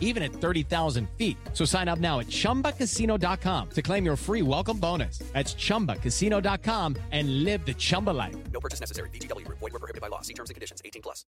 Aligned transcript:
even 0.00 0.22
at 0.24 0.32
30,000 0.32 1.08
feet. 1.16 1.36
So 1.52 1.64
sign 1.64 1.86
up 1.86 2.00
now 2.00 2.18
at 2.18 2.26
chumbacasino.com 2.26 3.70
to 3.70 3.82
claim 3.82 4.04
your 4.04 4.16
free 4.16 4.42
welcome 4.42 4.78
bonus. 4.78 5.18
That's 5.32 5.54
chumbacasino.com 5.54 6.96
and 7.12 7.44
live 7.44 7.64
the 7.64 7.74
Chumba 7.74 8.10
life. 8.10 8.34
No 8.52 8.60
purchase 8.60 8.80
necessary. 8.80 9.10
VGW 9.10 9.44
Group. 9.44 9.58
Void 9.58 9.72
were 9.72 9.78
prohibited 9.78 10.00
by 10.00 10.08
law. 10.08 10.22
See 10.22 10.34
terms 10.34 10.50
and 10.50 10.54
conditions. 10.54 10.80
18 10.84 11.02
plus. 11.02 11.24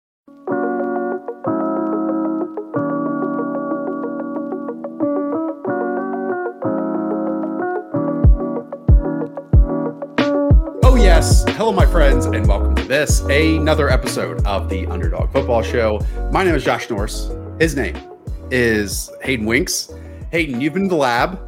Oh, 10.84 10.96
yes. 10.96 11.44
Hello, 11.50 11.72
my 11.72 11.86
friends, 11.86 12.26
and 12.26 12.48
welcome 12.48 12.74
to 12.76 12.84
this, 12.84 13.22
another 13.22 13.90
episode 13.90 14.46
of 14.46 14.70
the 14.70 14.88
Underdog 14.88 15.32
Football 15.32 15.62
Show. 15.62 16.00
My 16.32 16.44
name 16.44 16.56
is 16.56 16.64
Josh 16.64 16.90
Norris. 16.90 17.30
His 17.60 17.76
name 17.76 17.96
is 18.52 19.10
Hayden 19.22 19.46
Winks. 19.46 19.92
Hayden, 20.32 20.62
you've 20.62 20.74
been 20.74 20.84
in 20.84 20.88
the 20.88 20.96
lab. 20.96 21.40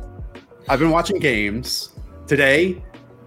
I've 0.68 0.80
been 0.80 0.92
watching 0.92 1.20
games. 1.20 1.90
Today, 2.28 2.82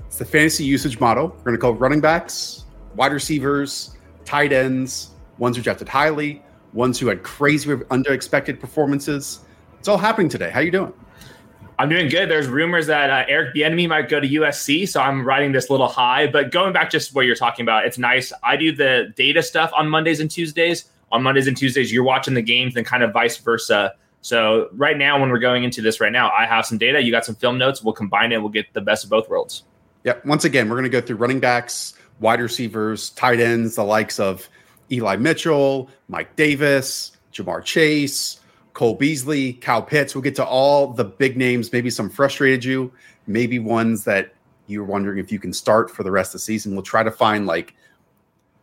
it's 0.07 0.19
the 0.19 0.25
fantasy 0.25 0.65
usage 0.65 1.01
model. 1.01 1.29
We're 1.29 1.45
going 1.45 1.57
to 1.57 1.61
call 1.61 1.75
running 1.75 2.01
backs, 2.01 2.65
wide 2.95 3.13
receivers, 3.13 3.97
tight 4.25 4.53
ends, 4.53 5.11
ones 5.39 5.57
who 5.57 5.63
drafted 5.63 5.89
highly, 5.89 6.43
ones 6.73 6.99
who 6.99 7.09
had 7.09 7.23
crazy, 7.23 7.75
unexpected 7.91 8.61
performances. 8.61 9.41
It's 9.79 9.89
all 9.89 9.99
happening 9.99 10.29
today. 10.29 10.51
How 10.51 10.61
are 10.61 10.63
you 10.63 10.71
doing? 10.71 10.93
I'm 11.79 11.89
doing 11.89 12.09
good. 12.09 12.29
There's 12.29 12.47
rumors 12.47 12.87
that 12.87 13.11
uh, 13.11 13.25
Eric 13.27 13.55
Bieniemy 13.55 13.89
might 13.89 14.09
go 14.09 14.21
to 14.21 14.29
USC, 14.29 14.89
so 14.89 15.01
I'm 15.01 15.27
riding 15.27 15.53
this 15.53 15.71
little 15.71 15.89
high. 15.89 16.27
But 16.27 16.53
going 16.53 16.73
back 16.73 16.91
just 16.91 17.15
what 17.15 17.27
you're 17.27 17.35
talking 17.35 17.65
about, 17.65 17.87
it's 17.87 17.99
nice. 17.99 18.33
I 18.45 18.57
do 18.57 18.71
the 18.71 19.13
data 19.17 19.43
stuff 19.43 19.73
on 19.75 19.89
Mondays 19.89 20.21
and 20.21 20.31
Tuesdays. 20.31 20.92
On 21.13 21.23
Mondays 21.23 21.47
and 21.47 21.57
Tuesdays, 21.57 21.93
you're 21.93 22.03
watching 22.03 22.35
the 22.35 22.43
games, 22.43 22.75
and 22.75 22.85
kind 22.85 23.03
of 23.03 23.13
vice 23.13 23.37
versa. 23.37 23.95
So 24.23 24.69
right 24.73 24.97
now, 24.97 25.21
when 25.21 25.31
we're 25.31 25.39
going 25.39 25.63
into 25.63 25.83
this 25.83 26.01
right 26.01 26.11
now, 26.11 26.31
I 26.31 26.47
have 26.47 26.65
some 26.67 26.79
data. 26.79 27.01
You 27.03 27.13
got 27.13 27.25
some 27.25 27.35
film 27.35 27.59
notes. 27.59 27.83
We'll 27.83 27.95
combine 27.95 28.33
it. 28.33 28.39
We'll 28.39 28.49
get 28.49 28.73
the 28.73 28.81
best 28.81 29.05
of 29.05 29.11
both 29.11 29.29
worlds. 29.29 29.65
Yeah. 30.05 30.15
Once 30.25 30.45
again, 30.45 30.69
we're 30.69 30.77
going 30.77 30.85
to 30.85 30.91
go 30.91 31.01
through 31.01 31.17
running 31.17 31.39
backs, 31.39 31.95
wide 32.19 32.41
receivers, 32.41 33.11
tight 33.11 33.41
ends, 33.41 33.77
the 33.77 33.85
likes 33.85 34.19
of 34.19 34.49
Eli 34.91 35.17
Mitchell, 35.17 35.91
Mike 36.09 36.35
Davis, 36.35 37.17
Ja'Marr 37.33 37.63
Chase, 37.63 38.41
Cole 38.73 38.95
Beasley, 38.95 39.55
Kyle 39.55 39.83
Pitts. 39.83 40.15
We'll 40.15 40.23
get 40.23 40.35
to 40.37 40.45
all 40.45 40.89
the 40.89 41.05
big 41.05 41.37
names. 41.37 41.73
Maybe 41.73 41.91
some 41.91 42.09
frustrated 42.09 42.65
you, 42.65 42.93
maybe 43.27 43.59
ones 43.59 44.05
that 44.05 44.35
you're 44.67 44.85
wondering 44.85 45.19
if 45.19 45.31
you 45.31 45.39
can 45.39 45.53
start 45.53 45.91
for 45.91 46.03
the 46.05 46.11
rest 46.11 46.31
of 46.31 46.35
the 46.35 46.39
season. 46.41 46.73
We'll 46.73 46.83
try 46.83 47.03
to 47.03 47.11
find 47.11 47.47
like, 47.47 47.75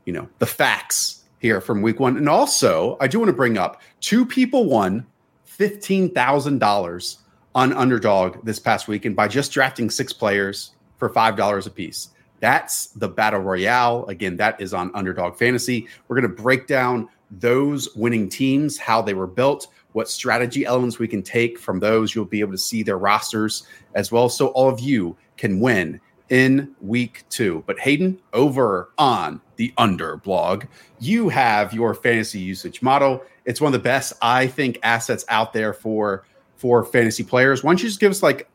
you 0.06 0.13
know, 0.13 0.28
the 0.39 0.45
facts 0.45 1.19
here 1.40 1.59
from 1.59 1.82
week 1.82 2.00
one. 2.00 2.18
And 2.18 2.30
also, 2.30 2.98
I 3.00 3.08
do 3.08 3.20
want 3.20 3.30
to 3.30 3.34
bring 3.34 3.58
up 3.58 3.82
two 4.02 4.26
people 4.26 4.66
won 4.66 5.06
$15,000 5.48 7.18
on 7.56 7.73
underdog 7.73 8.46
this 8.46 8.59
past 8.59 8.88
weekend 8.88 9.16
by 9.16 9.28
just 9.28 9.52
drafting 9.52 9.90
six 9.90 10.14
players 10.14 10.72
for 10.98 11.09
$5 11.09 11.68
a 11.68 11.70
piece. 11.70 12.09
That's 12.40 12.88
the 12.88 13.09
battle 13.09 13.42
royale. 13.42 14.06
Again, 14.06 14.38
that 14.38 14.62
is 14.62 14.73
on 14.73 14.92
underdog 14.94 15.38
fantasy. 15.38 15.88
We're 16.08 16.22
going 16.22 16.36
to 16.36 16.42
break 16.42 16.68
down 16.68 17.09
those 17.31 17.94
winning 17.96 18.30
teams, 18.30 18.78
how 18.78 19.02
they 19.02 19.14
were 19.14 19.28
built, 19.28 19.68
what 19.92 20.09
strategy 20.09 20.66
elements 20.66 21.00
we 21.00 21.08
can 21.08 21.22
take 21.22 21.59
from 21.59 21.80
those. 21.80 22.16
You'll 22.16 22.26
be 22.26 22.40
able 22.40 22.53
to 22.53 22.58
see 22.58 22.84
their 22.84 22.98
rosters 22.98 23.64
as 23.96 24.12
well. 24.12 24.30
So 24.30 24.47
all 24.50 24.69
of 24.69 24.80
you 24.80 25.18
can 25.38 25.59
win 25.59 26.00
in 26.29 26.75
week 26.81 27.23
two. 27.29 27.63
But 27.67 27.79
Hayden, 27.79 28.19
over 28.34 28.90
on 28.97 29.41
the 29.56 29.73
under 29.78 30.17
blog, 30.17 30.66
you 31.00 31.29
have 31.29 31.73
your 31.73 31.94
fantasy 31.94 32.40
usage 32.40 32.81
model. 32.81 33.23
It's 33.45 33.59
one 33.59 33.73
of 33.73 33.79
the 33.79 33.84
best, 33.84 34.13
I 34.22 34.47
think, 34.47 34.79
assets 34.84 35.25
out 35.29 35.53
there 35.53 35.73
for 35.73 36.25
for 36.56 36.84
fantasy 36.84 37.23
players. 37.23 37.63
Why 37.63 37.72
don't 37.72 37.81
you 37.81 37.88
just 37.88 38.00
give 38.00 38.12
us 38.12 38.22
like 38.22 38.50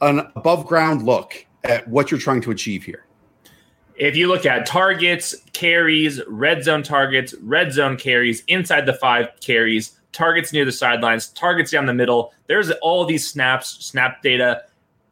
an 0.00 0.20
above 0.36 0.66
ground 0.66 1.02
look 1.02 1.46
at 1.64 1.86
what 1.88 2.10
you're 2.10 2.20
trying 2.20 2.40
to 2.42 2.50
achieve 2.50 2.84
here? 2.84 3.04
If 3.94 4.16
you 4.16 4.28
look 4.28 4.46
at 4.46 4.66
targets, 4.66 5.34
carries, 5.52 6.20
red 6.28 6.62
zone 6.62 6.84
targets, 6.84 7.34
red 7.42 7.72
zone 7.72 7.96
carries, 7.96 8.44
inside 8.46 8.86
the 8.86 8.92
five 8.92 9.28
carries, 9.40 9.98
targets 10.12 10.52
near 10.52 10.64
the 10.64 10.72
sidelines, 10.72 11.28
targets 11.30 11.72
down 11.72 11.86
the 11.86 11.94
middle, 11.94 12.32
there's 12.46 12.70
all 12.82 13.04
these 13.04 13.28
snaps, 13.28 13.84
snap 13.84 14.22
data. 14.22 14.62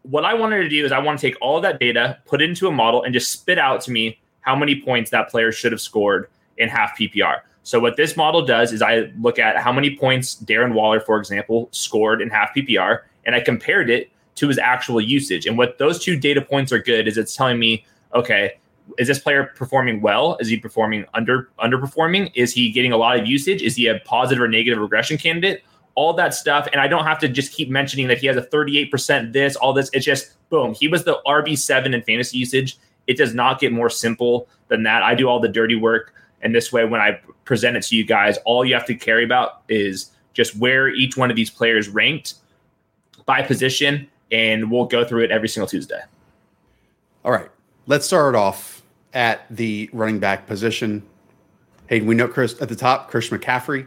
What 0.09 0.25
I 0.25 0.35
wanted 0.35 0.63
to 0.63 0.69
do 0.69 0.85
is 0.85 0.93
I 0.93 0.99
want 0.99 1.19
to 1.19 1.27
take 1.27 1.37
all 1.41 1.61
that 1.61 1.81
data, 1.81 2.19
put 2.27 2.41
it 2.41 2.49
into 2.49 2.69
a 2.69 2.71
model, 2.71 3.03
and 3.03 3.13
just 3.13 3.33
spit 3.33 3.59
out 3.59 3.81
to 3.83 3.91
me 3.91 4.19
how 4.41 4.55
many 4.55 4.81
points 4.81 5.11
that 5.11 5.29
player 5.29 5.51
should 5.51 5.73
have 5.73 5.81
scored 5.81 6.29
in 6.59 6.69
half 6.69 6.97
PPR. 6.97 7.41
So 7.65 7.81
what 7.81 7.97
this 7.97 8.17
model 8.17 8.47
does 8.47 8.73
is 8.73 8.81
I 8.81 9.11
look 9.21 9.41
at 9.41 9.57
how 9.57 9.73
many 9.73 9.97
points 9.97 10.41
Darren 10.45 10.73
Waller, 10.73 11.01
for 11.01 11.19
example, 11.19 11.69
scored 11.73 12.23
in 12.23 12.31
half 12.31 12.55
PPR, 12.55 13.01
and 13.25 13.35
I 13.35 13.41
compared 13.41 13.91
it 13.91 14.11
to 14.37 14.47
his 14.47 14.59
actual 14.59 15.01
usage. 15.01 15.47
And 15.47 15.59
what 15.59 15.79
those 15.79 15.99
two 15.99 16.17
data 16.17 16.41
points 16.41 16.71
are 16.71 16.79
good 16.79 17.09
is 17.09 17.19
it's 17.19 17.35
telling 17.35 17.59
me, 17.59 17.85
okay, 18.15 18.53
is 18.99 19.09
this 19.09 19.19
player 19.19 19.51
performing 19.57 20.01
well? 20.01 20.37
Is 20.39 20.47
he 20.47 20.57
performing 20.57 21.05
under 21.15 21.51
underperforming? 21.59 22.31
Is 22.37 22.53
he 22.53 22.71
getting 22.71 22.93
a 22.93 22.97
lot 22.97 23.19
of 23.19 23.27
usage? 23.27 23.63
Is 23.63 23.75
he 23.75 23.89
a 23.89 23.99
positive 24.01 24.41
or 24.41 24.49
negative 24.49 24.79
regression 24.79 25.19
candidate? 25.19 25.65
All 25.97 26.13
that 26.13 26.35
stuff. 26.35 26.69
And 26.71 26.81
I 26.81 26.87
don't 26.87 27.05
have 27.05 27.19
to 27.19 27.29
just 27.29 27.53
keep 27.53 27.69
mentioning 27.69 28.07
that 28.07 28.19
he 28.19 28.29
has 28.29 28.37
a 28.37 28.43
38% 28.43 29.33
this, 29.33 29.57
all 29.57 29.73
this. 29.73 29.91
It's 29.93 30.05
just 30.05 30.37
boom. 30.51 30.75
He 30.75 30.87
was 30.87 31.05
the 31.05 31.21
RB7 31.27 31.93
in 31.93 32.03
fantasy 32.03 32.39
usage. 32.39 32.79
It 33.07 33.17
does 33.17 33.35
not 33.35 33.59
get 33.59 33.73
more 33.73 33.91
simple 33.91 34.49
than 34.69 34.85
that. 34.85 35.03
I 35.03 35.15
do 35.15 35.29
all 35.29 35.41
the 35.41 35.49
dirty 35.49 35.75
work. 35.75 36.15
And 36.43 36.55
this 36.55 36.73
way, 36.73 36.85
when 36.85 37.01
I 37.01 37.19
present 37.45 37.77
it 37.77 37.83
to 37.85 37.97
you 37.97 38.05
guys, 38.05 38.39
all 38.45 38.65
you 38.65 38.75
have 38.75 38.87
to 38.87 38.95
care 38.95 39.23
about 39.23 39.63
is 39.69 40.13
just 40.35 40.57
where 40.57 40.89
each 40.89 41.17
one 41.17 41.31
of 41.31 41.37
these 41.37 41.51
players 41.51 41.89
ranked 41.89 42.35
by 43.25 43.43
position. 43.43 44.09
And 44.31 44.71
we'll 44.71 44.87
go 44.87 45.05
through 45.05 45.25
it 45.25 45.31
every 45.31 45.49
single 45.49 45.69
Tuesday. 45.69 46.01
All 47.25 47.33
right. 47.33 47.49
Let's 47.87 48.05
start 48.07 48.35
off 48.35 48.83
at 49.15 49.47
the 49.49 49.89
running 49.93 50.19
back 50.19 50.47
position. 50.47 51.03
Hey, 51.89 52.01
we 52.01 52.15
know 52.15 52.29
Chris 52.29 52.61
at 52.61 52.69
the 52.69 52.77
top, 52.77 53.09
Chris 53.09 53.31
McCaffrey. 53.31 53.87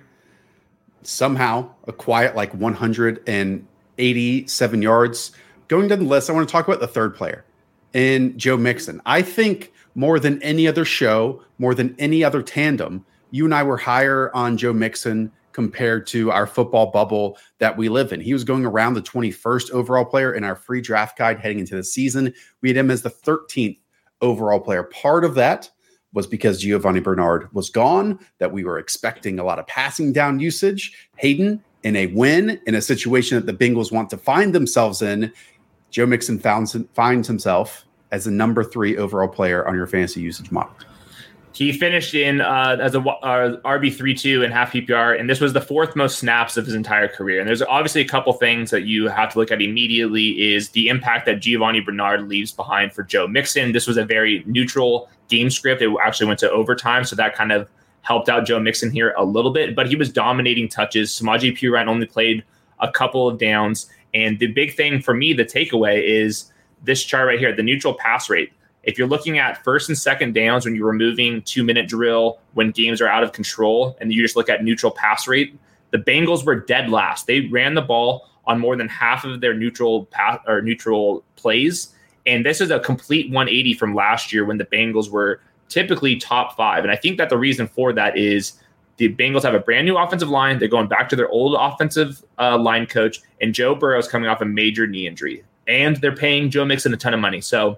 Somehow 1.04 1.70
a 1.88 1.94
quiet 1.94 2.36
like 2.36 2.54
187 2.54 4.82
yards. 4.82 5.32
Going 5.68 5.88
down 5.88 6.00
the 6.00 6.06
list, 6.06 6.30
I 6.30 6.34
want 6.34 6.48
to 6.48 6.52
talk 6.52 6.68
about 6.68 6.80
the 6.80 6.88
third 6.88 7.16
player 7.16 7.46
in 7.94 8.38
Joe 8.38 8.58
Mixon. 8.58 9.02
I 9.06 9.22
think 9.22 9.72
more 9.96 10.20
than 10.20 10.42
any 10.42 10.68
other 10.68 10.86
show, 10.86 11.44
more 11.58 11.74
than 11.74 11.96
any 12.00 12.24
other 12.24 12.42
tandem, 12.42 13.06
you 13.32 13.46
and 13.46 13.54
I 13.54 13.64
were 13.64 13.78
higher 13.78 14.36
on 14.36 14.58
Joe 14.58 14.74
Mixon 14.74 15.32
compared 15.52 16.08
to 16.08 16.32
our 16.32 16.48
football 16.48 16.92
bubble 16.92 17.38
that 17.58 17.76
we 17.76 17.90
live 17.90 18.14
in. 18.14 18.22
He 18.22 18.34
was 18.34 18.44
going 18.44 18.66
around 18.66 18.94
the 18.94 19.02
21st 19.02 19.72
overall 19.72 20.06
player 20.06 20.34
in 20.34 20.44
our 20.44 20.56
free 20.56 20.82
draft 20.82 21.18
guide 21.18 21.40
heading 21.40 21.60
into 21.60 21.76
the 21.76 21.84
season. 21.84 22.34
We 22.62 22.70
had 22.70 22.78
him 22.78 22.92
as 22.92 23.02
the 23.02 23.10
13th 23.10 23.80
overall 24.22 24.60
player. 24.60 24.84
Part 24.84 25.26
of 25.26 25.36
that 25.36 25.70
was 26.14 26.28
because 26.28 26.64
Giovani 26.64 27.00
Bernard 27.00 27.54
was 27.54 27.70
gone, 27.70 28.20
that 28.40 28.52
we 28.52 28.64
were 28.64 28.80
expecting 28.80 29.40
a 29.40 29.44
lot 29.44 29.60
of 29.60 29.68
passing 29.68 30.12
down 30.12 30.40
usage. 30.40 31.10
Hayden, 31.18 31.64
in 31.84 31.96
a 31.96 32.08
win, 32.08 32.60
in 32.66 32.76
a 32.76 32.82
situation 32.82 33.38
that 33.38 33.46
the 33.46 33.54
Bengals 33.54 33.92
want 33.92 34.10
to 34.10 34.18
find 34.18 34.54
themselves 34.54 35.02
in, 35.02 35.32
Joe 35.92 36.06
Mixon 36.06 36.40
found, 36.40 36.88
finds 36.94 37.28
himself 37.28 37.86
as 38.12 38.26
the 38.26 38.32
number 38.32 38.64
three 38.64 38.98
overall 38.98 39.28
player 39.28 39.68
on 39.68 39.76
your 39.76 39.88
fantasy 39.88 40.22
usage 40.22 40.52
model. 40.52 40.74
He 41.54 41.74
finished 41.74 42.14
in 42.14 42.42
uh, 42.42 42.78
as 42.80 42.96
a 42.96 43.00
uh, 43.00 43.60
RB 43.62 43.94
three 43.94 44.14
two 44.14 44.44
in 44.44 44.52
half 44.52 44.72
PPR, 44.72 45.20
and 45.20 45.30
this 45.30 45.42
was 45.42 45.52
the 45.52 45.60
fourth 45.60 45.96
most 45.96 46.20
snaps 46.20 46.58
of 46.58 46.66
his 46.66 46.76
entire 46.76 47.08
career. 47.08 47.40
And 47.40 47.48
there's 47.50 47.62
obviously 47.64 48.02
a 48.02 48.08
couple 48.08 48.32
things 48.34 48.72
that 48.72 48.84
you 48.84 49.10
have 49.10 49.34
to 49.34 49.40
look 49.40 49.52
at 49.52 49.62
immediately 49.62 50.54
is 50.54 50.70
the 50.70 50.88
impact 50.88 51.26
that 51.26 51.42
Giovani 51.42 51.82
Bernard 51.82 52.30
leaves 52.30 52.52
behind 52.52 52.94
for 52.94 53.04
Joe 53.04 53.28
Mixon. 53.28 53.74
This 53.74 53.88
was 53.88 53.98
a 53.98 54.06
very 54.06 54.44
neutral 54.46 55.10
game 55.30 55.50
script. 55.50 55.82
It 55.82 55.90
actually 56.04 56.28
went 56.28 56.40
to 56.40 56.52
overtime, 56.52 57.06
so 57.06 57.16
that 57.16 57.36
kind 57.36 57.52
of 57.52 57.70
helped 58.02 58.30
out 58.30 58.46
Joe 58.46 58.60
Mixon 58.60 58.92
here 58.92 59.14
a 59.18 59.24
little 59.24 59.52
bit. 59.52 59.76
But 59.76 59.88
he 59.88 59.96
was 59.96 60.12
dominating 60.12 60.68
touches. 60.68 61.12
Samaje 61.12 61.58
Perine 61.58 61.88
only 61.88 62.06
played 62.06 62.44
a 62.80 62.92
couple 62.92 63.28
of 63.28 63.38
downs, 63.38 63.90
and 64.14 64.40
the 64.40 64.48
big 64.48 64.76
thing 64.76 65.02
for 65.02 65.14
me, 65.14 65.34
the 65.34 65.46
takeaway 65.46 66.04
is 66.04 66.52
this 66.84 67.04
chart 67.04 67.28
right 67.28 67.40
here, 67.40 67.56
the 67.56 67.64
neutral 67.64 67.94
pass 67.94 68.30
rate. 68.30 68.52
If 68.84 68.98
you're 68.98 69.08
looking 69.08 69.38
at 69.38 69.64
first 69.64 69.90
and 69.90 69.98
second 69.98 70.34
downs 70.34 70.66
when 70.66 70.76
you're 70.76 70.88
removing 70.88 71.42
two 71.44 71.64
minute 71.64 71.88
drill, 71.88 72.40
when 72.54 72.72
games 72.72 73.02
are 73.02 73.08
out 73.08 73.24
of 73.24 73.34
control, 73.34 73.98
and 74.00 74.12
you 74.12 74.22
just 74.22 74.36
look 74.36 74.50
at 74.50 74.64
neutral 74.64 74.92
pass 74.92 75.28
rate, 75.28 75.58
the 75.92 75.98
Bengals 75.98 76.46
were 76.46 76.56
dead 76.56 76.90
last. 76.90 77.28
They 77.28 77.42
ran 77.48 77.74
the 77.74 77.82
ball 77.82 78.30
on 78.46 78.60
more 78.60 78.76
than 78.76 78.88
half 78.88 79.26
of 79.26 79.42
their 79.42 79.54
neutral 79.54 80.06
path 80.06 80.42
or 80.48 80.62
neutral 80.62 81.24
plays. 81.36 81.94
And 82.26 82.46
this 82.46 82.62
is 82.62 82.72
a 82.72 82.80
complete 82.80 83.28
180 83.28 83.74
from 83.74 83.96
last 83.96 84.32
year 84.34 84.46
when 84.46 84.58
the 84.58 84.66
Bengals 84.66 85.10
were 85.10 85.42
typically 85.68 86.16
top 86.16 86.56
five. 86.56 86.84
And 86.84 86.92
I 86.92 86.96
think 86.96 87.18
that 87.18 87.30
the 87.30 87.38
reason 87.38 87.68
for 87.68 87.94
that 87.94 88.18
is 88.18 88.54
the 88.98 89.14
Bengals 89.16 89.44
have 89.44 89.54
a 89.54 89.60
brand 89.60 89.86
new 89.86 89.98
offensive 89.98 90.30
line. 90.30 90.60
They're 90.60 90.68
going 90.68 90.88
back 90.88 91.08
to 91.10 91.16
their 91.16 91.30
old 91.30 91.56
offensive 91.58 92.24
uh, 92.38 92.58
line 92.58 92.86
coach, 92.86 93.20
and 93.40 93.54
Joe 93.54 93.74
Burrow 93.74 93.98
is 93.98 94.08
coming 94.08 94.30
off 94.30 94.42
a 94.42 94.46
major 94.46 94.86
knee 94.88 95.08
injury. 95.08 95.44
And 95.68 95.96
they're 95.98 96.16
paying 96.16 96.50
Joe 96.50 96.66
Mixon 96.66 96.94
a 96.94 96.98
ton 96.98 97.14
of 97.14 97.20
money. 97.20 97.42
So 97.42 97.78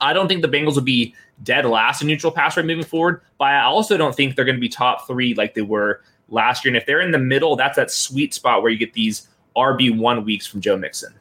I 0.00 0.12
don't 0.12 0.28
think 0.28 0.42
the 0.42 0.48
Bengals 0.48 0.74
will 0.74 0.82
be 0.82 1.14
dead 1.42 1.64
last 1.64 2.00
in 2.00 2.08
neutral 2.08 2.32
pass 2.32 2.56
rate 2.56 2.66
moving 2.66 2.84
forward, 2.84 3.20
but 3.38 3.48
I 3.48 3.62
also 3.62 3.96
don't 3.96 4.14
think 4.14 4.34
they're 4.34 4.44
going 4.44 4.56
to 4.56 4.60
be 4.60 4.68
top 4.68 5.06
three 5.06 5.34
like 5.34 5.54
they 5.54 5.62
were 5.62 6.02
last 6.28 6.64
year. 6.64 6.70
And 6.70 6.76
if 6.76 6.86
they're 6.86 7.00
in 7.00 7.10
the 7.10 7.18
middle, 7.18 7.56
that's 7.56 7.76
that 7.76 7.90
sweet 7.90 8.34
spot 8.34 8.62
where 8.62 8.72
you 8.72 8.78
get 8.78 8.92
these 8.92 9.28
RB1 9.56 10.24
weeks 10.24 10.46
from 10.46 10.60
Joe 10.60 10.76
Mixon. 10.76 11.14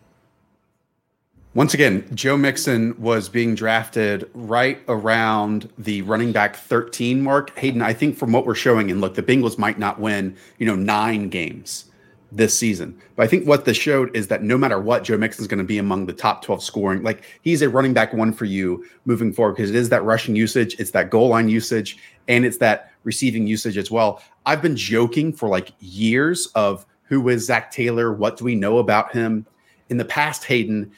Once 1.57 1.73
again, 1.73 2.07
Joe 2.13 2.37
Mixon 2.37 2.93
was 3.01 3.29
being 3.29 3.55
drafted 3.55 4.29
right 4.35 4.79
around 4.87 5.67
the 5.79 6.03
running 6.03 6.31
back 6.31 6.55
13 6.55 7.19
mark. 7.19 7.57
Hayden, 7.57 7.81
I 7.81 7.93
think 7.93 8.15
from 8.15 8.31
what 8.31 8.45
we're 8.45 8.53
showing, 8.53 8.91
and 8.91 9.01
look, 9.01 9.15
the 9.15 9.23
Bengals 9.23 9.57
might 9.57 9.79
not 9.79 9.99
win, 9.99 10.37
you 10.59 10.67
know, 10.67 10.75
nine 10.75 11.29
games 11.29 11.85
this 12.31 12.55
season. 12.55 12.95
But 13.15 13.23
I 13.23 13.27
think 13.27 13.47
what 13.47 13.65
this 13.65 13.75
showed 13.75 14.15
is 14.15 14.27
that 14.27 14.43
no 14.43 14.55
matter 14.55 14.79
what, 14.79 15.03
Joe 15.03 15.17
Mixon 15.17 15.41
is 15.41 15.47
going 15.47 15.57
to 15.57 15.63
be 15.63 15.79
among 15.79 16.05
the 16.05 16.13
top 16.13 16.43
12 16.43 16.61
scoring. 16.61 17.01
Like 17.01 17.23
he's 17.41 17.63
a 17.63 17.69
running 17.69 17.95
back 17.95 18.13
one 18.13 18.33
for 18.33 18.45
you 18.45 18.85
moving 19.05 19.33
forward 19.33 19.55
because 19.55 19.71
it 19.71 19.75
is 19.75 19.89
that 19.89 20.03
rushing 20.03 20.35
usage, 20.35 20.75
it's 20.79 20.91
that 20.91 21.09
goal 21.09 21.29
line 21.29 21.49
usage, 21.49 21.97
and 22.27 22.45
it's 22.45 22.57
that 22.57 22.91
receiving 23.03 23.47
usage 23.47 23.79
as 23.79 23.89
well. 23.89 24.21
I've 24.45 24.61
been 24.61 24.75
joking 24.75 25.33
for 25.33 25.49
like 25.49 25.71
years 25.79 26.51
of 26.53 26.85
who 27.05 27.27
is 27.29 27.47
Zac 27.47 27.71
Taylor? 27.71 28.13
What 28.13 28.37
do 28.37 28.45
we 28.45 28.53
know 28.53 28.77
about 28.77 29.11
him? 29.11 29.47
In 29.89 29.97
the 29.97 30.05
past, 30.05 30.43
Hayden, 30.43 30.91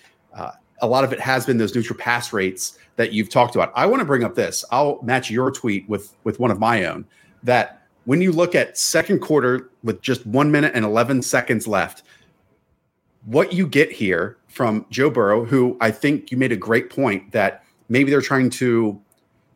a 0.81 0.87
lot 0.87 1.03
of 1.03 1.13
it 1.13 1.19
has 1.19 1.45
been 1.45 1.57
those 1.57 1.75
neutral 1.75 1.97
pass 1.97 2.33
rates 2.33 2.77
that 2.95 3.13
you've 3.13 3.29
talked 3.29 3.55
about. 3.55 3.71
I 3.75 3.85
want 3.85 4.01
to 4.01 4.05
bring 4.05 4.23
up 4.23 4.35
this. 4.35 4.65
I'll 4.71 4.99
match 5.01 5.29
your 5.29 5.51
tweet 5.51 5.87
with 5.89 6.15
with 6.23 6.39
one 6.39 6.51
of 6.51 6.59
my 6.59 6.85
own. 6.85 7.05
That 7.43 7.87
when 8.05 8.21
you 8.21 8.31
look 8.31 8.55
at 8.55 8.77
second 8.77 9.19
quarter 9.19 9.69
with 9.83 10.01
just 10.01 10.25
one 10.25 10.51
minute 10.51 10.73
and 10.75 10.85
eleven 10.85 11.21
seconds 11.21 11.67
left, 11.67 12.03
what 13.25 13.53
you 13.53 13.67
get 13.67 13.91
here 13.91 14.37
from 14.47 14.85
Joe 14.89 15.09
Burrow, 15.09 15.45
who 15.45 15.77
I 15.81 15.91
think 15.91 16.31
you 16.31 16.37
made 16.37 16.51
a 16.51 16.57
great 16.57 16.89
point 16.89 17.31
that 17.31 17.63
maybe 17.87 18.11
they're 18.11 18.21
trying 18.21 18.49
to 18.51 18.99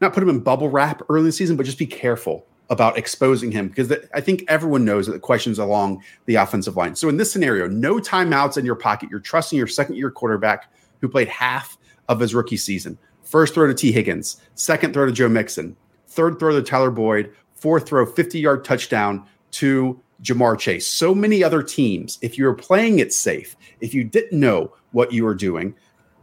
not 0.02 0.14
put 0.14 0.24
him 0.24 0.30
in 0.30 0.40
bubble 0.40 0.70
wrap 0.70 1.02
early 1.10 1.22
in 1.22 1.26
the 1.26 1.32
season, 1.32 1.56
but 1.56 1.66
just 1.66 1.80
be 1.80 1.86
careful 1.86 2.46
about 2.70 2.98
exposing 2.98 3.52
him 3.52 3.68
because 3.68 3.90
the, 3.90 4.08
I 4.14 4.22
think 4.22 4.44
everyone 4.48 4.86
knows 4.86 5.06
that 5.06 5.14
the 5.14 5.20
questions 5.20 5.60
along 5.60 6.04
the 6.26 6.36
offensive 6.36 6.76
line. 6.78 6.96
So 6.96 7.10
in 7.10 7.18
this 7.18 7.32
scenario, 7.32 7.68
no 7.68 7.96
timeouts 7.96 8.58
in 8.58 8.66
your 8.66 8.76
pocket. 8.76 9.10
You're 9.10 9.20
trusting 9.20 9.58
your 9.58 9.68
second 9.68 9.96
year 9.96 10.10
quarterback 10.10 10.72
who 11.04 11.10
played 11.10 11.28
half 11.28 11.78
of 12.08 12.18
his 12.18 12.34
rookie 12.34 12.56
season. 12.56 12.98
First 13.24 13.54
throw 13.54 13.68
to 13.68 13.74
Tee 13.74 13.92
Higgins, 13.92 14.38
second 14.56 14.94
throw 14.94 15.06
to 15.06 15.12
Joe 15.12 15.28
Mixon, 15.28 15.76
third 16.08 16.40
throw 16.40 16.54
to 16.54 16.64
Tyler 16.64 16.92
Boyd, 16.92 17.30
fourth 17.56 17.86
throw 17.86 18.06
50 18.06 18.40
yard 18.40 18.64
touchdown 18.64 19.26
to 19.52 20.00
Ja'Marr 20.22 20.58
Chase. 20.58 20.88
So 20.88 21.14
many 21.14 21.44
other 21.44 21.62
teams, 21.62 22.20
if 22.22 22.38
you 22.38 22.46
were 22.46 22.54
playing 22.54 23.00
it 23.00 23.12
safe, 23.12 23.58
if 23.82 23.94
you 23.94 24.06
didn't 24.06 24.40
know 24.40 24.74
what 24.94 25.12
you 25.12 25.26
were 25.26 25.36
doing, 25.36 25.76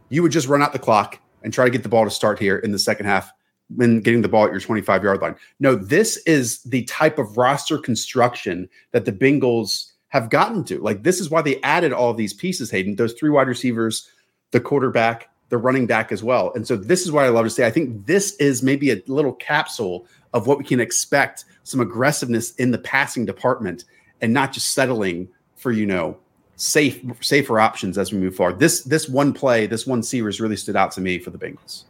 you 0.09 0.23
would 0.23 0.31
just 0.31 0.47
run 0.47 0.63
out 0.63 0.73
the 0.73 0.79
clock 0.79 1.19
and 1.43 1.53
try 1.53 1.63
to 1.63 1.71
get 1.71 1.83
the 1.83 1.89
ball 1.89 2.03
to 2.03 2.09
start 2.09 2.39
here 2.39 2.57
in 2.57 2.71
the 2.71 2.79
second 2.79 3.05
half 3.05 3.31
when 3.75 4.01
getting 4.01 4.23
the 4.23 4.29
ball 4.29 4.45
at 4.45 4.51
your 4.51 4.59
25 4.59 5.03
yard 5.03 5.21
line. 5.21 5.35
No, 5.59 5.75
this 5.75 6.17
is 6.25 6.63
the 6.63 6.85
type 6.85 7.19
of 7.19 7.37
roster 7.37 7.77
construction 7.77 8.67
that 8.93 9.05
the 9.05 9.13
Bengals 9.13 9.91
have 10.07 10.31
gotten 10.31 10.63
to. 10.63 10.79
Like, 10.79 11.03
this 11.03 11.21
is 11.21 11.29
why 11.29 11.43
they 11.43 11.61
added 11.61 11.93
all 11.93 12.15
these 12.15 12.33
pieces, 12.33 12.71
Hayden, 12.71 12.95
those 12.95 13.13
three 13.13 13.29
wide 13.29 13.47
receivers, 13.47 14.09
the 14.51 14.59
quarterback, 14.59 15.29
the 15.49 15.57
running 15.57 15.85
back 15.85 16.11
as 16.11 16.23
well. 16.23 16.51
And 16.53 16.67
so, 16.67 16.75
this 16.75 17.01
is 17.01 17.11
what 17.11 17.25
I 17.25 17.29
love 17.29 17.45
to 17.45 17.49
say. 17.49 17.65
I 17.65 17.71
think 17.71 18.05
this 18.05 18.35
is 18.35 18.63
maybe 18.63 18.91
a 18.91 19.01
little 19.07 19.33
capsule 19.33 20.05
of 20.33 20.47
what 20.47 20.57
we 20.57 20.63
can 20.63 20.79
expect 20.79 21.45
some 21.63 21.79
aggressiveness 21.79 22.55
in 22.55 22.71
the 22.71 22.77
passing 22.77 23.25
department 23.25 23.85
and 24.21 24.33
not 24.33 24.53
just 24.53 24.73
settling 24.73 25.27
for, 25.55 25.71
you 25.71 25.85
know, 25.85 26.17
safe 26.55 27.01
safer 27.21 27.59
options 27.59 27.97
as 27.97 28.11
we 28.11 28.19
move 28.19 28.35
forward. 28.35 28.59
This 28.59 28.83
this 28.83 29.09
one 29.09 29.33
play, 29.33 29.65
this 29.65 29.87
one 29.87 30.03
series 30.03 30.39
really 30.39 30.55
stood 30.55 30.75
out 30.75 30.91
to 30.93 31.01
me 31.01 31.19
for 31.19 31.31
the 31.31 31.37
Bengals. 31.37 31.85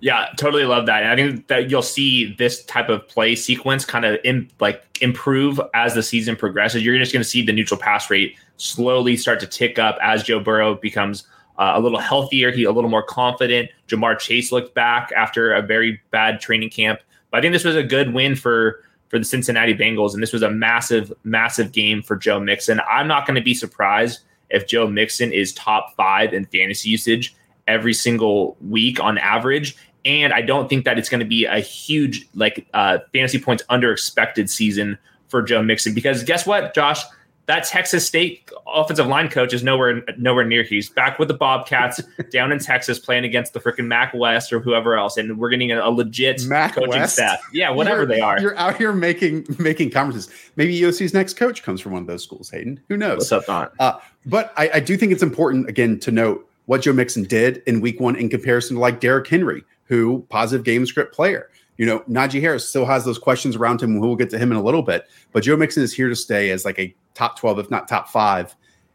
Yeah, 0.00 0.28
totally 0.36 0.64
love 0.64 0.86
that. 0.86 1.02
And 1.02 1.12
I 1.12 1.16
think 1.16 1.46
that 1.46 1.70
you'll 1.70 1.80
see 1.80 2.34
this 2.34 2.62
type 2.66 2.90
of 2.90 3.08
play 3.08 3.34
sequence 3.34 3.86
kind 3.86 4.04
of 4.04 4.20
in, 4.22 4.50
like 4.60 4.84
improve 5.00 5.58
as 5.72 5.94
the 5.94 6.02
season 6.02 6.36
progresses. 6.36 6.84
You're 6.84 6.98
just 6.98 7.12
going 7.12 7.22
to 7.22 7.28
see 7.28 7.42
the 7.42 7.54
neutral 7.54 7.80
pass 7.80 8.10
rate 8.10 8.36
slowly 8.58 9.16
start 9.16 9.40
to 9.40 9.46
tick 9.46 9.78
up 9.78 9.96
as 10.02 10.22
Joe 10.22 10.40
Burrow 10.40 10.74
becomes 10.74 11.26
uh, 11.58 11.72
a 11.74 11.80
little 11.80 11.98
healthier. 11.98 12.50
He 12.50 12.64
a 12.64 12.72
little 12.72 12.90
more 12.90 13.02
confident. 13.02 13.70
Ja'Marr 13.88 14.18
Chase 14.18 14.52
looked 14.52 14.74
back 14.74 15.12
after 15.16 15.52
a 15.52 15.62
very 15.62 16.00
bad 16.10 16.40
training 16.40 16.70
camp. 16.70 17.00
But 17.30 17.38
I 17.38 17.40
think 17.40 17.52
this 17.52 17.64
was 17.64 17.76
a 17.76 17.82
good 17.82 18.12
win 18.14 18.36
for 18.36 18.82
for 19.08 19.18
the 19.18 19.24
Cincinnati 19.24 19.74
Bengals, 19.74 20.14
and 20.14 20.22
this 20.22 20.32
was 20.32 20.42
a 20.42 20.50
massive, 20.50 21.12
massive 21.22 21.72
game 21.72 22.02
for 22.02 22.16
Joe 22.16 22.40
Mixon. 22.40 22.80
I'm 22.90 23.06
not 23.06 23.26
going 23.26 23.36
to 23.36 23.42
be 23.42 23.54
surprised 23.54 24.20
if 24.50 24.66
Joe 24.66 24.88
Mixon 24.88 25.32
is 25.32 25.52
top 25.52 25.94
five 25.94 26.32
in 26.32 26.46
fantasy 26.46 26.88
usage 26.88 27.34
every 27.68 27.94
single 27.94 28.56
week 28.60 29.00
on 29.00 29.18
average. 29.18 29.76
And 30.04 30.32
I 30.32 30.42
don't 30.42 30.68
think 30.68 30.84
that 30.84 30.98
it's 30.98 31.08
going 31.08 31.20
to 31.20 31.26
be 31.26 31.44
a 31.44 31.60
huge 31.60 32.28
like 32.34 32.66
uh, 32.74 32.98
fantasy 33.12 33.38
points 33.38 33.62
under 33.68 33.92
expected 33.92 34.50
season 34.50 34.98
for 35.28 35.42
Joe 35.42 35.62
Mixon 35.62 35.94
because 35.94 36.22
guess 36.22 36.46
what, 36.46 36.74
Josh? 36.74 37.02
That 37.46 37.64
Texas 37.64 38.06
State 38.06 38.50
offensive 38.66 39.06
line 39.06 39.28
coach 39.28 39.52
is 39.52 39.62
nowhere 39.62 40.02
nowhere 40.16 40.44
near. 40.46 40.62
He's 40.62 40.88
back 40.88 41.18
with 41.18 41.28
the 41.28 41.34
Bobcats 41.34 42.00
down 42.32 42.52
in 42.52 42.58
Texas 42.58 42.98
playing 42.98 43.24
against 43.24 43.52
the 43.52 43.60
freaking 43.60 43.86
Mac 43.86 44.14
West 44.14 44.50
or 44.52 44.60
whoever 44.60 44.96
else, 44.96 45.18
and 45.18 45.38
we're 45.38 45.50
getting 45.50 45.70
a, 45.70 45.80
a 45.86 45.90
legit 45.90 46.42
Mac 46.46 46.74
coaching 46.74 46.90
West? 46.90 47.14
staff. 47.14 47.40
Yeah, 47.52 47.70
whatever 47.70 48.02
You're- 48.04 48.14
they 48.14 48.20
are. 48.22 48.40
You're 48.40 48.56
out 48.56 48.76
here 48.78 48.92
making 48.92 49.46
making 49.58 49.90
conferences. 49.90 50.30
Maybe 50.56 50.78
USC's 50.80 51.12
next 51.12 51.34
coach 51.34 51.62
comes 51.62 51.80
from 51.82 51.92
one 51.92 52.00
of 52.02 52.08
those 52.08 52.22
schools, 52.22 52.48
Hayden. 52.50 52.80
Who 52.88 52.96
knows? 52.96 53.18
What's 53.18 53.32
up, 53.32 53.46
Don? 53.46 53.68
Uh, 53.78 53.98
but 54.24 54.52
I, 54.56 54.70
I 54.74 54.80
do 54.80 54.96
think 54.96 55.12
it's 55.12 55.22
important 55.22 55.68
again 55.68 55.98
to 56.00 56.10
note 56.10 56.48
what 56.66 56.80
Joe 56.80 56.94
Mixon 56.94 57.24
did 57.24 57.62
in 57.66 57.82
week 57.82 58.00
one 58.00 58.16
in 58.16 58.30
comparison 58.30 58.76
to 58.76 58.80
like 58.80 59.00
Derrick 59.00 59.28
Henry, 59.28 59.62
who 59.84 60.24
positive 60.30 60.64
game 60.64 60.86
script 60.86 61.14
player. 61.14 61.50
You 61.76 61.86
know, 61.86 62.00
Najee 62.00 62.40
Harris 62.40 62.68
still 62.68 62.86
has 62.86 63.04
those 63.04 63.18
questions 63.18 63.56
around 63.56 63.82
him. 63.82 63.98
We'll 63.98 64.16
get 64.16 64.30
to 64.30 64.38
him 64.38 64.52
in 64.52 64.56
a 64.56 64.62
little 64.62 64.82
bit, 64.82 65.08
but 65.32 65.42
Joe 65.42 65.56
Mixon 65.56 65.82
is 65.82 65.92
here 65.92 66.08
to 66.08 66.16
stay 66.16 66.50
as 66.50 66.64
like 66.64 66.78
a 66.78 66.94
top 67.14 67.38
12, 67.38 67.58
if 67.58 67.70
not 67.70 67.88
top 67.88 68.08
five 68.08 68.54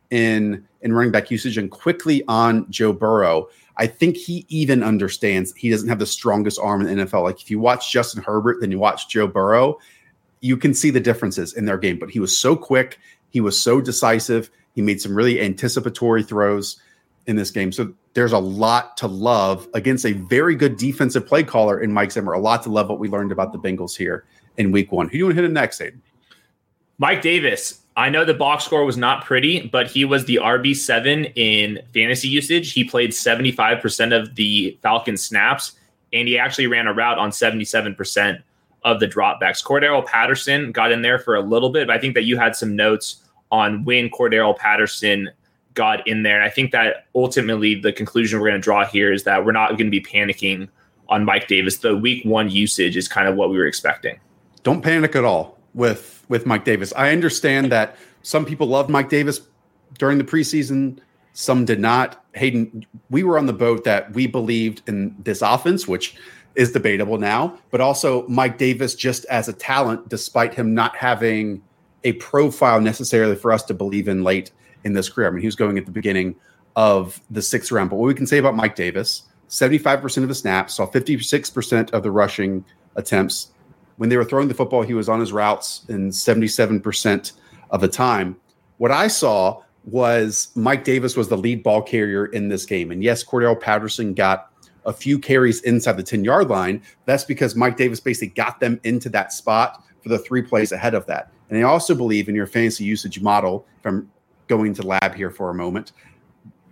in 0.10 0.66
in 0.82 0.94
running 0.94 1.12
back 1.12 1.30
usage 1.30 1.58
and 1.58 1.70
quickly 1.70 2.24
on 2.28 2.70
Joe 2.72 2.94
Burrow. 2.94 3.48
I 3.78 3.88
think 3.88 4.18
he 4.18 4.46
even 4.50 4.84
understands 4.84 5.54
he 5.56 5.70
doesn't 5.70 5.90
have 5.90 6.00
the 6.00 6.06
strongest 6.06 6.60
arm 6.62 6.86
in 6.86 6.98
the 6.98 7.06
NFL. 7.06 7.24
Like 7.24 7.42
if 7.42 7.52
you 7.52 7.60
watch 7.60 7.92
Justin 7.92 8.24
Herbert, 8.24 8.58
then 8.62 8.72
you 8.72 8.80
watch 8.80 9.10
Joe 9.10 9.28
Burrow, 9.28 9.78
you 10.42 10.58
can 10.58 10.74
see 10.74 10.90
the 10.90 11.00
differences 11.00 11.54
in 11.54 11.66
their 11.66 11.78
game. 11.78 12.00
But 12.00 12.10
he 12.10 12.20
was 12.20 12.38
so 12.38 12.56
quick, 12.56 13.00
he 13.30 13.42
was 13.42 13.60
so 13.60 13.82
decisive. 13.82 14.50
He 14.76 14.82
made 14.82 15.02
some 15.02 15.16
really 15.16 15.42
anticipatory 15.42 16.24
throws 16.24 16.82
in 17.30 17.36
this 17.36 17.52
game. 17.52 17.72
So 17.72 17.94
there's 18.16 18.34
a 18.34 18.40
lot 18.40 18.98
to 18.98 19.08
love 19.08 19.68
against 19.76 20.06
a 20.06 20.14
very 20.14 20.56
good 20.56 20.78
defensive 20.78 21.28
play 21.28 21.44
caller 21.44 21.80
in 21.80 21.94
Mike 21.94 22.12
Zimmer. 22.12 22.34
A 22.34 22.40
lot 22.40 22.64
to 22.64 22.70
love 22.70 22.90
what 22.90 23.00
we 23.00 23.08
learned 23.08 23.32
about 23.32 23.54
the 23.54 23.60
Bengals 23.60 23.96
here 23.96 24.26
in 24.58 24.72
week 24.72 24.92
one. 24.92 25.06
Who 25.06 25.12
do 25.12 25.18
you 25.20 25.26
want 25.26 25.36
to 25.36 25.42
hit 25.44 25.48
him 25.48 25.54
next, 25.54 25.78
Hayden? 25.78 26.02
Mike 26.98 27.22
Davis. 27.22 27.82
I 27.96 28.10
know 28.10 28.26
the 28.26 28.34
box 28.34 28.64
score 28.64 28.84
was 28.84 28.98
not 28.98 29.26
pretty, 29.26 29.68
but 29.68 29.88
he 29.88 30.06
was 30.06 30.26
the 30.26 30.38
RB7 30.38 31.34
in 31.36 31.80
fantasy 31.94 32.30
usage. 32.30 32.72
He 32.72 32.84
played 32.84 33.12
75% 33.12 34.18
of 34.18 34.36
the 34.36 34.78
Falcons 34.82 35.22
snaps, 35.22 35.74
and 36.12 36.28
he 36.28 36.38
actually 36.38 36.68
ran 36.68 36.88
a 36.88 36.94
route 36.94 37.20
on 37.20 37.30
77% 37.30 38.42
of 38.84 39.00
the 39.00 39.08
dropbacks. 39.08 39.64
Cordarrelle 39.64 40.06
Patterson 40.06 40.72
got 40.72 40.92
in 40.92 41.02
there 41.02 41.20
for 41.20 41.36
a 41.36 41.42
little 41.42 41.70
bit, 41.70 41.88
but 41.88 41.96
I 41.96 42.00
think 42.00 42.16
that 42.16 42.24
you 42.24 42.38
had 42.38 42.56
some 42.56 42.76
notes 42.76 43.18
on 43.52 43.84
when 43.84 44.10
Cordarrelle 44.10 44.58
Patterson 44.58 45.30
got 45.74 46.06
in 46.08 46.24
there. 46.24 46.36
And 46.36 46.44
I 46.44 46.50
think 46.50 46.72
that 46.72 47.06
ultimately 47.16 47.76
the 47.76 47.92
conclusion 47.92 48.40
we're 48.40 48.50
going 48.50 48.62
to 48.62 48.64
draw 48.64 48.86
here 48.86 49.12
is 49.14 49.24
that 49.24 49.46
we're 49.46 49.52
not 49.52 49.70
going 49.72 49.86
to 49.86 49.92
be 49.92 50.02
panicking 50.02 50.68
on 51.10 51.26
Mike 51.26 51.48
Davis. 51.48 51.78
The 51.78 51.96
week 51.96 52.24
one 52.26 52.50
usage 52.50 52.98
is 52.98 53.08
kind 53.08 53.28
of 53.28 53.36
what 53.36 53.50
we 53.50 53.58
were 53.58 53.66
expecting. 53.66 54.20
Don't 54.64 54.82
panic 54.82 55.16
at 55.16 55.26
all 55.26 55.58
with 55.74 56.26
with 56.30 56.46
Mike 56.46 56.66
Davis. 56.66 56.94
I 56.96 57.12
understand 57.12 57.72
that 57.72 57.96
some 58.22 58.46
people 58.46 58.68
loved 58.68 58.90
Mike 58.90 59.10
Davis 59.10 59.42
during 59.98 60.18
the 60.18 60.24
preseason, 60.24 61.00
some 61.34 61.66
did 61.66 61.80
not. 61.80 62.24
Hayden, 62.34 62.86
we 63.10 63.24
were 63.24 63.38
on 63.38 63.46
the 63.46 63.54
boat 63.54 63.84
that 63.86 64.14
we 64.14 64.28
believed 64.28 64.82
in 64.88 65.16
this 65.20 65.42
offense, 65.42 65.88
which 65.88 66.16
is 66.56 66.72
debatable 66.72 67.18
now, 67.18 67.58
but 67.72 67.82
also 67.82 68.28
Mike 68.28 68.58
Davis 68.58 68.96
just 68.96 69.26
as 69.26 69.48
a 69.48 69.54
talent, 69.54 70.10
despite 70.10 70.54
him 70.54 70.74
not 70.74 70.96
having 70.96 71.62
a 72.04 72.14
profile 72.14 72.82
necessarily 72.82 73.36
for 73.36 73.52
us 73.52 73.64
to 73.64 73.74
believe 73.74 74.08
in 74.08 74.24
late 74.24 74.52
in 74.84 74.94
this 74.94 75.10
career. 75.10 75.28
I 75.28 75.32
mean, 75.32 75.42
he 75.42 75.48
was 75.48 75.56
going 75.56 75.78
at 75.78 75.86
the 75.86 75.92
beginning 75.92 76.36
of 76.76 77.22
the 77.30 77.42
sixth 77.42 77.72
round. 77.72 77.90
But 77.90 77.98
what 77.98 78.08
we 78.08 78.14
can 78.14 78.28
say 78.28 78.38
about 78.38 78.56
Mike 78.56 78.76
Davis 78.76 79.24
75% 79.50 80.22
of 80.22 80.28
the 80.28 80.36
snaps, 80.36 80.76
saw 80.76 80.86
56% 80.86 81.92
of 81.92 82.04
the 82.04 82.12
rushing 82.12 82.64
attempts. 82.96 83.52
When 83.98 84.10
they 84.10 84.18
were 84.18 84.24
throwing 84.24 84.48
the 84.48 84.54
football, 84.54 84.84
he 84.84 84.94
was 84.94 85.10
on 85.10 85.20
his 85.20 85.34
routes 85.34 85.86
in 85.90 86.10
77% 86.10 87.34
of 87.72 87.82
the 87.82 87.88
time. 87.88 88.38
What 88.78 88.92
I 88.92 89.08
saw 89.08 89.62
was 89.86 90.50
Mike 90.56 90.84
Davis 90.84 91.18
was 91.18 91.28
the 91.28 91.38
lead 91.38 91.64
ball 91.64 91.82
carrier 91.82 92.28
in 92.28 92.50
this 92.50 92.66
game. 92.66 92.92
And 92.92 93.04
yes, 93.04 93.24
Cordarrelle 93.24 93.60
Patterson 93.60 94.14
got 94.14 94.52
a 94.86 94.94
few 94.94 95.20
carries 95.20 95.62
inside 95.62 95.94
the 95.94 96.04
10 96.04 96.24
yard 96.24 96.48
line. 96.48 96.82
That's 97.06 97.24
because 97.24 97.56
Mike 97.56 97.76
Davis 97.76 98.00
basically 98.00 98.34
got 98.36 98.60
them 98.60 98.80
into 98.84 99.10
that 99.10 99.34
spot 99.34 99.84
for 100.02 100.10
the 100.10 100.20
three 100.20 100.42
plays 100.42 100.72
ahead 100.72 100.94
of 100.94 101.06
that. 101.08 101.32
And 101.50 101.58
I 101.58 101.64
also 101.64 101.96
believe 101.96 102.30
in 102.30 102.36
your 102.36 102.48
fantasy 102.48 102.84
usage 102.84 103.20
model, 103.20 103.66
if 103.80 103.86
I'm 103.86 104.10
going 104.50 104.74
to 104.74 104.84
lab 104.84 105.16
here 105.16 105.32
for 105.32 105.50
a 105.50 105.54
moment, 105.54 105.94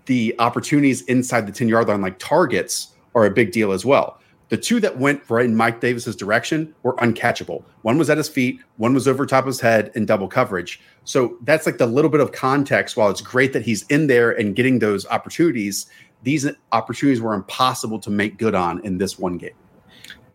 the 0.08 0.36
opportunities 0.40 1.04
inside 1.04 1.48
the 1.48 1.52
10 1.54 1.70
yard 1.70 1.88
line, 1.88 2.02
like 2.02 2.20
targets, 2.20 2.94
are 3.16 3.26
a 3.26 3.32
big 3.32 3.52
deal 3.52 3.72
as 3.72 3.86
well. 3.86 4.20
The 4.50 4.58
two 4.58 4.80
that 4.80 4.98
went 4.98 5.30
right 5.30 5.46
in 5.46 5.56
Mike 5.56 5.82
Davis's 5.82 6.16
direction 6.16 6.74
were 6.84 6.96
uncatchable. 6.98 7.64
One 7.82 7.98
was 7.98 8.10
at 8.10 8.18
his 8.18 8.30
feet, 8.30 8.62
one 8.78 8.94
was 8.94 9.08
over 9.08 9.26
top 9.26 9.44
of 9.44 9.48
his 9.48 9.60
head 9.60 9.92
in 9.96 10.06
double 10.06 10.28
coverage. 10.28 10.80
So 11.04 11.38
that's 11.42 11.66
like 11.66 11.78
the 11.78 11.88
little 11.88 12.10
bit 12.10 12.22
of 12.22 12.32
context. 12.32 12.96
While 12.96 13.10
it's 13.10 13.22
great 13.22 13.54
that 13.54 13.64
he's 13.64 13.84
in 13.88 14.08
there 14.08 14.32
and 14.32 14.56
getting 14.56 14.80
those 14.80 15.06
opportunities, 15.08 15.88
these 16.24 16.48
opportunities 16.72 17.22
were 17.22 17.34
impossible 17.34 18.00
to 18.00 18.10
make 18.10 18.38
good 18.38 18.56
on 18.56 18.80
in 18.86 18.98
this 18.98 19.20
one 19.20 19.38
game. 19.38 19.52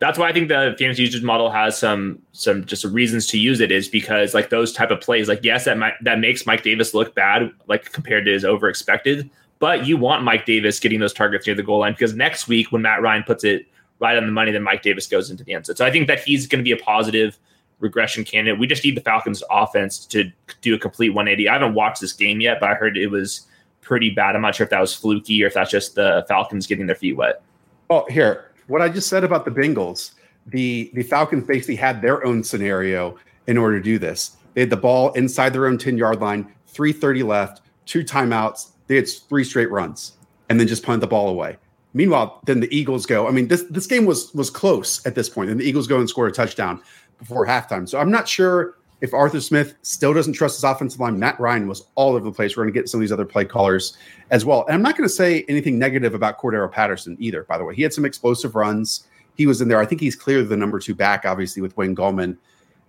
That's 0.03 0.19
why 0.19 0.29
I 0.29 0.33
think 0.33 0.49
the 0.49 0.75
fantasy 0.81 1.05
usage 1.05 1.23
model 1.23 1.49
has 1.49 1.79
some 1.79 2.21
some 2.33 2.65
just 2.65 2.85
reasons 2.85 3.29
to 3.29 3.39
use 3.39 3.61
it 3.61 3.71
is 3.71 3.87
because 3.87 4.35
like 4.35 4.51
those 4.51 4.73
type 4.73 4.91
of 4.91 5.01
plays, 5.01 5.29
like 5.29 5.45
yes, 5.45 5.65
that 5.67 5.79
might 5.79 5.95
that 6.03 6.19
makes 6.19 6.45
Mike 6.45 6.65
Davis 6.65 6.93
look 6.93 7.15
bad, 7.15 7.53
like 7.69 7.93
compared 7.93 8.25
to 8.25 8.33
his 8.33 8.45
over 8.45 8.69
expected. 8.69 9.31
But 9.61 9.87
you 9.87 9.97
want 9.97 10.25
Mike 10.25 10.45
Davis 10.45 10.81
getting 10.81 10.99
those 10.99 11.13
targets 11.13 11.47
near 11.47 11.55
the 11.55 11.63
goal 11.63 11.79
line 11.79 11.93
because 11.93 12.15
next 12.15 12.49
week 12.49 12.73
when 12.73 12.83
Matt 12.83 13.01
Ryan 13.01 13.23
puts 13.23 13.45
it 13.45 13.65
right 14.01 14.17
on 14.17 14.27
the 14.27 14.33
money, 14.33 14.51
then 14.51 14.65
Mike 14.65 14.83
Davis 14.83 15.07
goes 15.07 15.31
into 15.31 15.45
the 15.45 15.55
end 15.55 15.67
zone. 15.67 15.77
So 15.77 15.87
I 15.87 15.93
think 15.93 16.09
that 16.09 16.19
he's 16.19 16.49
going 16.49 16.59
to 16.59 16.65
be 16.65 16.73
a 16.73 16.83
positive 16.83 17.39
regression 17.79 18.25
candidate. 18.25 18.59
We 18.59 18.67
just 18.67 18.83
need 18.83 18.97
the 18.97 19.03
Falcons 19.03 19.41
offense 19.53 20.05
to 20.07 20.33
do 20.63 20.75
a 20.75 20.81
complete 20.81 21.11
180. 21.11 21.49
I 21.49 21.53
haven't 21.53 21.75
watched 21.75 22.01
this 22.01 22.13
game 22.13 22.41
yet, 22.41 22.59
but 22.59 22.71
I 22.71 22.75
heard 22.75 22.99
it 22.99 23.07
was 23.07 23.47
pretty 23.83 24.11
bad. 24.11 24.35
I'm 24.35 24.43
not 24.43 24.57
sure 24.57 24.65
if 24.65 24.71
that 24.71 24.81
was 24.81 24.93
fluky 24.93 25.45
or 25.45 25.47
if 25.47 25.55
that's 25.55 25.71
just 25.71 25.95
the 25.95 26.25
Falcons 26.27 26.67
getting 26.67 26.87
their 26.87 26.97
feet 26.97 27.17
wet. 27.17 27.41
Well, 27.89 28.05
here, 28.11 28.52
what 28.73 28.81
I 28.81 28.89
just 28.89 29.11
said 29.11 29.23
about 29.23 29.45
the 29.45 29.51
Bengals, 29.51 30.13
the 30.47 30.91
the 30.95 31.03
Falcons 31.03 31.47
basically 31.47 31.77
had 31.77 32.01
their 32.01 32.25
own 32.25 32.43
scenario 32.43 33.19
in 33.47 33.59
order 33.59 33.77
to 33.77 33.85
do 33.85 33.99
this. 33.99 34.39
They 34.55 34.63
had 34.63 34.71
the 34.71 34.79
ball 34.79 35.13
inside 35.13 35.53
their 35.53 35.67
own 35.67 35.77
10 35.77 35.99
yard 35.99 36.23
line, 36.23 36.51
330 36.69 37.23
left, 37.23 37.61
two 37.85 38.03
timeouts. 38.03 38.71
They 38.87 38.97
had 38.97 39.07
three 39.29 39.45
straight 39.45 39.71
runs 39.71 40.13
and 40.49 40.59
then 40.59 40.67
just 40.67 40.83
punt 40.85 41.03
the 41.03 41.07
ball 41.07 41.29
away. 41.29 41.59
Meanwhile, 41.93 42.41
then 42.47 42.61
the 42.61 42.75
Eagles 42.75 43.05
go. 43.05 43.29
I 43.29 43.31
mean, 43.31 43.49
this 43.49 43.63
this 43.65 43.87
game 43.87 44.07
was 44.07 44.33
was 44.33 44.49
close 44.49 45.05
at 45.05 45.15
this 45.15 45.29
point, 45.29 45.51
and 45.51 45.61
the 45.61 45.65
Eagles 45.65 45.87
go 45.87 45.99
and 45.99 46.09
score 46.09 46.27
a 46.27 46.33
touchdown 46.33 46.81
before 47.19 47.47
halftime. 47.47 47.87
So 47.87 47.99
I'm 47.99 48.11
not 48.11 48.27
sure 48.27 48.79
if 49.03 49.13
Arthur 49.13 49.41
Smith 49.41 49.75
still 49.83 50.15
doesn't 50.15 50.33
trust 50.33 50.57
his 50.57 50.65
offensive 50.65 51.01
line. 51.01 51.19
Matt 51.19 51.39
Ryan 51.39 51.67
was 51.67 51.89
all 51.97 52.15
over 52.15 52.25
the 52.25 52.33
place. 52.33 52.57
We're 52.57 52.63
going 52.63 52.73
to 52.73 52.81
get 52.81 52.89
some 52.89 52.99
of 52.99 53.03
these 53.03 53.13
other 53.13 53.25
play 53.27 53.45
callers 53.45 53.99
as 54.31 54.45
well. 54.45 54.65
And 54.67 54.75
I'm 54.75 54.83
not 54.83 54.97
going 54.97 55.09
to 55.09 55.15
say 55.15 55.45
anything 55.49 55.77
negative 55.77 56.15
about 56.15 56.39
Cordarrelle 56.39 56.71
Patterson 56.71 57.17
either. 57.19 57.43
By 57.43 57.59
the 57.59 57.65
way, 57.65 57.75
he 57.75 57.83
had 57.83 57.93
some 57.93 58.05
explosive 58.05 58.55
runs. 58.55 59.09
He 59.35 59.45
was 59.45 59.61
in 59.61 59.69
there. 59.69 59.81
I 59.81 59.87
think 59.87 60.01
he's 60.01 60.15
clear 60.15 60.45
the 60.45 60.57
number 60.57 60.79
two 60.79 60.95
back, 60.95 61.25
obviously 61.25 61.61
with 61.61 61.77
Wayne 61.77 61.97
Gallman 61.97 62.37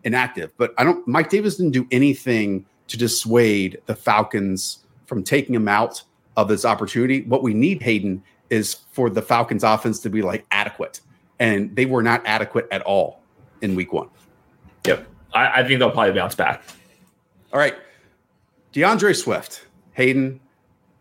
inactive. 0.04 0.54
But 0.58 0.76
I 0.78 0.84
don't. 0.84 1.06
Mike 1.08 1.30
Davis 1.30 1.58
didn't 1.58 1.72
do 1.72 1.88
anything 1.90 2.66
to 2.90 2.98
dissuade 2.98 3.82
the 3.88 3.96
Falcons 3.96 4.80
from 5.08 5.24
taking 5.24 5.56
him 5.56 5.68
out 5.68 6.04
of 6.38 6.48
this 6.48 6.64
opportunity. 6.64 7.24
What 7.24 7.42
we 7.42 7.56
need, 7.56 7.82
Hayden, 7.82 8.22
is 8.52 8.76
for 8.92 9.10
the 9.10 9.22
Falcons 9.22 9.64
offense 9.64 10.00
to 10.02 10.10
be 10.12 10.22
like 10.22 10.46
adequate. 10.52 11.00
And 11.40 11.76
they 11.76 11.88
were 11.88 12.04
not 12.04 12.22
adequate 12.26 12.68
at 12.72 12.84
all 12.84 13.22
in 13.62 13.74
week 13.74 13.94
one. 13.94 14.10
Yep. 14.86 15.08
I, 15.34 15.62
I 15.62 15.68
think 15.68 15.80
they'll 15.80 15.92
probably 15.92 16.14
bounce 16.14 16.36
back. 16.36 16.64
All 17.52 17.60
right. 17.60 17.76
D'Andre 18.72 19.14
Swift, 19.14 19.66
Hayden. 19.94 20.40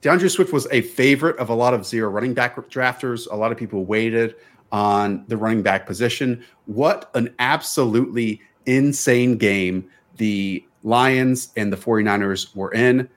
D'Andre 0.03 0.29
Swift 0.29 0.53
was 0.53 0.67
a 0.71 0.83
favorite 0.83 1.39
of 1.39 1.49
a 1.49 1.55
lot 1.55 1.75
of 1.75 1.87
zero 1.87 2.11
running 2.11 2.35
back 2.35 2.57
drafters. 2.69 3.27
A 3.31 3.37
lot 3.37 3.53
of 3.53 3.59
people 3.59 3.85
waited 3.85 4.35
on 4.71 5.25
the 5.29 5.37
running 5.37 5.63
back 5.63 5.87
position. 5.87 6.45
What 6.67 7.11
an 7.15 7.35
absolutely 7.39 8.41
insane 8.67 9.37
game 9.37 9.89
the 10.17 10.65
Lions 10.83 11.53
and 11.57 11.73
the 11.73 11.77
49ers 11.77 12.55
were 12.55 12.73
in. 12.73 13.09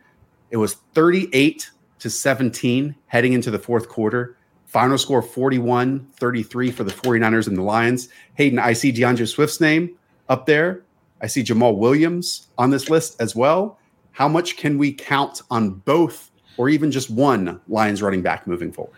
It 0.51 0.57
was 0.57 0.75
38 0.93 1.69
to 1.99 2.09
17 2.09 2.95
heading 3.07 3.33
into 3.33 3.51
the 3.51 3.59
fourth 3.59 3.89
quarter. 3.89 4.37
Final 4.67 4.97
score 4.97 5.21
41 5.21 6.07
33 6.17 6.71
for 6.71 6.83
the 6.83 6.91
49ers 6.91 7.47
and 7.47 7.57
the 7.57 7.61
Lions. 7.61 8.09
Hayden, 8.35 8.59
I 8.59 8.73
see 8.73 8.91
D'Andre 8.91 9.25
Swift's 9.25 9.59
name 9.59 9.97
up 10.29 10.45
there. 10.45 10.84
I 11.21 11.27
see 11.27 11.43
Jamaal 11.43 11.77
Williams 11.77 12.47
on 12.57 12.69
this 12.69 12.89
list 12.89 13.19
as 13.21 13.35
well. 13.35 13.79
How 14.11 14.27
much 14.27 14.57
can 14.57 14.77
we 14.77 14.93
count 14.93 15.41
on 15.49 15.71
both 15.71 16.31
or 16.57 16.69
even 16.69 16.91
just 16.91 17.09
one 17.09 17.59
Lions 17.67 18.01
running 18.01 18.21
back 18.21 18.47
moving 18.47 18.71
forward? 18.71 18.95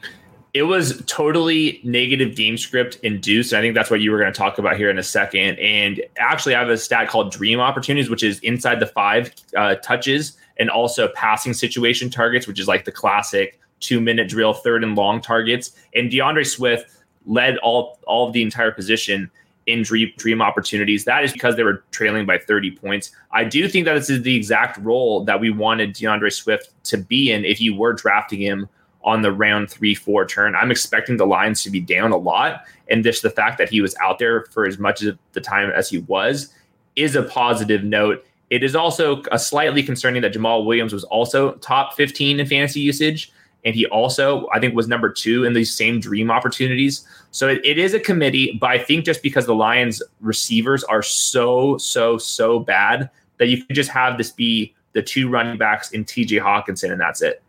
It 0.53 0.63
was 0.63 1.03
totally 1.05 1.79
negative 1.83 2.35
game 2.35 2.57
script 2.57 2.99
induced. 3.03 3.53
I 3.53 3.61
think 3.61 3.75
that's 3.75 3.91
what 3.91 4.01
you 4.01 4.11
were 4.11 4.19
going 4.19 4.31
to 4.31 4.37
talk 4.37 4.57
about 4.57 4.77
here 4.77 4.89
in 4.89 4.97
a 4.97 5.03
second. 5.03 5.59
And 5.59 6.01
actually, 6.17 6.55
I 6.55 6.59
have 6.59 6.69
a 6.69 6.77
stat 6.77 7.09
called 7.09 7.31
Dream 7.31 7.59
Opportunities, 7.59 8.09
which 8.09 8.23
is 8.23 8.39
inside 8.39 8.79
the 8.79 8.87
five 8.87 9.31
uh, 9.55 9.75
touches 9.75 10.37
and 10.57 10.69
also 10.69 11.09
passing 11.09 11.53
situation 11.53 12.09
targets, 12.09 12.47
which 12.47 12.59
is 12.59 12.67
like 12.67 12.85
the 12.85 12.91
classic 12.91 13.59
two 13.79 14.01
minute 14.01 14.29
drill, 14.29 14.53
third 14.53 14.83
and 14.83 14.95
long 14.95 15.21
targets. 15.21 15.73
And 15.93 16.09
D'Andre 16.09 16.43
Swift 16.43 16.89
led 17.25 17.57
all 17.57 17.99
all 18.07 18.27
of 18.27 18.33
the 18.33 18.41
entire 18.41 18.71
position 18.71 19.29
in 19.67 19.83
dream, 19.83 20.11
dream 20.17 20.41
opportunities. 20.41 21.05
That 21.05 21.23
is 21.23 21.31
because 21.31 21.55
they 21.55 21.63
were 21.63 21.83
trailing 21.91 22.25
by 22.25 22.37
30 22.39 22.71
points. 22.71 23.11
I 23.31 23.43
do 23.43 23.67
think 23.67 23.85
that 23.85 23.93
this 23.93 24.09
is 24.09 24.23
the 24.23 24.35
exact 24.35 24.77
role 24.79 25.23
that 25.25 25.39
we 25.39 25.51
wanted 25.51 25.93
D'Andre 25.93 26.29
Swift 26.29 26.71
to 26.85 26.97
be 26.97 27.31
in 27.31 27.45
if 27.45 27.61
you 27.61 27.75
were 27.75 27.93
drafting 27.93 28.39
him 28.39 28.67
on 29.03 29.21
the 29.21 29.31
round 29.31 29.69
three, 29.69 29.93
four 29.93 30.25
turn. 30.25 30.55
I'm 30.55 30.71
expecting 30.71 31.17
the 31.17 31.27
lines 31.27 31.61
to 31.63 31.69
be 31.69 31.79
down 31.79 32.11
a 32.11 32.17
lot. 32.17 32.63
And 32.89 33.03
just 33.03 33.21
the 33.21 33.29
fact 33.29 33.57
that 33.57 33.69
he 33.69 33.81
was 33.81 33.95
out 34.01 34.19
there 34.19 34.45
for 34.51 34.65
as 34.65 34.79
much 34.79 35.03
of 35.03 35.17
the 35.33 35.41
time 35.41 35.69
as 35.69 35.89
he 35.89 35.99
was 35.99 36.53
is 36.95 37.15
a 37.15 37.23
positive 37.23 37.83
note. 37.83 38.25
It 38.49 38.63
is 38.63 38.75
also 38.75 39.21
a 39.31 39.37
slightly 39.37 39.83
concerning 39.83 40.21
that 40.21 40.33
Jamaal 40.33 40.65
Williams 40.65 40.93
was 40.93 41.03
also 41.05 41.53
top 41.55 41.93
15 41.93 42.39
in 42.39 42.45
fantasy 42.45 42.79
usage. 42.79 43.31
And 43.67 43.75
he 43.75 43.85
also, 43.87 44.47
I 44.53 44.61
think, 44.61 44.75
was 44.75 44.87
number 44.87 45.11
two 45.11 45.43
in 45.43 45.51
these 45.51 45.75
same 45.75 45.99
dream 45.99 46.31
opportunities. 46.31 47.05
So 47.31 47.49
it, 47.49 47.59
it 47.65 47.77
is 47.77 47.93
a 47.93 47.99
committee, 47.99 48.57
but 48.61 48.69
I 48.69 48.79
think 48.79 49.03
just 49.03 49.21
because 49.21 49.45
the 49.45 49.53
Lions 49.53 50.01
receivers 50.21 50.85
are 50.85 51.03
so, 51.03 51.77
so, 51.77 52.17
so 52.17 52.59
bad 52.59 53.09
that 53.39 53.47
you 53.47 53.61
could 53.65 53.75
just 53.75 53.89
have 53.89 54.17
this 54.17 54.31
be 54.31 54.73
the 54.93 55.01
two 55.01 55.27
running 55.27 55.57
backs 55.57 55.91
in 55.91 56.05
TJ 56.05 56.41
Hockenson, 56.41 56.93
and 56.93 57.01
that's 57.01 57.21
it. 57.21 57.43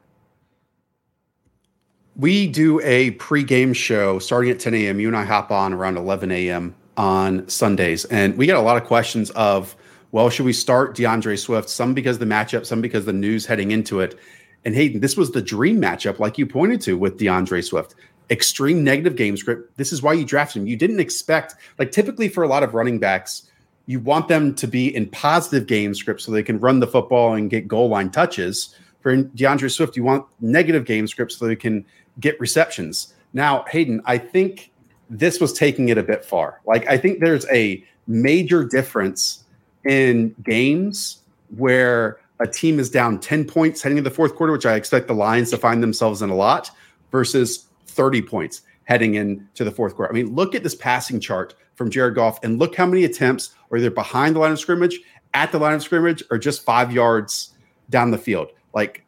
We 2.17 2.49
do 2.49 2.81
a 2.81 3.13
pre-game 3.13 3.73
show 3.73 4.19
starting 4.19 4.51
at 4.51 4.59
10 4.59 4.75
a.m. 4.75 4.99
You 4.99 5.07
and 5.07 5.17
I 5.17 5.25
hop 5.25 5.53
on 5.53 5.73
around 5.73 5.99
11 5.99 6.33
a.m. 6.33 6.75
on 6.97 7.49
Sundays, 7.49 8.07
and 8.07 8.37
we 8.37 8.47
get 8.47 8.57
a 8.57 8.61
lot 8.61 8.77
of 8.77 8.83
questions 8.89 9.31
of– 9.31 9.77
well, 10.11 10.31
should 10.31 10.47
we 10.47 10.53
start 10.53 10.95
D'Andre 10.95 11.37
Swift? 11.37 11.69
Some 11.69 11.93
because 11.93 12.19
the 12.19 12.25
matchup, 12.25 12.65
some 12.65 12.81
because 12.81 13.05
the 13.05 13.13
news 13.13 13.45
heading 13.45 13.73
into 13.73 14.01
it. 14.01 14.19
And 14.65 14.75
Hayden, 14.75 15.01
this 15.01 15.17
was 15.17 15.31
the 15.31 15.43
dream 15.43 15.81
matchup, 15.81 16.19
like 16.19 16.39
you 16.39 16.47
pointed 16.47 16.81
to 16.83 16.99
with 16.99 17.19
D'Andre 17.19 17.61
Swift. 17.61 17.95
Extreme 18.31 18.85
negative 18.85 19.17
game 19.17 19.37
script. 19.37 19.77
This 19.79 19.93
is 19.93 20.03
why 20.03 20.13
you 20.13 20.25
drafted 20.25 20.63
him. 20.63 20.69
You 20.69 20.77
didn't 20.77 21.01
expect, 21.01 21.55
like 21.79 21.93
typically 21.93 22.29
for 22.29 22.43
a 22.43 22.49
lot 22.49 22.63
of 22.63 22.75
running 22.75 22.99
backs, 22.99 23.51
you 23.87 24.01
want 24.01 24.29
them 24.29 24.55
to 24.57 24.67
be 24.67 24.95
in 24.95 25.09
positive 25.09 25.67
game 25.67 25.95
script 25.95 26.21
so 26.21 26.31
they 26.31 26.43
can 26.43 26.61
run 26.61 26.81
the 26.81 26.87
football 26.87 27.33
and 27.35 27.49
get 27.49 27.67
goal 27.67 27.89
line 27.89 28.11
touches. 28.11 28.75
For 29.01 29.17
D'Andre 29.17 29.69
Swift, 29.69 29.97
you 29.97 30.05
want 30.05 30.27
negative 30.41 30.85
game 30.85 31.07
script 31.07 31.33
so 31.33 31.47
they 31.47 31.57
can 31.57 31.87
get 32.21 32.39
receptions. 32.39 33.15
Now, 33.33 33.65
Hayden, 33.71 34.03
I 34.05 34.19
think 34.19 34.73
this 35.09 35.41
was 35.41 35.55
taking 35.55 35.89
it 35.89 35.97
a 35.97 36.03
bit 36.03 36.25
far. 36.25 36.61
Like, 36.67 36.87
I 36.87 36.99
think 36.99 37.21
there's 37.21 37.47
a 37.51 37.83
major 38.07 38.65
difference 38.65 39.45
in 39.85 40.35
games 40.43 41.23
where 41.57 42.21
a 42.41 42.47
team 42.47 42.79
is 42.79 42.91
down 42.91 43.19
10 43.19 43.45
points 43.47 43.83
heading 43.83 43.99
into 43.99 44.09
the 44.09 44.15
fourth 44.15 44.35
quarter, 44.35 44.53
which 44.53 44.67
I 44.67 44.75
expect 44.75 45.09
the 45.09 45.15
Lions 45.15 45.51
to 45.51 45.57
find 45.57 45.83
themselves 45.83 46.23
in 46.23 46.31
a 46.31 46.35
lot, 46.35 46.71
versus 47.11 47.67
30 47.87 48.23
points 48.23 48.63
heading 48.85 49.15
into 49.15 49.65
the 49.65 49.71
fourth 49.71 49.95
quarter. 49.97 50.13
I 50.13 50.15
mean, 50.15 50.35
look 50.35 50.55
at 50.55 50.63
this 50.63 50.75
passing 50.75 51.21
chart 51.21 51.55
from 51.75 51.91
Jared 51.91 52.15
Goff 52.15 52.43
and 52.43 52.59
look 52.59 52.75
how 52.75 52.87
many 52.87 53.05
attempts 53.05 53.55
are 53.71 53.79
either 53.79 53.91
behind 53.91 54.35
the 54.35 54.41
line 54.41 54.53
of 54.53 54.59
scrimmage, 54.59 55.01
at 55.35 55.53
the 55.53 55.59
line 55.59 55.75
of 55.75 55.83
scrimmage, 55.83 56.23
or 56.31 56.39
just 56.39 56.65
five 56.65 56.93
yards 56.93 57.55
down 57.91 58.11
the 58.11 58.19
field. 58.19 58.49
Like, 58.73 59.05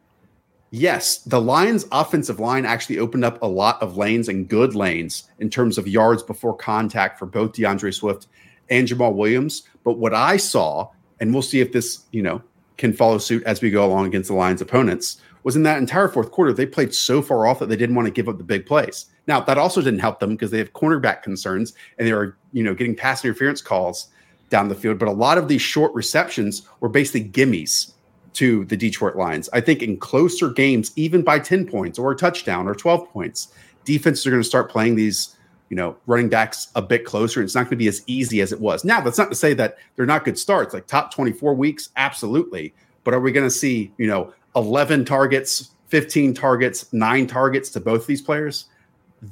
yes, 0.69 1.19
the 1.19 1.41
Lions' 1.41 1.85
offensive 1.91 2.39
line 2.39 2.65
actually 2.65 2.99
opened 2.99 3.25
up 3.25 3.41
a 3.41 3.47
lot 3.47 3.81
of 3.81 3.97
lanes 3.97 4.29
and 4.29 4.47
good 4.47 4.75
lanes 4.75 5.29
in 5.39 5.49
terms 5.49 5.77
of 5.77 5.87
yards 5.87 6.21
before 6.21 6.55
contact 6.55 7.17
for 7.17 7.25
both 7.25 7.53
D'Andre 7.53 7.91
Swift 7.91 8.27
and 8.69 8.87
Jamaal 8.87 9.15
Williams. 9.15 9.63
But 9.83 9.97
what 9.97 10.13
I 10.13 10.37
saw, 10.37 10.89
and 11.19 11.33
we'll 11.33 11.41
see 11.41 11.59
if 11.59 11.71
this, 11.71 12.05
you 12.11 12.21
know, 12.21 12.41
can 12.81 12.91
follow 12.91 13.19
suit 13.19 13.43
as 13.43 13.61
we 13.61 13.69
go 13.69 13.85
along 13.85 14.07
against 14.07 14.27
the 14.27 14.35
Lions' 14.35 14.59
opponents, 14.59 15.21
was 15.43 15.55
in 15.55 15.63
that 15.63 15.77
entire 15.77 16.07
fourth 16.07 16.31
quarter, 16.31 16.51
they 16.51 16.65
played 16.65 16.93
so 16.93 17.21
far 17.21 17.45
off 17.47 17.59
that 17.59 17.69
they 17.69 17.75
didn't 17.75 17.95
want 17.95 18.07
to 18.07 18.11
give 18.11 18.27
up 18.27 18.37
the 18.37 18.43
big 18.43 18.65
plays. 18.65 19.05
Now, 19.27 19.39
that 19.39 19.57
also 19.57 19.81
didn't 19.81 19.99
help 19.99 20.19
them 20.19 20.31
because 20.31 20.51
they 20.51 20.57
have 20.57 20.73
cornerback 20.73 21.21
concerns 21.21 21.73
and 21.97 22.07
they 22.07 22.13
were, 22.13 22.35
you 22.51 22.63
know, 22.63 22.73
getting 22.73 22.95
pass 22.95 23.23
interference 23.23 23.61
calls 23.61 24.07
down 24.49 24.67
the 24.67 24.75
field. 24.75 24.99
But 24.99 25.07
a 25.07 25.13
lot 25.13 25.37
of 25.37 25.47
these 25.47 25.61
short 25.61 25.93
receptions 25.93 26.63
were 26.79 26.89
basically 26.89 27.29
gimmies 27.29 27.93
to 28.33 28.65
the 28.65 28.77
Detroit 28.77 29.15
Lions. 29.15 29.47
I 29.53 29.61
think 29.61 29.83
in 29.83 29.97
closer 29.97 30.49
games, 30.49 30.91
even 30.95 31.21
by 31.21 31.37
10 31.39 31.67
points 31.67 31.99
or 31.99 32.11
a 32.11 32.15
touchdown 32.15 32.67
or 32.67 32.73
12 32.73 33.09
points, 33.09 33.49
defenses 33.85 34.25
are 34.25 34.31
going 34.31 34.41
to 34.41 34.47
start 34.47 34.71
playing 34.71 34.95
these, 34.95 35.35
you 35.71 35.77
know, 35.77 35.95
running 36.05 36.27
backs 36.27 36.67
a 36.75 36.81
bit 36.81 37.05
closer. 37.05 37.41
It's 37.41 37.55
not 37.55 37.61
going 37.61 37.69
to 37.69 37.75
be 37.77 37.87
as 37.87 38.03
easy 38.05 38.41
as 38.41 38.51
it 38.51 38.59
was. 38.59 38.83
Now, 38.83 38.99
that's 38.99 39.17
not 39.17 39.29
to 39.29 39.35
say 39.35 39.53
that 39.53 39.77
they're 39.95 40.05
not 40.05 40.25
good 40.25 40.37
starts. 40.37 40.73
Like 40.73 40.85
top 40.85 41.13
24 41.13 41.53
weeks, 41.55 41.89
absolutely. 41.95 42.73
But 43.05 43.13
are 43.13 43.21
we 43.21 43.31
going 43.31 43.47
to 43.47 43.51
see, 43.51 43.93
you 43.97 44.05
know, 44.05 44.33
11 44.57 45.05
targets, 45.05 45.71
15 45.87 46.33
targets, 46.33 46.91
nine 46.91 47.25
targets 47.25 47.69
to 47.69 47.79
both 47.79 48.01
of 48.01 48.07
these 48.07 48.21
players? 48.21 48.65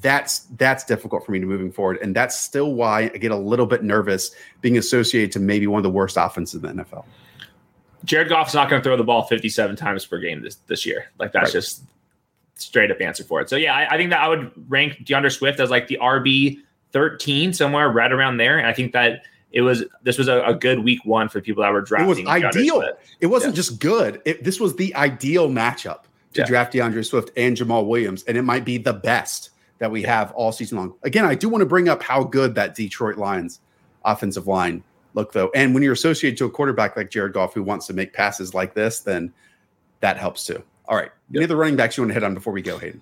That's 0.01 0.41
that's 0.55 0.85
difficult 0.85 1.25
for 1.25 1.33
me 1.33 1.39
to 1.39 1.45
moving 1.45 1.71
forward, 1.71 1.97
and 2.01 2.15
that's 2.15 2.39
still 2.39 2.73
why 2.73 3.11
I 3.13 3.17
get 3.17 3.31
a 3.31 3.35
little 3.35 3.65
bit 3.65 3.83
nervous 3.83 4.31
being 4.61 4.77
associated 4.77 5.31
to 5.31 5.39
maybe 5.39 5.65
one 5.65 5.79
of 5.79 5.83
the 5.83 5.89
worst 5.89 6.15
offenses 6.15 6.63
in 6.63 6.77
the 6.77 6.83
NFL. 6.83 7.05
Jared 8.05 8.29
Goff's 8.29 8.53
not 8.53 8.69
going 8.69 8.81
to 8.81 8.83
throw 8.83 8.95
the 8.95 9.03
ball 9.03 9.23
57 9.23 9.75
times 9.75 10.05
per 10.05 10.19
game 10.19 10.43
this 10.43 10.57
this 10.67 10.85
year. 10.85 11.11
Like 11.17 11.31
that's 11.33 11.45
right. 11.45 11.53
just 11.53 11.81
straight 12.59 12.91
up 12.91 13.01
answer 13.01 13.23
for 13.23 13.41
it. 13.41 13.49
So 13.49 13.55
yeah, 13.55 13.75
I, 13.75 13.95
I, 13.95 13.97
think 13.97 14.09
that 14.11 14.19
I 14.19 14.27
would 14.27 14.51
rank 14.69 15.05
D'Andre 15.05 15.29
Swift 15.29 15.59
as 15.59 15.69
like 15.69 15.87
the 15.87 15.97
RB 16.01 16.59
13 16.91 17.53
somewhere 17.53 17.89
right 17.89 18.11
around 18.11 18.37
there, 18.37 18.57
and 18.57 18.67
I 18.67 18.73
think 18.73 18.93
that 18.93 19.23
it 19.51 19.61
was 19.61 19.83
this 20.03 20.17
was 20.17 20.27
a, 20.27 20.43
a 20.43 20.53
good 20.53 20.83
week 20.83 21.03
one 21.05 21.29
for 21.29 21.41
people 21.41 21.63
that 21.63 21.71
were 21.71 21.81
drafting. 21.81 22.25
It 22.25 22.27
was 22.27 22.43
ideal. 22.43 22.83
It 23.19 23.27
wasn't 23.27 23.53
yeah. 23.53 23.57
just 23.57 23.79
good. 23.79 24.21
It, 24.25 24.43
this 24.43 24.59
was 24.59 24.75
the 24.75 24.93
ideal 24.95 25.49
matchup 25.49 26.03
to 26.33 26.41
yeah. 26.41 26.45
draft 26.45 26.73
D'Andre 26.73 27.01
Swift 27.01 27.31
and 27.35 27.57
Jamaal 27.57 27.87
Williams, 27.87 28.23
and 28.23 28.37
it 28.37 28.43
might 28.43 28.65
be 28.65 28.77
the 28.77 28.93
best 28.93 29.51
that 29.79 29.89
we 29.89 30.03
have 30.03 30.31
all 30.33 30.51
season 30.51 30.77
long. 30.77 30.93
Again, 31.03 31.25
I 31.25 31.35
do 31.35 31.49
want 31.49 31.61
to 31.61 31.65
bring 31.65 31.89
up 31.89 32.03
how 32.03 32.23
good 32.23 32.55
that 32.55 32.75
Detroit 32.75 33.17
Lions 33.17 33.59
offensive 34.05 34.47
line 34.47 34.83
look 35.13 35.31
though. 35.33 35.49
And 35.55 35.73
when 35.73 35.83
you're 35.83 35.93
associated 35.93 36.37
to 36.39 36.45
a 36.45 36.49
quarterback 36.49 36.95
like 36.95 37.09
Jared 37.09 37.33
Goff 37.33 37.53
who 37.53 37.63
wants 37.63 37.87
to 37.87 37.93
make 37.93 38.13
passes 38.13 38.53
like 38.53 38.73
this, 38.73 38.99
then 38.99 39.33
that 40.01 40.17
helps 40.17 40.45
too. 40.45 40.61
All 40.89 40.97
right. 40.97 41.11
Yep. 41.29 41.35
Any 41.35 41.43
other 41.45 41.55
running 41.55 41.75
backs 41.75 41.95
you 41.95 42.03
want 42.03 42.09
to 42.09 42.13
hit 42.15 42.23
on 42.23 42.33
before 42.33 42.51
we 42.51 42.61
go, 42.61 42.77
Hayden? 42.77 43.01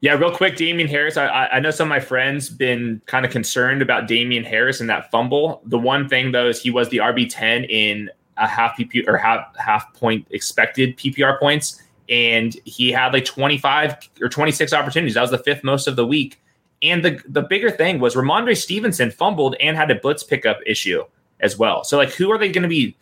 Yeah, 0.00 0.14
real 0.14 0.34
quick, 0.34 0.56
Damien 0.56 0.88
Harris. 0.88 1.16
I, 1.16 1.26
I 1.26 1.60
know 1.60 1.70
some 1.70 1.86
of 1.86 1.90
my 1.90 2.00
friends 2.00 2.48
been 2.48 3.02
kind 3.06 3.26
of 3.26 3.30
concerned 3.30 3.82
about 3.82 4.08
Damien 4.08 4.44
Harris 4.44 4.80
and 4.80 4.88
that 4.88 5.10
fumble. 5.10 5.60
The 5.66 5.78
one 5.78 6.08
thing 6.08 6.32
though 6.32 6.48
is 6.48 6.60
he 6.60 6.70
was 6.70 6.88
the 6.88 6.98
RB 6.98 7.28
ten 7.30 7.64
in 7.64 8.10
a 8.38 8.46
half 8.46 8.76
PP 8.78 9.06
or 9.06 9.18
half 9.18 9.54
half 9.56 9.92
point 9.94 10.26
expected 10.30 10.96
PPR 10.96 11.38
points, 11.38 11.82
and 12.08 12.56
he 12.64 12.90
had 12.90 13.12
like 13.12 13.26
25 13.26 13.96
or 14.22 14.30
26 14.30 14.72
opportunities. 14.72 15.14
That 15.14 15.20
was 15.20 15.30
the 15.30 15.38
fifth 15.38 15.62
most 15.62 15.86
of 15.86 15.96
the 15.96 16.06
week. 16.06 16.40
And 16.82 17.04
the 17.04 17.22
the 17.28 17.42
bigger 17.42 17.70
thing 17.70 18.00
was 18.00 18.14
Rhamondre 18.14 18.56
Stevenson 18.56 19.10
fumbled 19.10 19.54
and 19.60 19.76
had 19.76 19.90
a 19.90 19.96
blitz 19.96 20.22
pickup 20.22 20.60
issue 20.64 21.04
as 21.40 21.58
well. 21.58 21.84
So 21.84 21.98
like, 21.98 22.10
who 22.12 22.32
are 22.32 22.38
they 22.38 22.50
going 22.50 22.62
to 22.62 22.68
be 22.68 22.96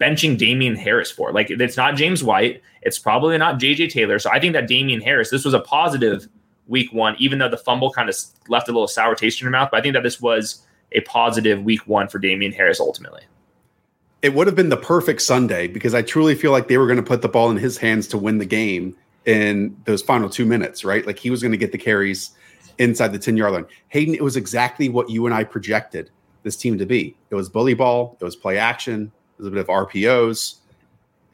benching 0.00 0.38
Damien 0.38 0.76
Harris 0.76 1.10
for? 1.10 1.32
Like, 1.32 1.50
it's 1.50 1.76
not 1.76 1.96
James 1.96 2.22
White. 2.22 2.62
It's 2.82 2.98
probably 2.98 3.36
not 3.38 3.58
JJ 3.58 3.90
Taylor. 3.90 4.18
So 4.18 4.30
I 4.30 4.40
think 4.40 4.52
that 4.52 4.68
Damien 4.68 5.00
Harris, 5.00 5.30
this 5.30 5.44
was 5.44 5.54
a 5.54 5.60
positive 5.60 6.28
week 6.66 6.92
one, 6.92 7.16
even 7.18 7.38
though 7.38 7.48
the 7.48 7.56
fumble 7.56 7.90
kind 7.90 8.08
of 8.08 8.16
left 8.48 8.68
a 8.68 8.72
little 8.72 8.88
sour 8.88 9.14
taste 9.14 9.40
in 9.40 9.44
your 9.44 9.52
mouth. 9.52 9.68
But 9.70 9.80
I 9.80 9.82
think 9.82 9.94
that 9.94 10.02
this 10.02 10.20
was 10.20 10.66
a 10.92 11.00
positive 11.00 11.62
week 11.62 11.86
one 11.86 12.08
for 12.08 12.18
Damien 12.18 12.52
Harris 12.52 12.80
ultimately 12.80 13.22
it 14.24 14.32
would 14.32 14.46
have 14.46 14.56
been 14.56 14.70
the 14.70 14.76
perfect 14.78 15.20
Sunday 15.20 15.68
because 15.68 15.92
I 15.92 16.00
truly 16.00 16.34
feel 16.34 16.50
like 16.50 16.66
they 16.66 16.78
were 16.78 16.86
going 16.86 16.96
to 16.96 17.02
put 17.02 17.20
the 17.20 17.28
ball 17.28 17.50
in 17.50 17.58
his 17.58 17.76
hands 17.76 18.08
to 18.08 18.16
win 18.16 18.38
the 18.38 18.46
game 18.46 18.96
in 19.26 19.76
those 19.84 20.00
final 20.00 20.30
two 20.30 20.46
minutes, 20.46 20.82
right? 20.82 21.06
Like 21.06 21.18
he 21.18 21.28
was 21.28 21.42
going 21.42 21.52
to 21.52 21.58
get 21.58 21.72
the 21.72 21.78
carries 21.78 22.30
inside 22.78 23.08
the 23.08 23.18
10 23.18 23.36
yard 23.36 23.52
line. 23.52 23.66
Hayden, 23.88 24.14
it 24.14 24.22
was 24.22 24.34
exactly 24.34 24.88
what 24.88 25.10
you 25.10 25.26
and 25.26 25.34
I 25.34 25.44
projected 25.44 26.08
this 26.42 26.56
team 26.56 26.78
to 26.78 26.86
be. 26.86 27.14
It 27.28 27.34
was 27.34 27.50
bully 27.50 27.74
ball, 27.74 28.16
it 28.18 28.24
was 28.24 28.34
play 28.34 28.56
action, 28.56 29.12
a 29.38 29.50
bit 29.50 29.58
of 29.58 29.66
RPOs. 29.66 30.56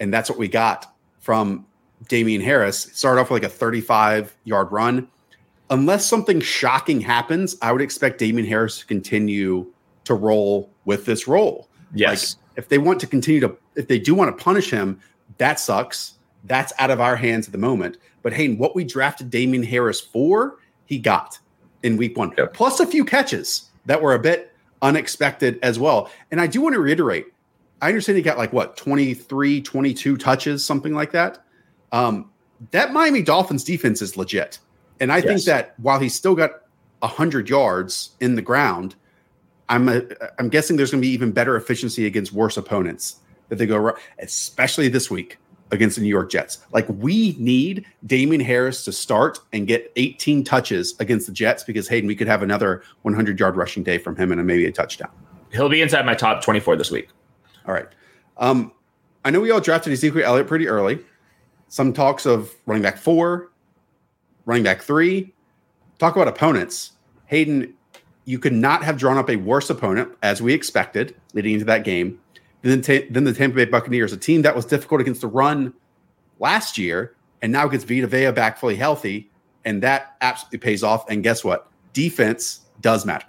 And 0.01 0.13
that's 0.13 0.31
what 0.31 0.39
we 0.39 0.49
got 0.49 0.95
from 1.21 1.67
Damien 2.09 2.41
Harris. 2.41 2.91
Started 2.93 3.21
off 3.21 3.31
with 3.31 3.43
like 3.43 3.51
a 3.51 3.55
35 3.55 4.35
yard 4.45 4.73
run. 4.73 5.09
Unless 5.71 6.07
something 6.07 6.41
shocking 6.41 7.01
happens, 7.01 7.57
I 7.63 7.71
would 7.71 7.83
expect 7.83 8.19
Damien 8.19 8.47
Harris 8.47 8.79
to 8.81 8.87
continue 8.87 9.67
to 10.05 10.15
roll 10.15 10.71
with 10.85 11.05
this 11.05 11.29
role. 11.29 11.69
Yes. 11.95 12.35
Like, 12.35 12.65
if 12.65 12.69
they 12.69 12.79
want 12.79 13.01
to 13.01 13.07
continue 13.07 13.41
to, 13.41 13.57
if 13.77 13.87
they 13.87 13.99
do 13.99 14.15
want 14.15 14.37
to 14.37 14.43
punish 14.43 14.71
him, 14.71 15.01
that 15.39 15.61
sucks. 15.61 16.15
That's 16.45 16.73
out 16.79 16.91
of 16.91 17.01
our 17.01 17.17
hands 17.17 17.47
at 17.47 17.53
the 17.53 17.59
moment. 17.59 17.99
But 18.23 18.33
hey, 18.33 18.49
what 18.49 18.75
we 18.75 18.85
drafted 18.85 19.31
Damien 19.31 19.63
Harris 19.63 20.01
for, 20.01 20.59
he 20.87 20.99
got 20.99 21.39
in 21.83 21.97
week 21.97 22.17
one, 22.17 22.33
yep. 22.37 22.53
plus 22.53 22.81
a 22.81 22.87
few 22.87 23.05
catches 23.05 23.71
that 23.87 24.03
were 24.03 24.15
a 24.15 24.19
bit 24.19 24.53
unexpected 24.83 25.59
as 25.63 25.79
well. 25.79 26.11
And 26.31 26.41
I 26.41 26.47
do 26.47 26.61
want 26.61 26.75
to 26.75 26.81
reiterate 26.81 27.27
I 27.83 27.89
understand 27.89 28.17
he 28.17 28.23
got 28.23 28.39
like 28.39 28.53
what 28.53 28.77
23, 28.77 29.63
22 29.63 30.17
touches, 30.17 30.65
something 30.65 30.95
like 30.95 31.13
that. 31.13 31.45
Um, 31.93 32.31
that 32.73 32.93
Miami 32.93 33.23
Dolphins 33.23 33.65
defense 33.65 34.03
is 34.03 34.17
legit. 34.17 34.59
And 35.01 35.11
I 35.11 35.17
yes. 35.17 35.27
think 35.27 35.43
that 35.45 35.75
while 35.81 35.99
he's 35.99 36.15
still 36.15 36.35
got 36.35 36.63
100 37.01 37.49
yards 37.49 38.11
in 38.21 38.35
the 38.35 38.43
ground, 38.43 38.95
I'm 39.69 39.89
a, 39.89 40.03
I'm 40.39 40.49
guessing 40.49 40.77
there's 40.77 40.91
going 40.91 41.01
to 41.01 41.07
be 41.07 41.13
even 41.13 41.33
better 41.33 41.57
efficiency 41.57 42.07
against 42.07 42.33
worse 42.33 42.57
opponents 42.57 43.17
that 43.49 43.57
they 43.57 43.67
go 43.67 43.95
especially 44.19 44.89
this 44.89 45.11
week 45.11 45.39
against 45.71 45.97
the 45.97 46.03
New 46.03 46.09
York 46.09 46.31
Jets. 46.31 46.59
Like 46.73 46.87
we 46.89 47.37
need 47.39 47.87
Damien 48.05 48.41
Harris 48.41 48.85
to 48.85 48.93
start 48.93 49.39
and 49.53 49.67
get 49.67 49.91
18 49.97 50.45
touches 50.45 50.95
against 50.99 51.27
the 51.27 51.33
Jets 51.33 51.63
because 51.63 51.89
Hayden, 51.89 52.09
we 52.09 52.17
could 52.17 52.27
have 52.27 52.43
another 52.43 52.83
100 53.03 53.39
yard 53.39 53.57
rushing 53.57 53.83
day 53.83 53.99
from 53.99 54.17
him 54.17 54.33
and 54.33 54.45
maybe 54.47 54.67
a 54.67 54.73
touchdown. 54.73 55.11
He'll 55.53 55.69
be 55.69 55.83
inside 55.83 56.05
my 56.05 56.15
top 56.15 56.43
24 56.43 56.77
this 56.77 56.91
week. 56.91 57.09
All 57.67 57.75
right. 57.75 57.89
Um, 58.37 58.73
I 59.25 59.31
know 59.31 59.41
we 59.41 59.51
all 59.51 59.61
drafted 59.61 59.93
Ezekiel 59.93 60.25
Elliott 60.25 60.47
pretty 60.47 60.69
early. 60.69 60.99
Some 61.69 61.93
talks 61.93 62.27
of 62.27 62.55
running 62.67 62.83
back 62.83 62.97
four, 62.97 63.51
running 64.47 64.65
back 64.65 64.83
three. 64.83 65.33
Talk 65.99 66.17
about 66.17 66.29
opponents. 66.29 66.93
Hayden, 67.27 67.75
you 68.25 68.39
could 68.39 68.53
not 68.53 68.83
have 68.83 68.97
drawn 68.97 69.19
up 69.19 69.31
a 69.31 69.37
worse 69.37 69.71
opponent 69.71 70.11
as 70.23 70.41
we 70.43 70.53
expected 70.53 71.15
leading 71.35 71.53
into 71.55 71.67
that 71.67 71.85
game 71.85 72.19
than, 72.63 72.81
than 72.81 73.25
the 73.25 73.33
Tampa 73.33 73.57
Bay 73.57 73.65
Buccaneers, 73.67 74.13
a 74.13 74.17
team 74.17 74.43
that 74.43 74.57
was 74.57 74.65
difficult 74.65 75.01
against 75.01 75.21
the 75.21 75.29
run 75.29 75.73
last 76.39 76.79
year 76.79 77.15
and 77.43 77.53
now 77.53 77.69
gets 77.69 77.85
Vita 77.85 78.07
Vea 78.07 78.31
back 78.33 78.59
fully 78.59 78.77
healthy. 78.77 79.31
And 79.65 79.83
that 79.83 80.17
absolutely 80.23 80.59
pays 80.59 80.83
off. 80.83 81.09
And 81.11 81.23
guess 81.23 81.45
what? 81.45 81.71
Defense 81.93 82.61
does 82.81 83.05
matter. 83.05 83.27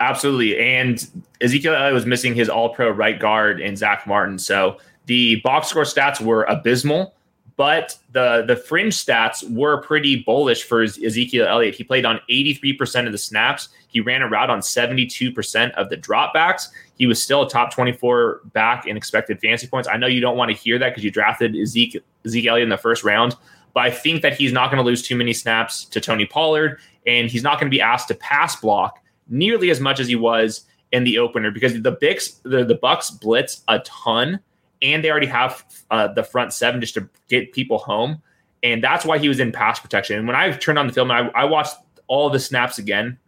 Absolutely. 0.00 0.58
And 0.58 1.06
Ezekiel 1.40 1.74
Elliott 1.74 1.94
was 1.94 2.06
missing 2.06 2.34
his 2.34 2.48
all 2.48 2.70
pro 2.70 2.90
right 2.90 3.18
guard 3.18 3.60
in 3.60 3.76
Zack 3.76 4.06
Martin. 4.06 4.38
So 4.38 4.78
the 5.06 5.36
box 5.36 5.68
score 5.68 5.84
stats 5.84 6.20
were 6.20 6.44
abysmal 6.44 7.14
but 7.60 7.98
the 8.12 8.42
the 8.48 8.56
fringe 8.56 8.94
stats 8.96 9.46
were 9.50 9.82
pretty 9.82 10.16
bullish 10.16 10.64
for 10.64 10.82
Ezekiel 10.82 11.46
Elliott. 11.46 11.74
He 11.74 11.84
played 11.84 12.06
on 12.06 12.18
83% 12.30 13.04
of 13.04 13.12
the 13.12 13.18
snaps. 13.18 13.68
He 13.88 14.00
ran 14.00 14.22
a 14.22 14.28
route 14.30 14.48
on 14.48 14.60
72% 14.60 15.70
of 15.72 15.90
the 15.90 15.96
dropbacks. 15.98 16.68
He 16.96 17.06
was 17.06 17.22
still 17.22 17.42
a 17.42 17.50
top 17.50 17.70
24 17.70 18.40
back 18.54 18.86
in 18.86 18.96
expected 18.96 19.42
fantasy 19.42 19.66
points. 19.66 19.90
I 19.92 19.98
know 19.98 20.06
you 20.06 20.22
don't 20.22 20.38
want 20.38 20.50
to 20.50 20.56
hear 20.56 20.78
that 20.78 20.88
because 20.88 21.04
you 21.04 21.10
drafted 21.10 21.54
Ezekiel, 21.54 22.00
Ezekiel 22.24 22.52
Elliott 22.52 22.64
in 22.64 22.70
the 22.70 22.78
first 22.78 23.04
round, 23.04 23.36
but 23.74 23.80
I 23.80 23.90
think 23.90 24.22
that 24.22 24.32
he's 24.32 24.54
not 24.54 24.70
going 24.70 24.82
to 24.82 24.86
lose 24.86 25.02
too 25.02 25.16
many 25.16 25.34
snaps 25.34 25.84
to 25.84 26.00
Tony 26.00 26.24
Pollard, 26.24 26.78
and 27.06 27.30
he's 27.30 27.42
not 27.42 27.60
going 27.60 27.70
to 27.70 27.76
be 27.76 27.82
asked 27.82 28.08
to 28.08 28.14
pass 28.14 28.56
block 28.56 28.99
nearly 29.30 29.70
as 29.70 29.80
much 29.80 30.00
as 30.00 30.08
he 30.08 30.16
was 30.16 30.66
in 30.92 31.04
the 31.04 31.18
opener 31.18 31.50
because 31.50 31.80
the 31.80 31.96
Bix, 31.96 32.40
the, 32.42 32.64
the 32.64 32.74
Bucks 32.74 33.10
blitz 33.10 33.62
a 33.68 33.78
ton 33.80 34.40
and 34.82 35.04
they 35.04 35.10
already 35.10 35.26
have 35.26 35.64
uh, 35.90 36.08
the 36.08 36.22
front 36.22 36.52
seven 36.52 36.80
just 36.80 36.94
to 36.94 37.08
get 37.28 37.52
people 37.52 37.78
home. 37.78 38.20
And 38.62 38.82
that's 38.82 39.04
why 39.04 39.18
he 39.18 39.28
was 39.28 39.40
in 39.40 39.52
pass 39.52 39.78
protection. 39.78 40.18
And 40.18 40.26
when 40.26 40.36
I 40.36 40.50
turned 40.52 40.78
on 40.78 40.86
the 40.86 40.92
film 40.92 41.10
and 41.10 41.30
I, 41.34 41.42
I 41.42 41.44
watched 41.44 41.76
all 42.08 42.28
the 42.28 42.40
snaps 42.40 42.78
again, 42.78 43.18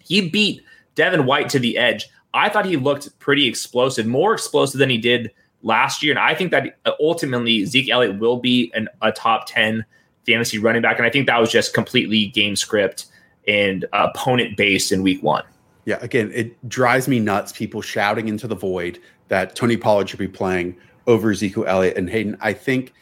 he 0.00 0.28
beat 0.28 0.62
Devin 0.94 1.26
White 1.26 1.48
to 1.50 1.58
the 1.58 1.78
edge. 1.78 2.08
I 2.34 2.48
thought 2.48 2.66
he 2.66 2.76
looked 2.76 3.18
pretty 3.18 3.46
explosive, 3.46 4.06
more 4.06 4.34
explosive 4.34 4.78
than 4.78 4.90
he 4.90 4.98
did 4.98 5.32
last 5.62 6.02
year. 6.02 6.12
And 6.12 6.18
I 6.18 6.34
think 6.34 6.50
that 6.50 6.78
ultimately 7.00 7.64
Zeke 7.64 7.88
Elliott 7.88 8.18
will 8.18 8.36
be 8.36 8.70
an, 8.74 8.88
a 9.00 9.10
top 9.10 9.46
10 9.48 9.84
fantasy 10.26 10.58
running 10.58 10.82
back. 10.82 10.98
And 10.98 11.06
I 11.06 11.10
think 11.10 11.26
that 11.26 11.40
was 11.40 11.50
just 11.50 11.72
completely 11.72 12.26
game 12.26 12.56
script 12.56 13.06
and 13.46 13.84
opponent 13.92 14.56
based 14.56 14.92
in 14.92 15.02
week 15.02 15.22
one. 15.22 15.44
Yeah, 15.84 15.98
again, 16.00 16.32
it 16.34 16.68
drives 16.68 17.06
me 17.06 17.20
nuts. 17.20 17.52
People 17.52 17.80
shouting 17.80 18.28
into 18.28 18.48
the 18.48 18.56
void 18.56 18.98
that 19.28 19.54
Tony 19.54 19.76
Pollard 19.76 20.08
should 20.08 20.18
be 20.18 20.28
playing 20.28 20.76
over 21.06 21.30
Ezekiel 21.30 21.64
Elliott 21.66 21.96
and 21.96 22.10
Hayden. 22.10 22.36
I 22.40 22.52
think 22.52 22.92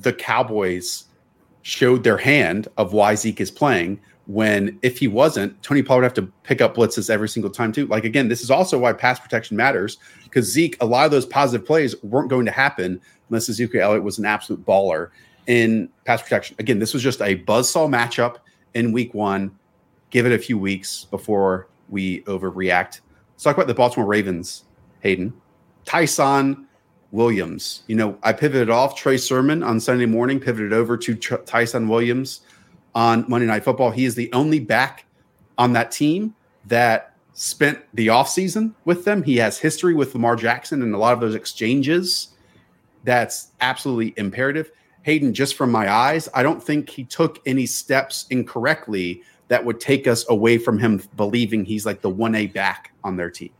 the 0.00 0.12
Cowboys 0.12 1.04
showed 1.62 2.04
their 2.04 2.18
hand 2.18 2.68
of 2.76 2.92
why 2.92 3.14
Zeke 3.14 3.40
is 3.40 3.50
playing 3.50 4.00
when 4.26 4.78
if 4.82 4.98
he 4.98 5.08
wasn't, 5.08 5.60
Tony 5.62 5.82
Pollard 5.82 6.02
would 6.02 6.16
have 6.16 6.26
to 6.26 6.32
pick 6.44 6.60
up 6.60 6.76
blitzes 6.76 7.10
every 7.10 7.28
single 7.28 7.50
time 7.50 7.72
too. 7.72 7.86
Like 7.86 8.04
again, 8.04 8.28
this 8.28 8.42
is 8.42 8.50
also 8.50 8.78
why 8.78 8.92
pass 8.92 9.18
protection 9.18 9.56
matters 9.56 9.98
because 10.24 10.50
Zeke, 10.50 10.76
a 10.80 10.86
lot 10.86 11.04
of 11.04 11.10
those 11.10 11.26
positive 11.26 11.66
plays 11.66 12.00
weren't 12.02 12.30
going 12.30 12.46
to 12.46 12.52
happen 12.52 13.00
unless 13.28 13.48
Ezekiel 13.48 13.82
Elliott 13.82 14.04
was 14.04 14.18
an 14.18 14.26
absolute 14.26 14.64
baller 14.64 15.10
in 15.46 15.88
pass 16.04 16.22
protection. 16.22 16.56
Again, 16.58 16.78
this 16.78 16.94
was 16.94 17.02
just 17.02 17.20
a 17.20 17.36
buzzsaw 17.36 17.88
matchup 17.88 18.36
in 18.74 18.92
week 18.92 19.12
one. 19.14 19.56
Give 20.12 20.26
it 20.26 20.32
a 20.32 20.38
few 20.38 20.58
weeks 20.58 21.06
before 21.06 21.68
we 21.88 22.20
overreact. 22.24 23.00
Let's 23.32 23.42
talk 23.42 23.56
about 23.56 23.66
the 23.66 23.74
Baltimore 23.74 24.06
Ravens, 24.06 24.64
Hayden. 25.00 25.32
Ty'Son 25.86 26.68
Williams. 27.12 27.82
You 27.86 27.96
know, 27.96 28.18
I 28.22 28.34
pivoted 28.34 28.68
off 28.68 28.94
Trey 28.94 29.16
Sermon 29.16 29.62
on 29.62 29.80
Sunday 29.80 30.04
morning, 30.04 30.38
pivoted 30.38 30.74
over 30.74 30.98
to 30.98 31.14
Tr- 31.14 31.36
Ty'Son 31.36 31.88
Williams 31.88 32.42
on 32.94 33.24
Monday 33.26 33.46
Night 33.46 33.64
Football. 33.64 33.90
He 33.90 34.04
is 34.04 34.14
the 34.14 34.30
only 34.34 34.60
back 34.60 35.06
on 35.56 35.72
that 35.72 35.90
team 35.90 36.34
that 36.66 37.16
spent 37.32 37.78
the 37.94 38.08
offseason 38.08 38.74
with 38.84 39.06
them. 39.06 39.22
He 39.22 39.38
has 39.38 39.58
history 39.58 39.94
with 39.94 40.12
Lamar 40.12 40.36
Jackson 40.36 40.82
and 40.82 40.94
a 40.94 40.98
lot 40.98 41.14
of 41.14 41.20
those 41.20 41.34
exchanges. 41.34 42.28
That's 43.04 43.52
absolutely 43.62 44.12
imperative. 44.18 44.72
Hayden, 45.04 45.32
just 45.32 45.56
from 45.56 45.72
my 45.72 45.90
eyes, 45.90 46.28
I 46.34 46.42
don't 46.42 46.62
think 46.62 46.90
he 46.90 47.02
took 47.02 47.40
any 47.46 47.64
steps 47.64 48.26
incorrectly 48.28 49.22
that 49.52 49.66
would 49.66 49.80
take 49.80 50.06
us 50.06 50.24
away 50.30 50.56
from 50.56 50.78
him 50.78 51.02
believing 51.14 51.62
he's 51.62 51.84
like 51.84 52.00
the 52.00 52.10
1A 52.10 52.50
back 52.54 52.90
on 53.04 53.18
their 53.18 53.28
team. 53.28 53.50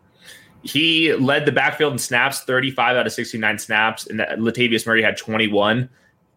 He 0.62 1.12
led 1.12 1.44
the 1.44 1.52
backfield 1.52 1.92
in 1.92 1.98
snaps, 1.98 2.40
35 2.44 2.96
out 2.96 3.07
of 3.07 3.12
69 3.12 3.59
snaps, 3.59 4.07
and 4.07 4.20
Latavius 4.20 4.87
Murray 4.87 5.02
had 5.02 5.18
21. 5.18 5.90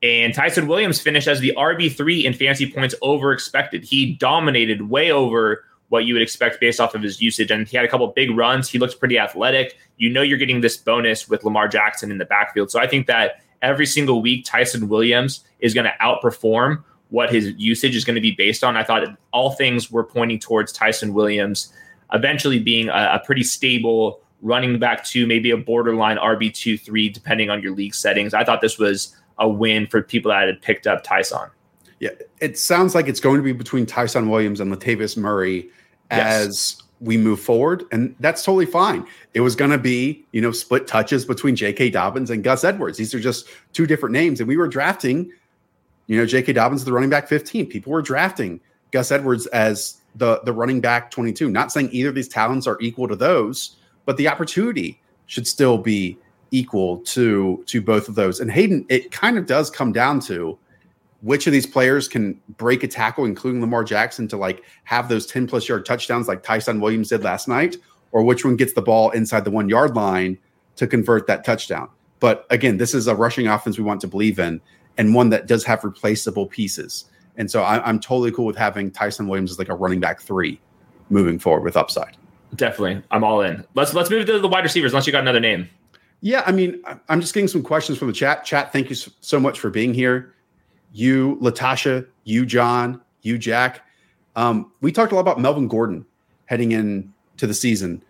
And 0.04 0.34
Ty'Son 0.34 0.68
Williams 0.68 1.00
finished 1.00 1.30
as 1.30 1.40
the 1.40 1.54
RB3 1.56 2.26
in 2.26 2.34
fantasy 2.34 2.70
points 2.70 2.96
over 3.02 3.32
expected. 3.32 3.86
He 3.86 4.16
dominated 4.16 4.90
way 4.90 5.10
over 5.10 5.64
what 5.88 6.04
you 6.04 6.14
would 6.14 6.22
expect 6.22 6.60
based 6.60 6.82
off 6.82 6.94
of 6.94 7.02
his 7.02 7.22
usage. 7.22 7.50
And 7.50 7.66
he 7.66 7.78
had 7.78 7.86
a 7.86 7.90
couple 7.90 8.06
big 8.10 8.32
runs. 8.32 8.68
He 8.68 8.78
looks 8.78 8.94
pretty 8.94 9.18
athletic. 9.18 9.78
You 9.96 10.10
know, 10.10 10.22
you're 10.22 10.38
getting 10.38 10.60
this 10.60 10.76
bonus 10.76 11.30
with 11.30 11.46
Lamar 11.46 11.70
Jackson 11.70 12.12
in 12.12 12.18
the 12.18 12.26
backfield. 12.26 12.72
So 12.72 12.82
I 12.82 12.88
think 12.88 13.08
that 13.08 13.42
every 13.62 13.86
single 13.86 14.22
week, 14.22 14.44
Ty'Son 14.44 14.90
Williams 14.90 15.46
is 15.60 15.74
going 15.74 15.86
to 15.86 15.94
outperform 16.02 16.84
what 17.10 17.32
his 17.32 17.54
usage 17.58 17.96
is 17.96 18.04
going 18.04 18.16
to 18.16 18.22
be 18.22 18.32
based 18.32 18.64
on. 18.64 18.76
I 18.76 18.84
thought 18.84 19.08
all 19.32 19.52
things 19.52 19.92
were 19.92 20.04
pointing 20.04 20.40
towards 20.40 20.72
Ty'Son 20.72 21.14
Williams 21.14 21.72
eventually 22.14 22.60
being 22.60 22.90
a, 22.90 23.12
a 23.14 23.22
pretty 23.26 23.44
stable 23.44 24.22
running 24.42 24.78
back 24.80 25.04
to 25.04 25.26
maybe 25.26 25.52
a 25.52 25.58
borderline 25.58 26.18
RB2 26.18 26.80
3, 26.80 27.10
depending 27.10 27.50
on 27.50 27.62
your 27.62 27.74
league 27.74 27.96
settings. 27.96 28.34
I 28.34 28.44
thought 28.44 28.62
this 28.62 28.78
was 28.78 29.16
a 29.40 29.48
win 29.48 29.88
for 29.88 30.02
people 30.02 30.32
that 30.32 30.48
had 30.48 30.62
picked 30.62 30.88
up 30.88 31.04
Ty'Son. 31.04 31.50
Yeah, 32.00 32.10
it 32.42 32.58
sounds 32.58 32.94
like 32.94 33.08
it's 33.08 33.20
going 33.20 33.38
to 33.38 33.44
be 33.44 33.54
between 33.54 33.86
Ty'Son 33.86 34.30
Williams 34.30 34.60
and 34.60 34.72
Latavius 34.72 35.18
Murray 35.18 35.70
as 36.12 36.76
yes. 36.78 36.84
we 37.00 37.18
move 37.18 37.40
forward, 37.40 37.84
and 37.92 38.16
that's 38.20 38.44
totally 38.44 38.66
fine. 38.66 39.06
It 39.34 39.42
was 39.42 39.56
going 39.56 39.72
to 39.72 39.78
be, 39.78 40.26
you 40.32 40.42
know, 40.42 40.52
split 40.52 40.88
touches 40.88 41.26
between 41.26 41.56
J.K. 41.56 41.90
Dobbins 41.90 42.30
and 42.30 42.44
Gus 42.44 42.64
Edwards. 42.64 42.98
These 42.98 43.14
are 43.16 43.20
just 43.20 43.48
two 43.74 43.88
different 43.88 44.14
names, 44.14 44.40
and 44.40 44.48
we 44.48 44.58
were 44.58 44.68
drafting, 44.68 45.32
you 46.08 46.18
know, 46.18 46.26
J.K. 46.26 46.54
Dobbins 46.54 46.82
is 46.82 46.86
the 46.86 46.94
running 46.94 47.10
back 47.10 47.28
15. 47.28 47.68
People 47.68 47.92
were 47.92 48.02
drafting 48.02 48.60
Gus 48.92 49.12
Edwards 49.12 49.48
as 49.48 49.98
the 50.16 50.42
the 50.46 50.54
running 50.54 50.82
back 50.82 51.12
22. 51.12 51.50
Not 51.50 51.72
saying 51.72 51.90
either 51.92 52.10
of 52.10 52.16
these 52.16 52.28
talents 52.28 52.68
are 52.68 52.78
equal 52.80 53.08
to 53.08 53.16
those, 53.16 53.78
but 54.06 54.18
the 54.18 54.28
opportunity 54.28 55.02
should 55.26 55.48
still 55.48 55.78
be 55.78 56.18
equal 56.52 57.00
to 57.00 57.64
to 57.68 57.82
both 57.82 58.08
of 58.08 58.16
those. 58.16 58.40
And 58.40 58.52
Hayden, 58.52 58.86
it 58.90 59.12
kind 59.12 59.38
of 59.38 59.46
does 59.46 59.70
come 59.70 59.92
down 59.92 60.20
to 60.22 60.58
which 61.22 61.48
of 61.48 61.54
these 61.54 61.66
players 61.66 62.08
can 62.08 62.40
break 62.58 62.84
a 62.84 62.88
tackle, 62.88 63.26
including 63.26 63.60
Lamar 63.60 63.84
Jackson, 63.84 64.28
to 64.28 64.38
like 64.38 64.64
have 64.84 65.10
those 65.10 65.26
10 65.26 65.48
plus 65.48 65.68
yard 65.68 65.86
touchdowns 65.86 66.28
like 66.28 66.44
Ty'Son 66.44 66.80
Williams 66.80 67.10
did 67.10 67.24
last 67.24 67.48
night, 67.48 67.78
or 68.12 68.24
which 68.24 68.46
one 68.46 68.56
gets 68.56 68.74
the 68.74 68.82
ball 68.82 69.10
inside 69.12 69.44
the 69.44 69.52
one 69.52 69.68
yard 69.68 69.96
line 69.96 70.38
to 70.76 70.86
convert 70.86 71.26
that 71.28 71.44
touchdown. 71.44 71.90
But 72.20 72.46
again, 72.50 72.78
this 72.78 72.94
is 72.94 73.08
a 73.08 73.16
rushing 73.16 73.48
offense 73.48 73.78
we 73.78 73.84
want 73.84 74.02
to 74.02 74.08
believe 74.08 74.40
in 74.40 74.62
and 74.98 75.14
one 75.14 75.30
that 75.30 75.48
does 75.48 75.64
have 75.66 75.84
replaceable 75.84 76.48
pieces. 76.48 77.06
And 77.38 77.52
so 77.52 77.64
I, 77.64 77.88
am 77.88 78.00
totally 78.00 78.32
cool 78.32 78.46
with 78.46 78.56
having 78.56 78.92
Ty'Son 78.92 79.28
Williams 79.28 79.52
as 79.52 79.60
like 79.60 79.70
a 79.70 79.76
running 79.76 80.00
back 80.00 80.22
three 80.22 80.60
moving 81.10 81.38
forward 81.38 81.64
with 81.64 81.76
upside. 81.76 82.16
Definitely. 82.56 83.04
I'm 83.12 83.24
all 83.24 83.42
in. 83.42 83.66
Let's 83.74 83.94
let's 83.94 84.10
move 84.10 84.26
to 84.28 84.40
the 84.40 84.48
wide 84.48 84.64
receivers 84.64 84.94
unless 84.94 85.06
you 85.06 85.12
got 85.12 85.22
another 85.22 85.42
name. 85.42 85.70
Yeah, 86.22 86.44
I 86.46 86.54
mean, 86.54 86.82
I'm 87.10 87.20
just 87.20 87.34
getting 87.34 87.50
some 87.50 87.62
questions 87.62 87.98
from 87.98 88.08
the 88.08 88.14
chat. 88.14 88.46
Chat, 88.46 88.72
thank 88.72 88.90
you 88.90 88.96
so 88.96 89.40
much 89.40 89.60
for 89.60 89.70
being 89.70 89.94
here 89.94 90.36
you, 90.96 91.38
Latasha, 91.42 92.08
you, 92.24 92.46
John, 92.46 93.02
you, 93.22 93.38
Jack. 93.38 93.86
Um, 94.38 94.72
we 94.80 94.94
talked 94.94 95.12
a 95.12 95.16
lot 95.16 95.22
about 95.22 95.42
Melvin 95.42 95.68
Gordon 95.68 96.06
heading 96.46 96.72
in 96.72 97.14
to 97.36 97.46
the 97.46 97.54
season. 97.54 98.02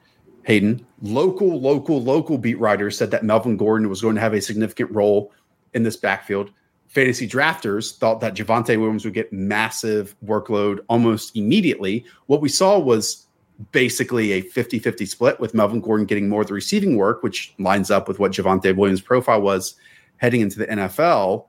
Hayden, 0.44 0.86
local, 1.02 1.60
local, 1.60 2.00
local 2.02 2.38
beat 2.38 2.60
writers 2.60 2.96
said 2.96 3.10
that 3.10 3.24
Melvin 3.24 3.58
Gordon 3.58 3.90
was 3.90 4.02
going 4.02 4.14
to 4.14 4.22
have 4.22 4.36
a 4.36 4.42
significant 4.42 4.92
role 4.92 5.34
in 5.74 5.82
this 5.82 5.98
backfield. 5.98 6.52
Fantasy 6.96 7.28
drafters 7.28 7.98
thought 7.98 8.22
that 8.22 8.36
Javonte 8.36 8.80
Williams 8.80 9.04
would 9.04 9.14
get 9.14 9.34
massive 9.34 10.16
workload 10.26 10.80
almost 10.88 11.36
immediately. 11.36 12.06
What 12.28 12.40
we 12.40 12.48
saw 12.48 12.80
was 12.80 13.28
basically 13.74 14.32
a 14.32 14.42
50 14.42 14.80
50 14.80 15.06
split 15.06 15.40
with 15.42 15.54
Melvin 15.54 15.82
Gordon 15.82 16.06
getting 16.06 16.30
more 16.30 16.42
of 16.42 16.48
the 16.48 16.54
receiving 16.54 16.96
work, 16.96 17.22
which 17.22 17.54
lines 17.60 17.92
up 17.92 18.08
with 18.08 18.18
what 18.18 18.32
Javonte 18.32 18.74
Williams' 18.74 19.02
profile 19.02 19.42
was 19.42 19.76
heading 20.18 20.40
into 20.40 20.58
the 20.58 20.68
NFL. 20.68 21.48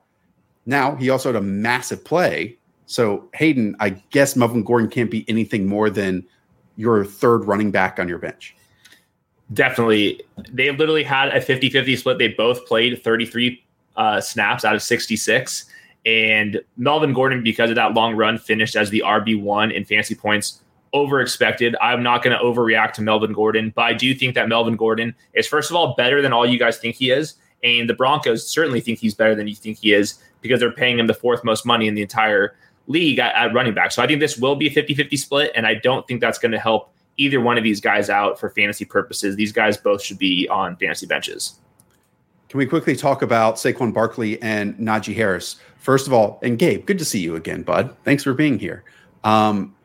Now 0.65 0.97
he 0.97 1.09
also 1.09 1.29
had 1.29 1.41
a 1.41 1.45
massive 1.45 2.03
play. 2.03 2.57
So 2.85 3.29
Hayden, 3.33 3.77
I 3.79 3.91
guess 4.09 4.35
Melvin 4.35 4.65
Gordon 4.65 4.89
can't 4.89 5.09
be 5.09 5.23
anything 5.29 5.65
more 5.65 5.89
than 5.89 6.25
your 6.75 7.05
third 7.05 7.45
running 7.45 7.71
back 7.71 7.99
on 7.99 8.09
your 8.09 8.19
bench. 8.19 8.53
Definitely. 9.53 10.21
They 10.51 10.71
literally 10.71 11.03
had 11.03 11.29
a 11.29 11.39
50 11.39 11.69
50 11.69 11.95
split. 11.95 12.17
They 12.17 12.27
both 12.27 12.65
played 12.65 13.01
33 13.01 13.63
uh, 13.97 14.21
snaps 14.21 14.63
out 14.63 14.75
of 14.75 14.81
66. 14.81 15.65
And 16.05 16.61
Melvin 16.77 17.13
Gordon, 17.13 17.43
because 17.43 17.69
of 17.69 17.75
that 17.75 17.93
long 17.93 18.15
run, 18.15 18.37
finished 18.37 18.75
as 18.75 18.89
the 18.89 19.03
RB1 19.05 19.73
in 19.73 19.83
fantasy 19.83 20.15
points 20.15 20.61
over 20.93 21.19
expected. 21.19 21.75
I'm 21.81 22.01
not 22.01 22.23
going 22.23 22.37
to 22.37 22.43
overreact 22.43 22.93
to 22.93 23.01
Melvin 23.01 23.33
Gordon, 23.33 23.73
but 23.75 23.83
I 23.83 23.93
do 23.93 24.15
think 24.15 24.35
that 24.35 24.47
Melvin 24.47 24.77
Gordon 24.77 25.13
is, 25.33 25.47
first 25.47 25.69
of 25.69 25.75
all, 25.75 25.95
better 25.95 26.21
than 26.21 26.31
all 26.31 26.45
you 26.45 26.57
guys 26.57 26.77
think 26.77 26.95
he 26.95 27.11
is. 27.11 27.35
And 27.63 27.89
the 27.89 27.93
Broncos 27.93 28.47
certainly 28.47 28.79
think 28.79 28.99
he's 28.99 29.15
better 29.15 29.35
than 29.35 29.47
you 29.47 29.55
think 29.55 29.79
he 29.79 29.91
is 29.91 30.19
because 30.41 30.59
they're 30.59 30.71
paying 30.71 30.99
him 30.99 31.07
the 31.07 31.13
fourth 31.13 31.43
most 31.43 31.65
money 31.65 31.87
in 31.87 31.95
the 31.95 32.01
entire 32.01 32.55
league 32.87 33.19
at, 33.19 33.35
at 33.35 33.53
running 33.53 33.73
back. 33.73 33.91
So 33.91 34.01
I 34.01 34.07
think 34.07 34.19
this 34.19 34.37
will 34.37 34.55
be 34.55 34.67
a 34.67 34.71
50 34.71 34.93
50 34.93 35.17
split. 35.17 35.51
And 35.55 35.67
I 35.67 35.73
don't 35.73 36.07
think 36.07 36.21
that's 36.21 36.37
going 36.37 36.51
to 36.51 36.59
help 36.59 36.93
either 37.17 37.41
one 37.41 37.57
of 37.57 37.63
these 37.63 37.81
guys 37.81 38.09
out 38.09 38.39
for 38.39 38.49
fantasy 38.51 38.85
purposes. 38.85 39.35
These 39.35 39.51
guys 39.51 39.75
both 39.75 40.01
should 40.01 40.19
be 40.19 40.47
on 40.49 40.77
fantasy 40.77 41.07
benches. 41.07 41.59
Can 42.49 42.59
we 42.59 42.65
quickly 42.65 42.95
talk 42.95 43.21
about 43.21 43.55
Saquon 43.55 43.93
Barkley 43.93 44.41
and 44.41 44.75
Najee 44.75 45.15
Harris? 45.15 45.57
First 45.77 46.07
of 46.07 46.13
all, 46.13 46.39
and 46.41 46.57
Gabe, 46.57 46.85
good 46.85 46.99
to 46.99 47.05
see 47.05 47.19
you 47.19 47.35
again, 47.35 47.63
bud. 47.63 47.95
Thanks 48.03 48.23
for 48.23 48.33
being 48.33 48.57
here. 48.57 48.83
Um, 49.23 49.75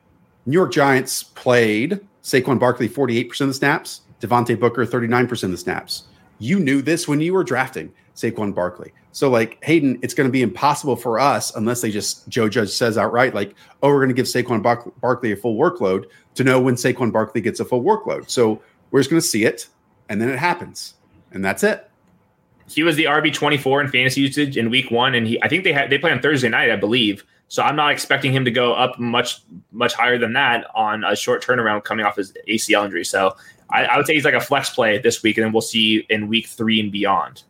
New 0.47 0.55
York 0.55 0.73
Giants 0.73 1.23
played 1.23 2.01
Saquon 2.23 2.59
Barkley 2.59 2.89
48% 2.89 3.41
of 3.41 3.49
the 3.49 3.55
snaps, 3.55 4.03
Devontae 4.21 4.59
Booker 4.59 4.87
39% 4.87 5.43
of 5.43 5.51
the 5.51 5.57
snaps. 5.57 6.05
You 6.39 6.61
knew 6.61 6.83
this 6.83 7.09
when 7.09 7.21
you 7.21 7.33
were 7.33 7.45
drafting 7.45 7.93
Saquon 8.15 8.55
Barkley. 8.55 8.93
So, 9.13 9.29
like 9.29 9.63
Hayden, 9.63 9.99
it's 10.03 10.15
going 10.15 10.29
to 10.29 10.33
be 10.33 10.43
impossible 10.43 10.97
for 10.97 11.19
us 11.19 11.55
unless 11.55 11.83
they 11.83 11.91
just 11.91 12.27
Joe 12.29 12.49
Judge 12.49 12.71
says 12.71 12.97
outright, 12.97 13.35
like, 13.35 13.55
"Oh, 13.83 13.89
we're 13.89 13.99
going 13.99 14.09
to 14.09 14.15
give 14.15 14.27
Saquon 14.27 14.63
Bar- 14.63 14.91
Barkley 15.01 15.33
a 15.33 15.37
full 15.37 15.57
workload," 15.57 16.07
to 16.35 16.45
know 16.45 16.61
when 16.61 16.77
Saquon 16.77 17.13
Barkley 17.13 17.43
gets 17.43 17.61
a 17.61 17.65
full 17.65 17.83
workload. 17.83 18.31
So 18.31 18.63
we're 18.91 19.01
just 19.01 19.11
going 19.11 19.21
to 19.21 19.27
see 19.27 19.45
it, 19.45 19.69
and 20.09 20.21
then 20.21 20.31
it 20.31 20.39
happens, 20.39 20.95
and 21.31 21.45
that's 21.45 21.63
it. 21.63 21.91
He 22.69 22.83
was 22.83 22.97
the 22.97 23.05
RB 23.05 23.33
twenty 23.33 23.59
four 23.59 23.81
in 23.81 23.89
fantasy 23.89 24.23
usage 24.23 24.57
in 24.57 24.71
week 24.71 24.91
one, 24.91 25.15
and 25.15 25.27
he 25.27 25.43
I 25.43 25.49
think 25.49 25.65
they 25.65 25.73
had 25.73 25.91
they 25.91 25.99
play 25.99 26.11
on 26.11 26.21
Thursday 26.21 26.49
night, 26.49 26.71
I 26.71 26.77
believe. 26.77 27.25
So 27.49 27.63
I'm 27.63 27.77
not 27.77 27.93
expecting 27.93 28.33
him 28.33 28.47
to 28.47 28.51
go 28.51 28.73
up 28.73 28.99
much 28.99 29.43
much 29.73 29.93
higher 29.95 30.17
than 30.19 30.33
that 30.33 30.67
on 30.75 31.05
a 31.05 31.15
short 31.15 31.45
turnaround 31.45 31.85
coming 31.85 32.07
off 32.07 32.17
his 32.17 32.33
ACL 32.49 32.85
injury. 32.85 33.05
So 33.05 33.37
I, 33.69 33.85
I 33.85 33.97
would 33.97 34.07
say 34.07 34.15
he's 34.15 34.25
like 34.25 34.35
a 34.35 34.41
flex 34.41 34.71
play 34.71 34.99
this 34.99 35.23
week, 35.23 35.37
and 35.37 35.45
then 35.45 35.53
we'll 35.53 35.61
see 35.61 36.07
in 36.09 36.29
week 36.29 36.47
three 36.47 36.81
and 36.81 36.91
beyond. 36.91 37.43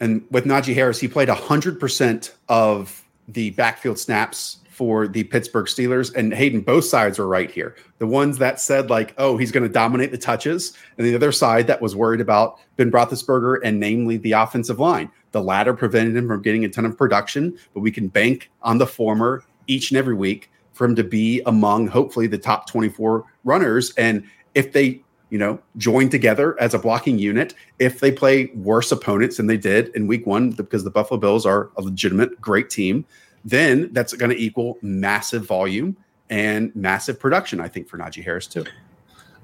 And 0.00 0.24
with 0.30 0.44
Najee 0.44 0.74
Harris, 0.74 1.00
he 1.00 1.08
played 1.08 1.28
100% 1.28 2.32
of 2.48 3.02
the 3.28 3.50
backfield 3.50 3.98
snaps 3.98 4.58
for 4.76 5.08
the 5.08 5.24
Pittsburgh 5.24 5.64
Steelers. 5.64 6.14
And 6.14 6.34
Hayden, 6.34 6.60
both 6.60 6.84
sides 6.84 7.18
were 7.18 7.26
right 7.26 7.50
here. 7.50 7.74
The 7.96 8.06
ones 8.06 8.36
that 8.38 8.60
said, 8.60 8.90
like, 8.90 9.14
oh, 9.16 9.38
he's 9.38 9.50
going 9.50 9.62
to 9.62 9.72
dominate 9.72 10.10
the 10.10 10.18
touches, 10.18 10.76
and 10.98 11.06
the 11.06 11.14
other 11.14 11.32
side 11.32 11.66
that 11.68 11.80
was 11.80 11.96
worried 11.96 12.20
about 12.20 12.58
Ben 12.76 12.90
Roethlisberger 12.90 13.60
and 13.64 13.80
namely 13.80 14.18
the 14.18 14.32
offensive 14.32 14.78
line. 14.78 15.10
The 15.32 15.40
latter 15.40 15.72
prevented 15.72 16.14
him 16.14 16.28
from 16.28 16.42
getting 16.42 16.66
a 16.66 16.68
ton 16.68 16.84
of 16.84 16.96
production, 16.98 17.56
but 17.72 17.80
we 17.80 17.90
can 17.90 18.08
bank 18.08 18.50
on 18.60 18.76
the 18.76 18.86
former 18.86 19.44
each 19.66 19.90
and 19.90 19.96
every 19.96 20.14
week 20.14 20.50
for 20.74 20.84
him 20.84 20.94
to 20.96 21.04
be 21.04 21.40
among 21.46 21.86
hopefully 21.86 22.26
the 22.26 22.36
top 22.36 22.68
24 22.68 23.24
runners. 23.44 23.94
And 23.96 24.24
if 24.54 24.72
they 24.72 25.02
you 25.30 25.38
know, 25.38 25.58
join 25.76 26.08
together 26.08 26.58
as 26.60 26.72
a 26.72 26.78
blocking 26.78 27.18
unit 27.18 27.52
if 27.78 27.98
they 28.00 28.12
play 28.12 28.46
worse 28.54 28.92
opponents 28.92 29.38
than 29.38 29.46
they 29.46 29.56
did 29.56 29.88
in 29.96 30.06
week 30.06 30.24
one, 30.24 30.50
because 30.50 30.84
the 30.84 30.90
Buffalo 30.90 31.18
Bills 31.18 31.44
are 31.44 31.70
a 31.76 31.82
legitimate, 31.82 32.40
great 32.40 32.70
team, 32.70 33.04
then 33.46 33.88
that's 33.92 34.12
going 34.12 34.30
to 34.30 34.36
equal 34.36 34.76
massive 34.82 35.46
volume 35.46 35.96
and 36.28 36.74
massive 36.74 37.18
production, 37.18 37.60
I 37.60 37.68
think, 37.68 37.88
for 37.88 37.96
Najee 37.96 38.24
Harris, 38.24 38.48
too. 38.48 38.64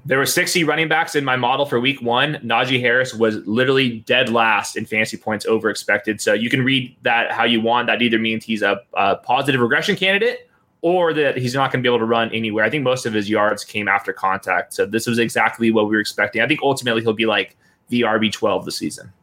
There 0.05 0.17
were 0.17 0.25
60 0.25 0.65
running 0.65 0.89
backs 0.89 1.15
in 1.15 1.23
my 1.23 1.37
model 1.37 1.65
for 1.65 1.79
week 1.79 2.01
one. 2.01 2.33
Najee 2.43 2.81
Harris 2.81 3.13
was 3.13 3.37
literally 3.47 3.99
dead 4.01 4.27
last 4.27 4.75
in 4.75 4.85
fantasy 4.85 5.15
points 5.15 5.45
over 5.45 5.69
expected. 5.69 6.19
So 6.19 6.33
you 6.33 6.49
can 6.49 6.65
read 6.65 6.93
that 7.03 7.31
how 7.31 7.45
you 7.45 7.61
want. 7.61 7.87
That 7.87 8.01
either 8.01 8.19
means 8.19 8.43
he's 8.43 8.61
a, 8.61 8.81
a 8.95 9.15
positive 9.15 9.61
regression 9.61 9.95
candidate 9.95 10.49
or 10.81 11.13
that 11.13 11.37
he's 11.37 11.55
not 11.55 11.71
going 11.71 11.81
to 11.81 11.87
be 11.87 11.89
able 11.89 11.99
to 11.99 12.05
run 12.05 12.29
anywhere. 12.33 12.65
I 12.65 12.69
think 12.69 12.83
most 12.83 13.05
of 13.05 13.13
his 13.13 13.29
yards 13.29 13.63
came 13.63 13.87
after 13.87 14.11
contact. 14.11 14.73
So 14.73 14.85
this 14.85 15.07
was 15.07 15.19
exactly 15.19 15.71
what 15.71 15.85
we 15.85 15.95
were 15.95 16.01
expecting. 16.01 16.41
I 16.41 16.47
think 16.49 16.59
ultimately 16.61 17.01
he'll 17.01 17.13
be 17.13 17.25
like 17.25 17.55
the 17.87 18.01
RB12 18.01 18.65
this 18.65 18.75
season. 18.75 19.13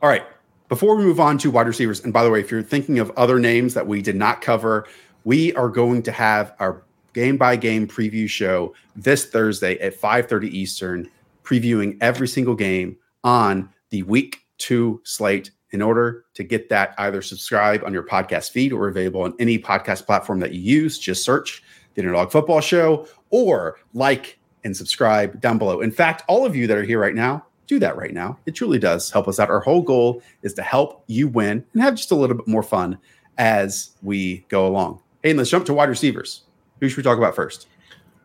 All 0.00 0.08
right. 0.08 0.24
Before 0.68 0.96
we 0.96 1.04
move 1.04 1.20
on 1.20 1.38
to 1.38 1.50
wide 1.50 1.68
receivers, 1.68 2.00
and 2.02 2.12
by 2.12 2.24
the 2.24 2.30
way, 2.30 2.40
if 2.40 2.50
you're 2.50 2.62
thinking 2.62 2.98
of 2.98 3.12
other 3.16 3.38
names 3.38 3.72
that 3.74 3.86
we 3.86 4.02
did 4.02 4.16
not 4.16 4.40
cover, 4.40 4.86
We 5.26 5.52
are 5.54 5.68
going 5.68 6.04
to 6.04 6.12
have 6.12 6.54
our 6.60 6.84
game 7.12 7.36
by 7.36 7.56
game 7.56 7.88
preview 7.88 8.28
show 8.28 8.72
this 8.94 9.24
Thursday 9.24 9.76
at 9.80 10.00
5:30 10.00 10.46
Eastern, 10.46 11.10
previewing 11.42 11.98
every 12.00 12.28
single 12.28 12.54
game 12.54 12.96
on 13.24 13.68
the 13.90 14.04
week 14.04 14.46
two 14.58 15.00
slate. 15.02 15.50
In 15.72 15.82
order 15.82 16.26
to 16.34 16.44
get 16.44 16.68
that, 16.68 16.94
either 16.98 17.20
subscribe 17.22 17.82
on 17.84 17.92
your 17.92 18.04
podcast 18.04 18.52
feed 18.52 18.72
or 18.72 18.86
available 18.86 19.22
on 19.22 19.34
any 19.40 19.58
podcast 19.58 20.06
platform 20.06 20.38
that 20.38 20.52
you 20.52 20.60
use. 20.60 20.96
Just 20.96 21.24
search 21.24 21.60
the 21.94 22.02
Underdog 22.02 22.30
Football 22.30 22.60
Show 22.60 23.08
or 23.30 23.80
like 23.94 24.38
and 24.62 24.76
subscribe 24.76 25.40
down 25.40 25.58
below. 25.58 25.80
In 25.80 25.90
fact, 25.90 26.22
all 26.28 26.46
of 26.46 26.54
you 26.54 26.68
that 26.68 26.78
are 26.78 26.84
here 26.84 27.00
right 27.00 27.16
now, 27.16 27.44
do 27.66 27.78
that 27.80 27.96
right 27.96 28.14
now. 28.14 28.38
It 28.46 28.52
truly 28.52 28.78
does 28.78 29.10
help 29.10 29.28
us 29.28 29.38
out. 29.38 29.50
Our 29.50 29.60
whole 29.60 29.82
goal 29.82 30.22
is 30.42 30.54
to 30.54 30.62
help 30.62 31.04
you 31.06 31.28
win 31.28 31.64
and 31.72 31.82
have 31.82 31.94
just 31.94 32.10
a 32.10 32.14
little 32.14 32.36
bit 32.36 32.46
more 32.46 32.62
fun 32.62 32.98
as 33.38 33.90
we 34.02 34.44
go 34.48 34.66
along. 34.66 35.00
Hey, 35.22 35.32
let's 35.32 35.50
jump 35.50 35.66
to 35.66 35.74
wide 35.74 35.88
receivers. 35.88 36.42
Who 36.80 36.88
should 36.88 36.98
we 36.98 37.02
talk 37.02 37.18
about 37.18 37.34
first? 37.34 37.68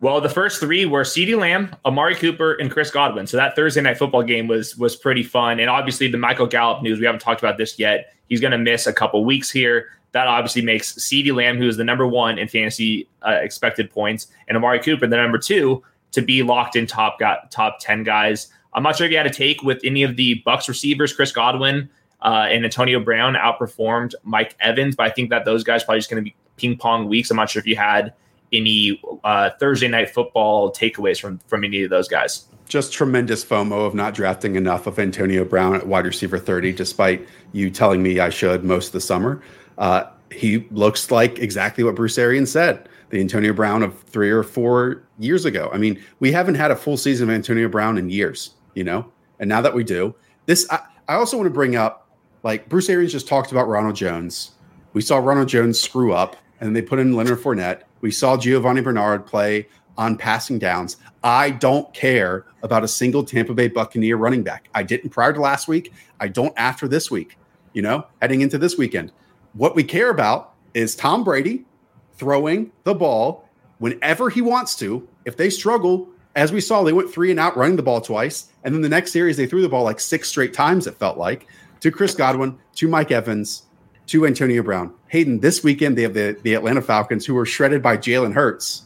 Well, 0.01 0.19
the 0.19 0.29
first 0.29 0.59
three 0.59 0.85
were 0.85 1.03
CeeDee 1.03 1.37
Lamb, 1.37 1.75
Amari 1.85 2.15
Cooper, 2.15 2.53
and 2.53 2.71
Chris 2.71 2.89
Godwin. 2.89 3.27
So 3.27 3.37
that 3.37 3.55
Thursday 3.55 3.81
night 3.81 3.99
football 3.99 4.23
game 4.23 4.47
was 4.47 4.75
was 4.75 4.95
pretty 4.95 5.21
fun. 5.21 5.59
And 5.59 5.69
obviously 5.69 6.07
the 6.07 6.17
Michael 6.17 6.47
Gallup 6.47 6.81
news, 6.81 6.99
we 6.99 7.05
haven't 7.05 7.21
talked 7.21 7.39
about 7.39 7.57
this 7.57 7.77
yet. 7.77 8.15
He's 8.27 8.41
going 8.41 8.51
to 8.51 8.57
miss 8.57 8.87
a 8.87 8.93
couple 8.93 9.23
weeks 9.23 9.51
here. 9.51 9.89
That 10.13 10.27
obviously 10.27 10.63
makes 10.63 10.93
CeeDee 10.93 11.33
Lamb, 11.33 11.57
who 11.57 11.67
is 11.67 11.77
the 11.77 11.83
number 11.83 12.07
one 12.07 12.39
in 12.39 12.47
fantasy 12.47 13.07
uh, 13.25 13.37
expected 13.41 13.91
points, 13.91 14.27
and 14.47 14.57
Amari 14.57 14.79
Cooper 14.79 15.05
the 15.05 15.17
number 15.17 15.37
two 15.37 15.83
to 16.13 16.21
be 16.21 16.41
locked 16.43 16.75
in 16.75 16.87
top 16.87 17.19
got 17.19 17.51
top 17.51 17.77
ten 17.79 18.03
guys. 18.03 18.47
I'm 18.73 18.83
not 18.83 18.97
sure 18.97 19.05
if 19.05 19.11
you 19.11 19.17
had 19.17 19.27
a 19.27 19.31
take 19.31 19.63
with 19.63 19.79
any 19.83 20.03
of 20.03 20.15
the 20.15 20.35
Bucks 20.45 20.69
receivers, 20.69 21.13
Chris 21.13 21.31
Godwin 21.31 21.89
uh, 22.21 22.47
and 22.49 22.63
Antonio 22.63 22.99
Brown 22.99 23.33
outperformed 23.33 24.13
Mike 24.23 24.55
Evans, 24.59 24.95
but 24.95 25.07
I 25.07 25.09
think 25.09 25.29
that 25.29 25.45
those 25.45 25.63
guys 25.63 25.83
probably 25.83 25.99
just 25.99 26.09
going 26.09 26.23
to 26.23 26.29
be 26.29 26.35
ping 26.57 26.77
pong 26.77 27.07
weeks. 27.07 27.31
I'm 27.31 27.37
not 27.37 27.49
sure 27.49 27.59
if 27.59 27.67
you 27.67 27.75
had 27.75 28.13
any 28.53 29.01
uh, 29.23 29.49
Thursday 29.59 29.87
night 29.87 30.09
football 30.09 30.71
takeaways 30.71 31.19
from 31.19 31.39
from 31.47 31.63
any 31.63 31.83
of 31.83 31.89
those 31.89 32.07
guys. 32.07 32.45
Just 32.67 32.93
tremendous 32.93 33.43
FOMO 33.43 33.85
of 33.85 33.93
not 33.93 34.13
drafting 34.13 34.55
enough 34.55 34.87
of 34.87 34.97
Antonio 34.97 35.43
Brown 35.43 35.75
at 35.75 35.87
wide 35.87 36.05
receiver 36.05 36.37
30, 36.37 36.71
despite 36.71 37.27
you 37.51 37.69
telling 37.69 38.01
me 38.01 38.19
I 38.19 38.29
should 38.29 38.63
most 38.63 38.87
of 38.87 38.93
the 38.93 39.01
summer. 39.01 39.41
Uh, 39.77 40.05
he 40.31 40.65
looks 40.71 41.11
like 41.11 41.39
exactly 41.39 41.83
what 41.83 41.95
Bruce 41.95 42.17
Arians 42.17 42.51
said 42.51 42.87
the 43.09 43.19
Antonio 43.19 43.51
Brown 43.51 43.83
of 43.83 44.01
three 44.03 44.29
or 44.31 44.41
four 44.41 45.03
years 45.19 45.43
ago. 45.43 45.69
I 45.73 45.77
mean, 45.77 46.01
we 46.21 46.31
haven't 46.31 46.55
had 46.55 46.71
a 46.71 46.77
full 46.77 46.95
season 46.95 47.29
of 47.29 47.35
Antonio 47.35 47.67
Brown 47.67 47.97
in 47.97 48.09
years, 48.09 48.51
you 48.73 48.83
know? 48.83 49.11
And 49.39 49.49
now 49.49 49.61
that 49.61 49.73
we 49.73 49.83
do, 49.83 50.15
this, 50.45 50.67
I, 50.69 50.81
I 51.07 51.15
also 51.15 51.37
want 51.37 51.47
to 51.47 51.53
bring 51.53 51.75
up 51.75 52.09
like 52.43 52.69
Bruce 52.69 52.89
Arians 52.89 53.11
just 53.11 53.27
talked 53.27 53.51
about 53.51 53.67
Ronald 53.67 53.95
Jones. 53.95 54.51
We 54.93 55.01
saw 55.01 55.17
Ronald 55.17 55.47
Jones 55.47 55.79
screw 55.79 56.13
up 56.13 56.35
and 56.59 56.75
they 56.75 56.81
put 56.81 56.99
in 56.99 57.13
Leonard 57.13 57.39
Fournette. 57.39 57.83
We 58.01 58.11
saw 58.11 58.37
Giovani 58.37 58.81
Bernard 58.81 59.25
play 59.25 59.67
on 59.97 60.17
passing 60.17 60.57
downs. 60.57 60.97
I 61.23 61.51
don't 61.51 61.93
care 61.93 62.45
about 62.63 62.83
a 62.83 62.87
single 62.87 63.23
Tampa 63.23 63.53
Bay 63.53 63.67
Buccaneer 63.67 64.17
running 64.17 64.43
back. 64.43 64.69
I 64.73 64.83
didn't 64.83 65.11
prior 65.11 65.33
to 65.33 65.41
last 65.41 65.67
week. 65.67 65.93
I 66.19 66.27
don't 66.27 66.53
after 66.57 66.87
this 66.87 67.11
week, 67.11 67.37
you 67.73 67.81
know, 67.81 68.05
heading 68.21 68.41
into 68.41 68.57
this 68.57 68.77
weekend. 68.77 69.11
What 69.53 69.75
we 69.75 69.83
care 69.83 70.09
about 70.09 70.53
is 70.73 70.95
Tom 70.95 71.23
Brady 71.23 71.65
throwing 72.13 72.71
the 72.83 72.95
ball 72.95 73.47
whenever 73.79 74.29
he 74.29 74.41
wants 74.41 74.75
to. 74.77 75.07
If 75.25 75.37
they 75.37 75.49
struggle, 75.49 76.09
as 76.35 76.51
we 76.51 76.61
saw, 76.61 76.83
they 76.83 76.93
went 76.93 77.11
three 77.11 77.31
and 77.31 77.39
out 77.39 77.57
running 77.57 77.75
the 77.75 77.83
ball 77.83 78.01
twice. 78.01 78.49
And 78.63 78.73
then 78.73 78.81
the 78.81 78.89
next 78.89 79.11
series, 79.11 79.37
they 79.37 79.47
threw 79.47 79.61
the 79.61 79.69
ball 79.69 79.83
like 79.83 79.99
six 79.99 80.29
straight 80.29 80.53
times, 80.53 80.87
it 80.87 80.95
felt 80.95 81.17
like, 81.17 81.47
to 81.81 81.91
Chris 81.91 82.15
Godwin, 82.15 82.57
to 82.75 82.87
Mike 82.87 83.11
Evans, 83.11 83.63
to 84.07 84.25
Antonio 84.25 84.63
Brown. 84.63 84.93
Hayden, 85.09 85.39
this 85.39 85.63
weekend 85.63 85.97
they 85.97 86.03
have 86.03 86.13
the, 86.13 86.37
the 86.43 86.53
Atlanta 86.53 86.81
Falcons 86.81 87.25
who 87.25 87.33
were 87.33 87.45
shredded 87.45 87.81
by 87.81 87.97
Jalen 87.97 88.33
Hurts. 88.33 88.83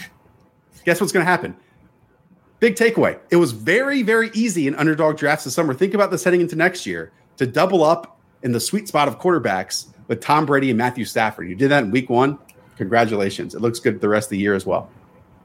Guess 0.84 1.00
what's 1.00 1.12
going 1.12 1.24
to 1.24 1.30
happen? 1.30 1.56
Big 2.58 2.74
takeaway. 2.74 3.18
It 3.30 3.36
was 3.36 3.52
very, 3.52 4.02
very 4.02 4.30
easy 4.34 4.66
in 4.66 4.74
underdog 4.74 5.16
drafts 5.16 5.44
this 5.44 5.54
summer. 5.54 5.72
Think 5.72 5.94
about 5.94 6.10
this 6.10 6.24
heading 6.24 6.42
into 6.42 6.56
next 6.56 6.84
year 6.84 7.10
to 7.38 7.46
double 7.46 7.82
up 7.82 8.18
in 8.42 8.52
the 8.52 8.60
sweet 8.60 8.86
spot 8.86 9.08
of 9.08 9.18
quarterbacks 9.18 9.86
with 10.08 10.20
Tom 10.20 10.44
Brady 10.44 10.70
and 10.70 10.76
Matthew 10.76 11.04
Stafford. 11.04 11.48
You 11.48 11.54
did 11.54 11.70
that 11.70 11.84
in 11.84 11.90
week 11.90 12.10
one. 12.10 12.38
Congratulations. 12.76 13.54
It 13.54 13.60
looks 13.60 13.78
good 13.78 14.00
the 14.00 14.08
rest 14.08 14.26
of 14.26 14.30
the 14.30 14.38
year 14.38 14.54
as 14.54 14.66
well. 14.66 14.90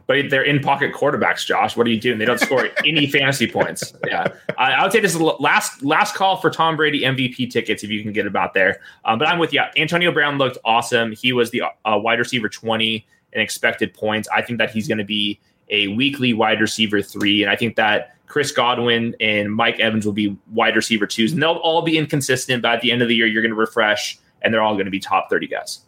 But 0.07 0.29
they're 0.29 0.43
in 0.43 0.59
pocket 0.59 0.93
quarterbacks, 0.93 1.45
Josh. 1.45 1.75
What 1.75 1.87
are 1.87 1.89
you 1.89 1.99
doing? 1.99 2.19
They 2.19 2.25
don't 2.25 2.39
score 2.39 2.69
any 2.85 3.07
fantasy 3.07 3.47
points. 3.47 3.93
Yeah, 4.05 4.27
I, 4.57 4.73
I 4.73 4.83
would 4.83 4.91
say 4.91 4.99
this 4.99 5.15
is 5.15 5.21
last 5.21 5.83
last 5.83 6.15
call 6.15 6.37
for 6.37 6.49
Tom 6.49 6.75
Brady 6.75 7.01
MVP 7.01 7.49
tickets 7.49 7.83
if 7.83 7.89
you 7.89 8.03
can 8.03 8.13
get 8.13 8.27
about 8.27 8.53
there. 8.53 8.79
Um, 9.05 9.17
but 9.17 9.27
I'm 9.27 9.39
with 9.39 9.51
you. 9.51 9.61
Antonio 9.77 10.11
Brown 10.11 10.37
looked 10.37 10.57
awesome. 10.63 11.11
He 11.11 11.33
was 11.33 11.51
the 11.51 11.63
uh, 11.63 11.97
wide 11.97 12.19
receiver 12.19 12.49
20 12.49 13.05
in 13.33 13.41
expected 13.41 13.93
points. 13.93 14.27
I 14.33 14.41
think 14.41 14.59
that 14.59 14.71
he's 14.71 14.87
going 14.87 14.99
to 14.99 15.03
be 15.03 15.39
a 15.69 15.87
weekly 15.89 16.33
wide 16.33 16.61
receiver 16.61 17.01
three, 17.01 17.41
and 17.41 17.51
I 17.51 17.55
think 17.55 17.75
that 17.75 18.15
Chris 18.27 18.51
Godwin 18.51 19.15
and 19.19 19.53
Mike 19.53 19.79
Evans 19.79 20.05
will 20.05 20.13
be 20.13 20.37
wide 20.51 20.75
receiver 20.75 21.07
twos, 21.07 21.31
and 21.31 21.41
they'll 21.41 21.53
all 21.53 21.81
be 21.81 21.97
inconsistent. 21.97 22.61
But 22.61 22.73
at 22.73 22.81
the 22.81 22.91
end 22.91 23.01
of 23.01 23.07
the 23.07 23.15
year, 23.15 23.27
you're 23.27 23.41
going 23.41 23.51
to 23.51 23.59
refresh, 23.59 24.17
and 24.41 24.53
they're 24.53 24.61
all 24.61 24.73
going 24.73 24.85
to 24.85 24.91
be 24.91 24.99
top 24.99 25.29
30 25.29 25.47
guys. 25.47 25.81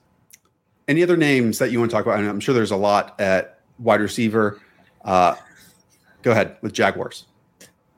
Any 0.88 1.04
other 1.04 1.18
names 1.18 1.60
that 1.60 1.72
you 1.72 1.80
want 1.80 1.92
to 1.92 1.96
talk 1.96 2.06
about? 2.06 2.20
And 2.20 2.30
I'm 2.30 2.40
sure 2.40 2.56
there's 2.56 2.72
a 2.72 2.78
lot 2.78 3.20
at 3.20 3.57
wide 3.80 4.02
receiver. 4.02 4.60
Uh, 5.04 5.36
go 6.22 6.32
ahead 6.32 6.58
with 6.62 6.74
Jaguars. 6.74 7.26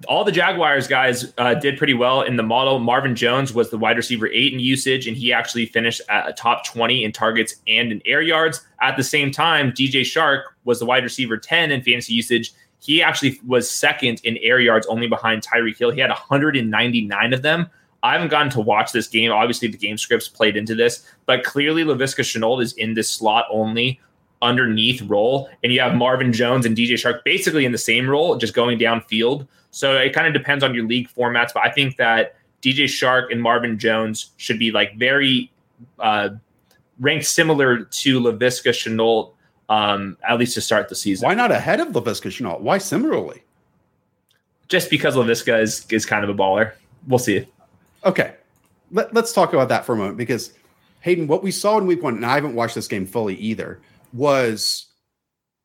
All 0.07 0.23
the 0.23 0.31
Jaguars 0.31 0.87
guys 0.87 1.33
uh, 1.37 1.55
did 1.55 1.77
pretty 1.77 1.93
well 1.93 2.21
in 2.21 2.37
the 2.37 2.43
model. 2.43 2.79
Marvin 2.79 3.15
Jones 3.15 3.53
was 3.53 3.69
the 3.69 3.77
wide 3.77 3.97
receiver 3.97 4.27
eight 4.27 4.53
in 4.53 4.59
usage, 4.59 5.07
and 5.07 5.17
he 5.17 5.33
actually 5.33 5.65
finished 5.65 6.01
at 6.07 6.29
a 6.29 6.31
top 6.31 6.65
20 6.65 7.03
in 7.03 7.11
targets 7.11 7.55
and 7.67 7.91
in 7.91 8.01
air 8.05 8.21
yards. 8.21 8.65
At 8.81 8.95
the 8.95 9.03
same 9.03 9.29
time, 9.29 9.71
DJ 9.71 10.01
Chark 10.01 10.43
was 10.63 10.79
the 10.79 10.85
wide 10.85 11.03
receiver 11.03 11.37
10 11.37 11.71
in 11.71 11.83
fantasy 11.83 12.13
usage. 12.13 12.53
He 12.79 13.03
actually 13.03 13.41
was 13.45 13.69
second 13.69 14.21
in 14.23 14.37
air 14.37 14.61
yards, 14.61 14.87
only 14.87 15.07
behind 15.07 15.45
Tyreek 15.45 15.77
Hill. 15.77 15.91
He 15.91 15.99
had 15.99 16.09
199 16.09 17.33
of 17.33 17.41
them. 17.41 17.69
I 18.01 18.13
haven't 18.13 18.29
gotten 18.29 18.49
to 18.51 18.61
watch 18.61 18.93
this 18.93 19.07
game. 19.07 19.31
Obviously, 19.31 19.67
the 19.67 19.77
game 19.77 19.97
scripts 19.97 20.29
played 20.29 20.55
into 20.55 20.75
this, 20.75 21.05
but 21.25 21.43
clearly 21.43 21.83
Laviska 21.83 22.21
Shenault 22.21 22.63
is 22.63 22.71
in 22.73 22.93
this 22.93 23.09
slot 23.09 23.45
only 23.51 23.99
underneath 24.41 25.01
role, 25.03 25.49
and 25.63 25.73
you 25.73 25.79
have 25.79 25.95
Marvin 25.95 26.31
Jones 26.31 26.65
and 26.65 26.75
DJ 26.75 26.93
Chark 26.93 27.23
basically 27.23 27.65
in 27.65 27.71
the 27.71 27.77
same 27.77 28.09
role, 28.09 28.37
just 28.37 28.53
going 28.53 28.79
downfield. 28.79 29.47
So 29.71 29.95
it 29.97 30.13
kind 30.13 30.27
of 30.27 30.33
depends 30.33 30.63
on 30.63 30.73
your 30.73 30.87
league 30.87 31.09
formats, 31.09 31.53
but 31.53 31.63
I 31.63 31.71
think 31.71 31.97
that 31.97 32.35
DJ 32.61 32.85
Chark 32.85 33.31
and 33.31 33.41
Marvin 33.41 33.77
Jones 33.77 34.31
should 34.37 34.59
be 34.59 34.71
like 34.71 34.97
very 34.97 35.51
uh, 35.99 36.29
ranked 36.99 37.25
similar 37.25 37.83
to 37.83 38.19
Laviska 38.19 38.71
Shenault, 38.71 39.31
um, 39.69 40.17
at 40.27 40.39
least 40.39 40.55
to 40.55 40.61
start 40.61 40.89
the 40.89 40.95
season. 40.95 41.27
Why 41.27 41.35
not 41.35 41.51
ahead 41.51 41.79
of 41.79 41.89
Laviska 41.89 42.29
Shenault? 42.29 42.61
Why 42.61 42.77
similarly? 42.77 43.43
Just 44.67 44.89
because 44.89 45.15
Laviska 45.15 45.61
is 45.61 45.85
is 45.89 46.05
kind 46.05 46.23
of 46.23 46.29
a 46.29 46.33
baller. 46.33 46.73
We'll 47.07 47.19
see. 47.19 47.47
Okay, 48.05 48.35
Let, 48.91 49.15
us 49.15 49.33
talk 49.33 49.53
about 49.53 49.69
that 49.69 49.85
for 49.85 49.93
a 49.93 49.97
moment 49.97 50.17
because 50.17 50.53
Hayden, 51.01 51.27
what 51.27 51.43
we 51.43 51.51
saw 51.51 51.77
in 51.77 51.85
Week 51.85 52.01
One, 52.01 52.15
and 52.15 52.25
I 52.25 52.35
haven't 52.35 52.55
watched 52.55 52.75
this 52.75 52.87
game 52.87 53.05
fully 53.05 53.35
either, 53.35 53.81
was 54.13 54.87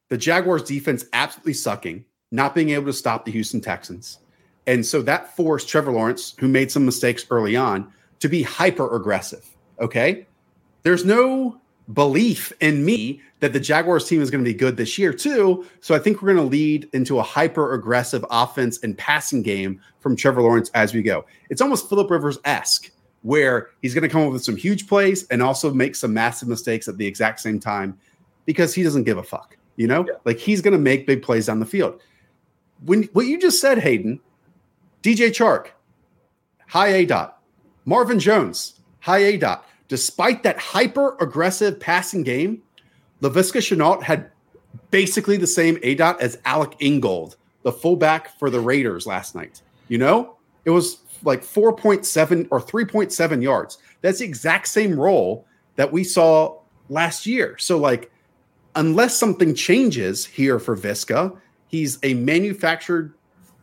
the 0.09 0.17
Jaguars' 0.17 0.63
defense 0.63 1.05
absolutely 1.13 1.55
sucking, 1.55 2.05
not 2.31 2.55
being 2.55 2.71
able 2.71 2.87
to 2.87 2.93
stop 2.93 3.25
the 3.25 3.33
Houston 3.33 3.61
Texans, 3.61 4.19
and 4.67 4.85
so 4.85 5.03
that 5.03 5.37
forced 5.37 5.69
Trevor 5.69 5.93
Lawrence, 5.93 6.35
who 6.39 6.49
made 6.49 6.71
some 6.71 6.85
mistakes 6.85 7.27
early 7.31 7.57
on, 7.57 7.93
to 8.21 8.29
be 8.29 8.43
hyper 8.43 8.95
aggressive. 8.95 9.45
Okay, 9.81 10.27
there's 10.83 11.05
no 11.05 11.61
belief 11.93 12.53
in 12.61 12.85
me 12.85 13.21
that 13.41 13.53
the 13.53 13.61
Jaguars 13.61 14.09
team 14.09 14.23
is 14.23 14.31
going 14.31 14.43
to 14.43 14.51
be 14.51 14.57
good 14.57 14.77
this 14.77 14.97
year 14.99 15.13
too. 15.13 15.67
So 15.81 15.95
I 15.95 15.99
think 15.99 16.23
we're 16.23 16.33
going 16.33 16.47
to 16.47 16.51
lead 16.51 16.89
into 16.95 17.19
a 17.19 17.23
hyper 17.23 17.75
aggressive 17.75 18.25
offense 18.31 18.79
and 18.83 18.97
passing 18.97 19.43
game 19.43 19.81
from 20.01 20.17
Trevor 20.17 20.41
Lawrence 20.41 20.71
as 20.71 20.95
we 20.95 21.03
go. 21.03 21.27
It's 21.51 21.61
almost 21.61 21.89
Philip 21.89 22.11
Rivers 22.11 22.39
esque 22.45 22.91
where 23.21 23.71
he's 23.81 23.95
going 23.95 24.03
to 24.03 24.09
come 24.09 24.23
up 24.23 24.33
with 24.33 24.45
some 24.45 24.57
huge 24.57 24.87
plays 24.87 25.27
and 25.29 25.43
also 25.43 25.73
make 25.73 25.97
some 25.97 26.13
massive 26.13 26.49
mistakes 26.49 26.89
at 26.89 26.99
the 26.99 27.07
exact 27.07 27.41
same 27.41 27.59
time 27.59 27.99
because 28.47 28.75
he 28.75 28.83
doesn't 28.83 29.05
give 29.05 29.19
a 29.19 29.23
fuck. 29.23 29.57
You 29.77 29.89
know, 29.89 30.05
yeah. 30.07 30.15
like 30.25 30.39
he's 30.39 30.61
going 30.61 30.73
to 30.73 30.79
make 30.79 31.07
big 31.07 31.23
plays 31.23 31.49
on 31.49 31.59
the 31.59 31.67
field. 31.67 32.01
When 32.85 33.05
what 33.13 33.27
you 33.27 33.41
just 33.41 33.61
said, 33.61 33.79
Hayden, 33.79 34.21
DJ 35.03 35.31
Chark, 35.31 35.69
high 36.69 36.89
A 36.89 37.07
dot, 37.07 37.43
Marvin 37.85 38.21
Jones, 38.21 38.81
high 39.01 39.19
A 39.19 39.37
dot 39.37 39.67
despite 39.89 40.43
that 40.43 40.59
hyper 40.59 41.17
aggressive 41.21 41.79
passing 41.79 42.23
game, 42.23 42.63
Laviska 43.21 43.61
Shenault 43.61 44.03
had 44.03 44.31
basically 44.91 45.37
the 45.37 45.47
same 45.47 45.79
A 45.83 45.95
dot 45.95 46.21
as 46.21 46.39
Alec 46.45 46.75
Ingold, 46.81 47.37
the 47.63 47.73
fullback 47.73 48.39
for 48.39 48.51
the 48.51 48.61
Raiders 48.61 49.07
last 49.07 49.35
night. 49.35 49.63
You 49.89 49.99
know, 49.99 50.37
it 50.65 50.71
was 50.71 50.99
like 51.23 51.43
4.7 51.43 52.49
or 52.51 52.61
3.7 52.61 53.43
yards. 53.43 53.79
That's 54.01 54.19
the 54.19 54.25
exact 54.25 54.69
same 54.69 54.99
role 54.99 55.47
that 55.77 55.93
we 55.93 56.05
saw 56.05 56.59
last 56.89 57.27
year. 57.27 57.57
So, 57.59 57.79
like, 57.79 58.11
unless 58.77 59.17
something 59.17 59.55
changes 59.55 60.25
here 60.25 60.59
for 60.59 60.77
Visca, 60.77 61.37
he's 61.69 61.99
a 62.03 62.15
manufactured 62.15 63.13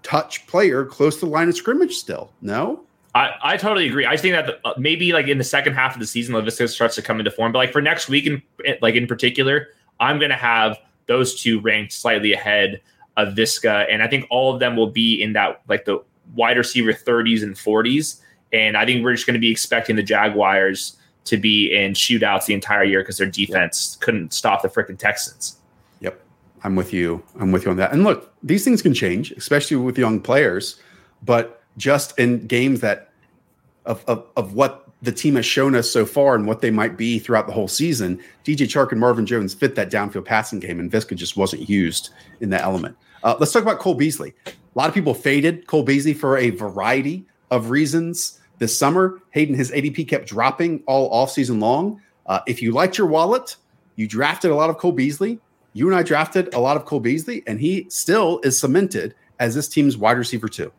touch 0.03 0.45
player 0.47 0.85
close 0.85 1.15
to 1.19 1.25
the 1.25 1.31
line 1.31 1.49
of 1.49 1.55
scrimmage 1.55 1.95
still. 1.95 2.31
No? 2.41 2.81
I, 3.13 3.31
I 3.43 3.57
totally 3.57 3.87
agree. 3.87 4.05
I 4.05 4.15
think 4.15 4.35
that 4.35 4.45
the, 4.45 4.67
uh, 4.67 4.73
maybe 4.77 5.11
like 5.11 5.27
in 5.27 5.37
the 5.37 5.43
second 5.43 5.73
half 5.73 5.93
of 5.93 5.99
the 5.99 6.07
season, 6.07 6.33
Laviska 6.33 6.69
starts 6.69 6.95
to 6.95 7.01
come 7.01 7.19
into 7.19 7.31
form. 7.31 7.51
But 7.51 7.59
like 7.59 7.73
for 7.73 7.81
next 7.81 8.07
week, 8.07 8.25
in 8.25 8.41
like 8.81 8.95
in 8.95 9.05
particular, 9.05 9.67
I'm 9.99 10.17
going 10.17 10.29
to 10.29 10.37
have 10.37 10.77
those 11.07 11.41
two 11.41 11.59
ranked 11.59 11.91
slightly 11.91 12.33
ahead 12.33 12.81
of 13.17 13.33
Visca. 13.33 13.85
and 13.91 14.01
I 14.01 14.07
think 14.07 14.25
all 14.29 14.53
of 14.53 14.59
them 14.61 14.77
will 14.77 14.89
be 14.89 15.21
in 15.21 15.33
that 15.33 15.61
like 15.67 15.83
the 15.83 16.01
wide 16.35 16.57
receiver 16.57 16.93
30s 16.93 17.43
and 17.43 17.55
40s. 17.55 18.21
And 18.53 18.77
I 18.77 18.85
think 18.85 19.03
we're 19.03 19.13
just 19.13 19.27
going 19.27 19.33
to 19.33 19.39
be 19.39 19.51
expecting 19.51 19.97
the 19.97 20.03
Jaguars 20.03 20.97
to 21.25 21.37
be 21.37 21.73
in 21.73 21.93
shootouts 21.93 22.45
the 22.45 22.53
entire 22.53 22.83
year 22.83 23.01
because 23.01 23.17
their 23.17 23.27
defense 23.27 23.97
couldn't 24.01 24.33
stop 24.33 24.61
the 24.61 24.67
freaking 24.67 24.97
Texans. 24.97 25.57
Yep. 25.99 26.19
I'm 26.63 26.75
with 26.75 26.93
you. 26.93 27.23
I'm 27.39 27.51
with 27.51 27.65
you 27.65 27.71
on 27.71 27.77
that. 27.77 27.91
And 27.91 28.03
look, 28.03 28.33
these 28.43 28.63
things 28.63 28.81
can 28.81 28.93
change, 28.93 29.31
especially 29.31 29.77
with 29.77 29.97
young 29.97 30.19
players, 30.19 30.79
but 31.23 31.61
just 31.77 32.17
in 32.19 32.47
games 32.47 32.81
that 32.81 33.09
of, 33.85 34.03
of, 34.07 34.25
of 34.35 34.53
what 34.53 34.87
the 35.01 35.11
team 35.11 35.35
has 35.35 35.45
shown 35.45 35.73
us 35.75 35.89
so 35.89 36.05
far 36.05 36.35
and 36.35 36.45
what 36.45 36.61
they 36.61 36.69
might 36.69 36.95
be 36.95 37.17
throughout 37.17 37.47
the 37.47 37.53
whole 37.53 37.67
season, 37.67 38.21
DJ 38.45 38.67
Chark 38.67 38.91
and 38.91 38.99
Marvin 38.99 39.25
Jones 39.25 39.53
fit 39.53 39.75
that 39.75 39.91
downfield 39.91 40.25
passing 40.25 40.59
game, 40.59 40.79
and 40.79 40.91
Viska 40.91 41.15
just 41.15 41.35
wasn't 41.37 41.67
used 41.67 42.11
in 42.39 42.51
that 42.51 42.61
element. 42.61 42.95
Uh, 43.23 43.35
let's 43.39 43.51
talk 43.51 43.63
about 43.63 43.79
Cole 43.79 43.95
Beasley. 43.95 44.33
A 44.45 44.51
lot 44.75 44.87
of 44.87 44.93
people 44.93 45.13
faded 45.13 45.67
Cole 45.67 45.83
Beasley 45.83 46.13
for 46.13 46.37
a 46.37 46.51
variety 46.51 47.25
of 47.49 47.69
reasons 47.69 48.39
this 48.61 48.77
summer. 48.77 49.19
Hayden, 49.31 49.55
his 49.55 49.71
ADP 49.71 50.07
kept 50.07 50.27
dropping 50.27 50.83
all 50.85 51.09
off 51.11 51.31
season 51.31 51.59
long. 51.59 51.99
Uh, 52.27 52.41
if 52.45 52.61
you 52.61 52.71
liked 52.71 52.95
your 52.95 53.07
wallet, 53.07 53.55
you 53.95 54.07
drafted 54.07 54.51
a 54.51 54.55
lot 54.55 54.69
of 54.69 54.77
Cole 54.77 54.91
Beasley. 54.91 55.39
You 55.73 55.87
and 55.87 55.95
I 55.95 56.03
drafted 56.03 56.53
a 56.53 56.59
lot 56.59 56.77
of 56.77 56.85
Cole 56.85 56.99
Beasley, 56.99 57.43
and 57.47 57.59
he 57.59 57.87
still 57.89 58.39
is 58.43 58.59
cemented 58.59 59.15
as 59.39 59.55
this 59.55 59.67
team's 59.67 59.97
wide 59.97 60.17
receiver 60.17 60.47
too. 60.47 60.71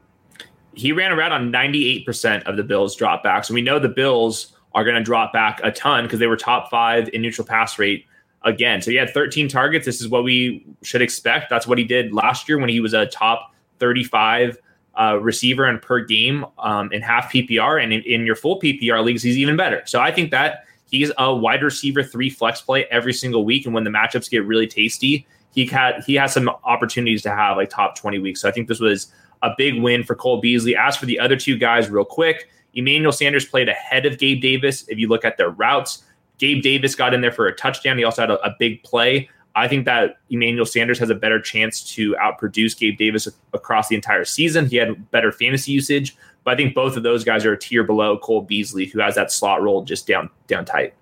He 0.74 0.92
ran 0.92 1.10
around 1.10 1.32
on 1.32 1.50
98% 1.50 2.44
of 2.44 2.56
the 2.56 2.62
Bills 2.62 2.94
drop 2.94 3.24
backs. 3.24 3.50
And 3.50 3.54
we 3.56 3.62
know 3.62 3.80
the 3.80 3.88
Bills 3.88 4.56
are 4.74 4.84
going 4.84 4.96
to 4.96 5.02
drop 5.02 5.32
back 5.32 5.60
a 5.64 5.72
ton 5.72 6.04
because 6.04 6.20
they 6.20 6.28
were 6.28 6.36
top 6.36 6.70
five 6.70 7.10
in 7.12 7.20
neutral 7.20 7.46
pass 7.46 7.80
rate 7.80 8.06
again. 8.42 8.80
So 8.80 8.92
he 8.92 8.96
had 8.96 9.10
13 9.10 9.48
targets. 9.48 9.84
This 9.84 10.00
is 10.00 10.08
what 10.08 10.22
we 10.22 10.64
should 10.82 11.02
expect. 11.02 11.50
That's 11.50 11.66
what 11.66 11.78
he 11.78 11.84
did 11.84 12.12
last 12.12 12.48
year 12.48 12.58
when 12.58 12.68
he 12.68 12.78
was 12.78 12.94
a 12.94 13.06
top 13.06 13.52
35 13.80 14.56
uh, 14.94 15.18
receiver 15.20 15.64
and 15.64 15.80
per 15.80 16.00
game 16.00 16.44
um, 16.58 16.92
in 16.92 17.02
half 17.02 17.32
PPR, 17.32 17.82
and 17.82 17.92
in, 17.92 18.02
in, 18.02 18.26
your 18.26 18.36
full 18.36 18.60
PPR 18.60 19.02
leagues, 19.02 19.22
he's 19.22 19.38
even 19.38 19.56
better. 19.56 19.82
So 19.86 20.00
I 20.00 20.12
think 20.12 20.30
that 20.30 20.66
he's 20.90 21.10
a 21.18 21.34
wide 21.34 21.62
receiver 21.62 22.02
three 22.02 22.28
flex 22.28 22.60
play 22.60 22.84
every 22.90 23.12
single 23.12 23.44
week, 23.44 23.64
and 23.64 23.74
when 23.74 23.84
the 23.84 23.90
matchups 23.90 24.30
get 24.30 24.44
really 24.44 24.66
tasty, 24.66 25.26
he 25.54 25.66
had 25.66 26.02
he 26.04 26.14
has 26.14 26.32
some 26.32 26.48
opportunities 26.64 27.22
to 27.22 27.30
have 27.30 27.56
like 27.56 27.70
top 27.70 27.96
twenty 27.96 28.18
weeks. 28.18 28.40
So 28.40 28.48
I 28.48 28.52
think 28.52 28.68
this 28.68 28.80
was 28.80 29.12
a 29.42 29.50
big 29.56 29.80
win 29.80 30.04
for 30.04 30.14
Cole 30.14 30.40
Beasley. 30.40 30.76
As 30.76 30.96
for 30.96 31.06
the 31.06 31.18
other 31.18 31.36
two 31.36 31.56
guys, 31.56 31.90
real 31.90 32.04
quick, 32.04 32.48
Emmanuel 32.74 33.12
Sanders 33.12 33.44
played 33.44 33.68
ahead 33.68 34.06
of 34.06 34.18
Gabe 34.18 34.40
Davis. 34.40 34.86
If 34.88 34.98
you 34.98 35.08
look 35.08 35.24
at 35.24 35.36
their 35.36 35.50
routes, 35.50 36.04
Gabe 36.38 36.62
Davis 36.62 36.94
got 36.94 37.14
in 37.14 37.20
there 37.20 37.32
for 37.32 37.46
a 37.46 37.54
touchdown. 37.54 37.98
He 37.98 38.04
also 38.04 38.22
had 38.22 38.30
a, 38.30 38.44
a 38.46 38.54
big 38.58 38.82
play 38.82 39.28
I 39.54 39.68
think 39.68 39.84
that 39.84 40.18
Emmanuel 40.30 40.64
Sanders 40.64 40.98
has 40.98 41.10
a 41.10 41.14
better 41.14 41.40
chance 41.40 41.82
to 41.94 42.14
outproduce 42.14 42.78
Gabe 42.78 42.96
Davis 42.96 43.28
across 43.52 43.88
the 43.88 43.94
entire 43.94 44.24
season. 44.24 44.66
He 44.66 44.76
had 44.76 45.10
better 45.10 45.30
fantasy 45.30 45.72
usage, 45.72 46.16
but 46.44 46.54
I 46.54 46.56
think 46.56 46.74
both 46.74 46.96
of 46.96 47.02
those 47.02 47.22
guys 47.22 47.44
are 47.44 47.52
a 47.52 47.58
tier 47.58 47.84
below 47.84 48.16
Cole 48.18 48.42
Beasley, 48.42 48.86
who 48.86 49.00
has 49.00 49.14
that 49.14 49.30
slot 49.30 49.62
role 49.62 49.84
just 49.84 50.06
down 50.06 50.30
down 50.46 50.64
tight. 50.64 50.94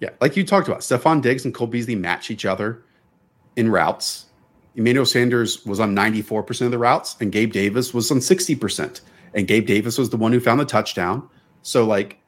Yeah, 0.00 0.10
like 0.20 0.36
you 0.36 0.44
talked 0.44 0.68
about, 0.68 0.80
Stefon 0.80 1.22
Diggs 1.22 1.44
and 1.44 1.54
Cole 1.54 1.66
Beasley 1.66 1.94
match 1.94 2.30
each 2.30 2.44
other 2.44 2.82
in 3.56 3.70
routes. 3.70 4.26
Emmanuel 4.74 5.06
Sanders 5.06 5.64
was 5.66 5.80
on 5.80 5.94
94% 5.94 6.62
of 6.62 6.70
the 6.70 6.78
routes, 6.78 7.16
and 7.20 7.30
Gabe 7.30 7.52
Davis 7.52 7.92
was 7.92 8.10
on 8.10 8.18
60%. 8.18 9.00
And 9.34 9.46
Gabe 9.46 9.66
Davis 9.66 9.98
was 9.98 10.10
the 10.10 10.16
one 10.16 10.32
who 10.32 10.40
found 10.40 10.60
the 10.60 10.64
touchdown. 10.64 11.28
So, 11.62 11.84
like, 11.84 12.18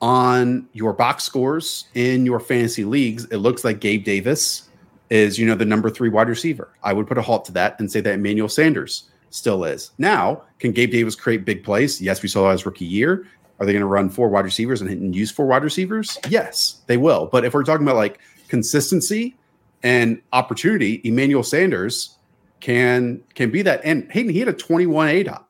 on 0.00 0.68
your 0.72 0.92
box 0.92 1.24
scores 1.24 1.86
in 1.94 2.26
your 2.26 2.40
fantasy 2.40 2.84
leagues, 2.84 3.24
it 3.26 3.38
looks 3.38 3.64
like 3.64 3.80
Gabe 3.80 4.04
Davis 4.04 4.67
is, 5.10 5.38
you 5.38 5.46
know, 5.46 5.54
the 5.54 5.64
number 5.64 5.90
three 5.90 6.08
wide 6.08 6.28
receiver. 6.28 6.68
I 6.82 6.92
would 6.92 7.06
put 7.06 7.18
a 7.18 7.22
halt 7.22 7.44
to 7.46 7.52
that 7.52 7.78
and 7.80 7.90
say 7.90 8.00
that 8.00 8.14
Emmanuel 8.14 8.48
Sanders 8.48 9.04
still 9.30 9.64
is. 9.64 9.90
Now, 9.98 10.42
can 10.58 10.72
Gabe 10.72 10.90
Davis 10.90 11.14
create 11.14 11.44
big 11.44 11.64
plays? 11.64 12.00
Yes, 12.00 12.22
we 12.22 12.28
saw 12.28 12.44
that 12.44 12.52
his 12.52 12.66
rookie 12.66 12.84
year. 12.84 13.26
Are 13.60 13.66
they 13.66 13.72
going 13.72 13.80
to 13.80 13.86
run 13.86 14.08
four 14.08 14.28
wide 14.28 14.44
receivers 14.44 14.80
and 14.80 15.14
use 15.14 15.30
four 15.30 15.46
wide 15.46 15.64
receivers? 15.64 16.18
Yes, 16.28 16.80
they 16.86 16.96
will. 16.96 17.26
But 17.26 17.44
if 17.44 17.54
we're 17.54 17.64
talking 17.64 17.84
about 17.84 17.96
like 17.96 18.20
consistency 18.48 19.36
and 19.82 20.20
opportunity, 20.32 21.00
Emmanuel 21.04 21.42
Sanders 21.42 22.16
can 22.60 23.22
can 23.34 23.50
be 23.50 23.62
that. 23.62 23.80
And 23.84 24.10
Hayden, 24.12 24.32
he 24.32 24.38
had 24.38 24.48
a 24.48 24.52
21 24.52 25.08
A 25.08 25.22
dot. 25.24 25.48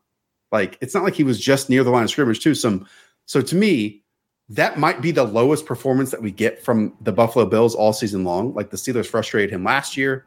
Like 0.53 0.79
it's 0.81 0.95
not 0.95 1.05
like 1.05 1.15
he 1.15 1.25
was 1.25 1.39
just 1.39 1.69
near 1.69 1.85
the 1.85 1.91
line 1.91 2.05
of 2.05 2.11
scrimmage, 2.11 2.41
too. 2.41 2.55
Some 2.55 2.87
so 3.27 3.43
to 3.43 3.55
me, 3.55 4.03
that 4.51 4.79
might 4.79 5.03
be 5.03 5.11
the 5.11 5.25
lowest 5.25 5.67
performance 5.67 6.11
that 6.11 6.23
we 6.23 6.31
get 6.31 6.63
from 6.65 6.95
the 7.03 7.13
Buffalo 7.13 7.45
Bills 7.45 7.75
all 7.75 7.93
season 7.93 8.25
long. 8.25 8.55
Like 8.55 8.71
the 8.71 8.77
Steelers 8.77 9.07
frustrated 9.07 9.51
him 9.51 9.63
last 9.63 9.97
year. 9.97 10.25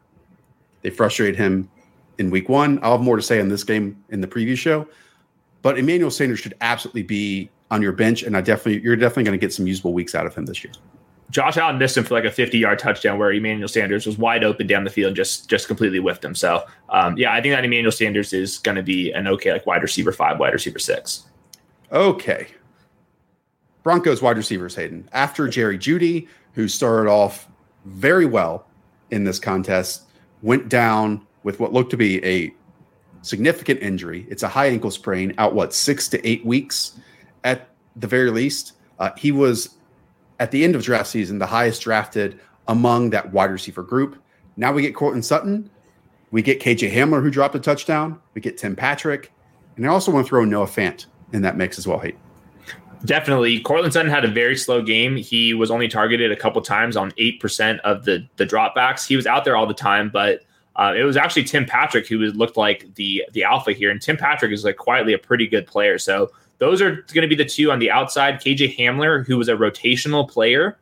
They 0.82 0.90
frustrated 0.90 1.36
him 1.36 1.68
in 2.18 2.30
week 2.30 2.48
one. 2.48 2.78
I'll 2.82 2.92
have 2.92 3.00
more 3.00 3.16
to 3.16 3.22
say 3.22 3.40
on 3.40 3.48
this 3.48 3.64
game 3.64 4.02
in 4.10 4.20
the 4.20 4.28
preview 4.28 4.56
show. 4.56 4.86
But 5.62 5.78
Emmanuel 5.78 6.10
Sanders 6.10 6.40
should 6.40 6.54
absolutely 6.60 7.02
be 7.02 7.50
on 7.70 7.82
your 7.82 7.92
bench, 7.92 8.22
and 8.22 8.36
I 8.36 8.40
definitely 8.40 8.82
you're 8.82 8.96
definitely 8.96 9.24
going 9.24 9.38
to 9.38 9.44
get 9.44 9.52
some 9.52 9.66
usable 9.66 9.92
weeks 9.92 10.14
out 10.14 10.26
of 10.26 10.34
him 10.34 10.46
this 10.46 10.62
year. 10.62 10.72
Josh 11.30 11.56
Allen 11.56 11.78
missed 11.78 11.96
him 11.96 12.04
for 12.04 12.14
like 12.14 12.24
a 12.24 12.30
50 12.30 12.58
yard 12.58 12.78
touchdown 12.78 13.18
where 13.18 13.32
Emmanuel 13.32 13.66
Sanders 13.66 14.06
was 14.06 14.18
wide 14.18 14.44
open 14.44 14.66
down 14.66 14.84
the 14.84 14.90
field 14.90 15.16
just 15.16 15.48
just 15.48 15.66
completely 15.66 15.98
whiffed 15.98 16.24
him. 16.24 16.34
So 16.34 16.64
um, 16.90 17.16
yeah, 17.16 17.32
I 17.32 17.40
think 17.40 17.54
that 17.54 17.64
Emmanuel 17.64 17.90
Sanders 17.90 18.32
is 18.32 18.58
going 18.58 18.76
to 18.76 18.82
be 18.82 19.10
an 19.12 19.26
okay 19.26 19.52
like 19.52 19.66
wide 19.66 19.82
receiver 19.82 20.12
five, 20.12 20.38
wide 20.38 20.52
receiver 20.52 20.78
six. 20.78 21.24
Okay, 21.90 22.48
Broncos 23.82 24.22
wide 24.22 24.36
receivers, 24.36 24.74
Hayden. 24.74 25.08
After 25.12 25.48
Jerry 25.48 25.78
Jeudy, 25.78 26.28
who 26.54 26.68
started 26.68 27.10
off 27.10 27.48
very 27.84 28.26
well 28.26 28.66
in 29.10 29.24
this 29.24 29.38
contest, 29.38 30.04
went 30.42 30.68
down 30.68 31.26
with 31.42 31.58
what 31.58 31.72
looked 31.72 31.90
to 31.90 31.96
be 31.96 32.24
a 32.24 32.54
significant 33.22 33.80
injury. 33.80 34.26
It's 34.28 34.42
a 34.42 34.48
high 34.48 34.66
ankle 34.66 34.90
sprain, 34.90 35.34
out 35.38 35.54
what, 35.54 35.72
six 35.72 36.08
to 36.10 36.26
eight 36.26 36.44
weeks 36.44 36.98
at 37.44 37.68
the 37.96 38.06
very 38.06 38.30
least. 38.30 38.74
Uh, 38.98 39.10
he 39.16 39.32
was 39.32 39.76
at 40.38 40.50
the 40.50 40.64
end 40.64 40.74
of 40.74 40.82
draft 40.82 41.08
season 41.08 41.38
the 41.38 41.46
highest 41.46 41.82
drafted 41.82 42.38
among 42.68 43.10
that 43.10 43.32
wide 43.32 43.50
receiver 43.50 43.82
group. 43.82 44.20
Now 44.56 44.72
we 44.72 44.82
get 44.82 44.94
Courtland 44.94 45.24
Sutton. 45.24 45.70
We 46.30 46.42
get 46.42 46.60
KJ 46.60 46.92
Hamler, 46.92 47.22
who 47.22 47.30
dropped 47.30 47.54
a 47.54 47.60
touchdown. 47.60 48.20
We 48.34 48.40
get 48.40 48.58
Tim 48.58 48.74
Patrick. 48.74 49.32
And 49.76 49.86
I 49.86 49.88
also 49.88 50.12
want 50.12 50.26
to 50.26 50.28
throw 50.28 50.44
Noah 50.44 50.66
Fant 50.66 51.06
in 51.32 51.42
that 51.42 51.56
mix 51.56 51.78
as 51.78 51.86
well, 51.86 51.98
Hayden. 51.98 52.18
Definitely. 53.04 53.60
Courtland 53.60 53.92
Sutton 53.92 54.10
had 54.10 54.24
a 54.24 54.28
very 54.28 54.56
slow 54.56 54.80
game. 54.80 55.16
He 55.16 55.54
was 55.54 55.70
only 55.70 55.88
targeted 55.88 56.30
a 56.30 56.36
couple 56.36 56.62
times 56.62 56.96
on 56.96 57.10
8% 57.12 57.80
of 57.80 58.04
the, 58.04 58.26
the 58.36 58.46
dropbacks. 58.46 59.06
He 59.06 59.16
was 59.16 59.26
out 59.26 59.44
there 59.44 59.56
all 59.56 59.66
the 59.66 59.74
time, 59.74 60.08
but 60.08 60.42
uh, 60.76 60.94
it 60.96 61.02
was 61.02 61.16
actually 61.16 61.44
Tim 61.44 61.66
Patrick 61.66 62.06
who 62.06 62.18
was, 62.18 62.34
looked 62.34 62.56
like 62.56 62.94
the 62.94 63.24
the 63.32 63.44
alpha 63.44 63.72
here. 63.72 63.90
And 63.90 64.00
Tim 64.00 64.16
Patrick 64.16 64.52
is 64.52 64.64
like 64.64 64.76
quietly 64.76 65.12
a 65.12 65.18
pretty 65.18 65.46
good 65.46 65.66
player. 65.66 65.98
So 65.98 66.30
those 66.58 66.80
are 66.80 67.02
going 67.12 67.22
to 67.22 67.28
be 67.28 67.34
the 67.34 67.44
two 67.44 67.72
on 67.72 67.78
the 67.80 67.90
outside. 67.90 68.40
KJ 68.40 68.76
Hamler, 68.76 69.26
who 69.26 69.36
was 69.36 69.48
a 69.48 69.54
rotational 69.54 70.28
player 70.28 70.78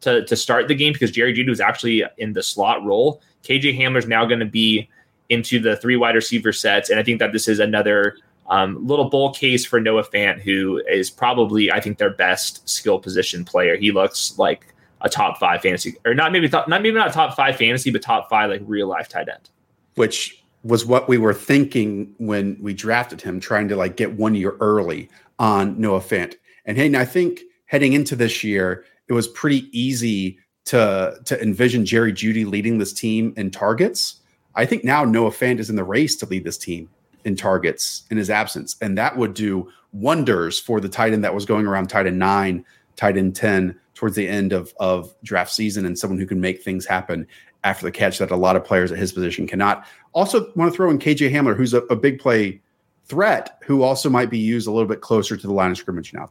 to, 0.00 0.24
to 0.26 0.36
start 0.36 0.66
the 0.66 0.74
game 0.74 0.92
because 0.92 1.10
Jerry 1.10 1.32
Jeudy 1.32 1.48
was 1.48 1.60
actually 1.60 2.02
in 2.18 2.32
the 2.32 2.42
slot 2.42 2.84
role. 2.84 3.22
KJ 3.44 3.78
Hamler 3.78 3.98
is 3.98 4.06
now 4.06 4.24
going 4.26 4.40
to 4.40 4.46
be 4.46 4.88
into 5.28 5.60
the 5.60 5.76
three 5.76 5.96
wide 5.96 6.16
receiver 6.16 6.52
sets. 6.52 6.90
And 6.90 6.98
I 6.98 7.04
think 7.04 7.20
that 7.20 7.32
this 7.32 7.46
is 7.46 7.60
another– 7.60 8.16
um, 8.50 8.84
little 8.84 9.08
bull 9.08 9.32
case 9.32 9.64
for 9.64 9.80
Noah 9.80 10.04
Fant, 10.04 10.40
who 10.40 10.82
is 10.90 11.08
probably, 11.08 11.70
I 11.70 11.80
think, 11.80 11.98
their 11.98 12.10
best 12.10 12.68
skill 12.68 12.98
position 12.98 13.44
player. 13.44 13.76
He 13.76 13.92
looks 13.92 14.36
like 14.38 14.74
a 15.00 15.08
top 15.08 15.38
five 15.38 15.62
fantasy, 15.62 15.96
or 16.04 16.14
not 16.14 16.32
maybe 16.32 16.48
not 16.48 16.68
maybe 16.68 16.92
not 16.92 17.12
top 17.12 17.34
five 17.36 17.56
fantasy, 17.56 17.90
but 17.90 18.02
top 18.02 18.28
five 18.28 18.50
like 18.50 18.60
real 18.66 18.88
life 18.88 19.08
tight 19.08 19.28
end. 19.28 19.48
Which 19.94 20.44
was 20.64 20.84
what 20.84 21.08
we 21.08 21.16
were 21.16 21.32
thinking 21.32 22.12
when 22.18 22.58
we 22.60 22.74
drafted 22.74 23.22
him, 23.22 23.40
trying 23.40 23.68
to 23.68 23.76
like 23.76 23.96
get 23.96 24.14
one 24.14 24.34
year 24.34 24.56
early 24.60 25.08
on 25.38 25.80
Noah 25.80 26.00
Fant. 26.00 26.34
And 26.66 26.76
hey, 26.76 26.94
I 26.94 27.04
think 27.04 27.40
heading 27.66 27.92
into 27.92 28.16
this 28.16 28.44
year, 28.44 28.84
it 29.08 29.12
was 29.12 29.28
pretty 29.28 29.68
easy 29.72 30.38
to 30.66 31.18
to 31.24 31.40
envision 31.40 31.86
Jerry 31.86 32.12
Jeudy 32.12 32.44
leading 32.44 32.78
this 32.78 32.92
team 32.92 33.32
in 33.36 33.52
targets. 33.52 34.16
I 34.56 34.66
think 34.66 34.82
now 34.82 35.04
Noah 35.04 35.30
Fant 35.30 35.60
is 35.60 35.70
in 35.70 35.76
the 35.76 35.84
race 35.84 36.16
to 36.16 36.26
lead 36.26 36.42
this 36.42 36.58
team 36.58 36.90
in 37.24 37.36
targets 37.36 38.04
in 38.10 38.16
his 38.16 38.30
absence. 38.30 38.76
And 38.80 38.96
that 38.98 39.16
would 39.16 39.34
do 39.34 39.70
wonders 39.92 40.58
for 40.58 40.80
the 40.80 40.88
tight 40.88 41.12
end 41.12 41.24
that 41.24 41.34
was 41.34 41.44
going 41.44 41.66
around 41.66 41.88
tight 41.88 42.06
end 42.06 42.18
nine, 42.18 42.64
tight 42.96 43.16
end 43.16 43.36
10 43.36 43.78
towards 43.94 44.16
the 44.16 44.26
end 44.26 44.52
of, 44.52 44.72
of 44.78 45.14
draft 45.22 45.52
season 45.52 45.84
and 45.84 45.98
someone 45.98 46.18
who 46.18 46.26
can 46.26 46.40
make 46.40 46.62
things 46.62 46.86
happen 46.86 47.26
after 47.64 47.84
the 47.84 47.92
catch 47.92 48.18
that 48.18 48.30
a 48.30 48.36
lot 48.36 48.56
of 48.56 48.64
players 48.64 48.90
at 48.90 48.98
his 48.98 49.12
position 49.12 49.46
cannot. 49.46 49.86
Also, 50.12 50.50
want 50.56 50.72
to 50.72 50.76
throw 50.76 50.90
in 50.90 50.98
KJ 50.98 51.30
Hamler, 51.30 51.56
who's 51.56 51.74
a, 51.74 51.82
a 51.82 51.96
big 51.96 52.18
play 52.18 52.60
threat, 53.04 53.58
who 53.64 53.82
also 53.82 54.08
might 54.08 54.30
be 54.30 54.38
used 54.38 54.66
a 54.66 54.70
little 54.70 54.88
bit 54.88 55.00
closer 55.00 55.36
to 55.36 55.46
the 55.46 55.52
line 55.52 55.70
of 55.70 55.76
scrimmage 55.76 56.14
now. 56.14 56.30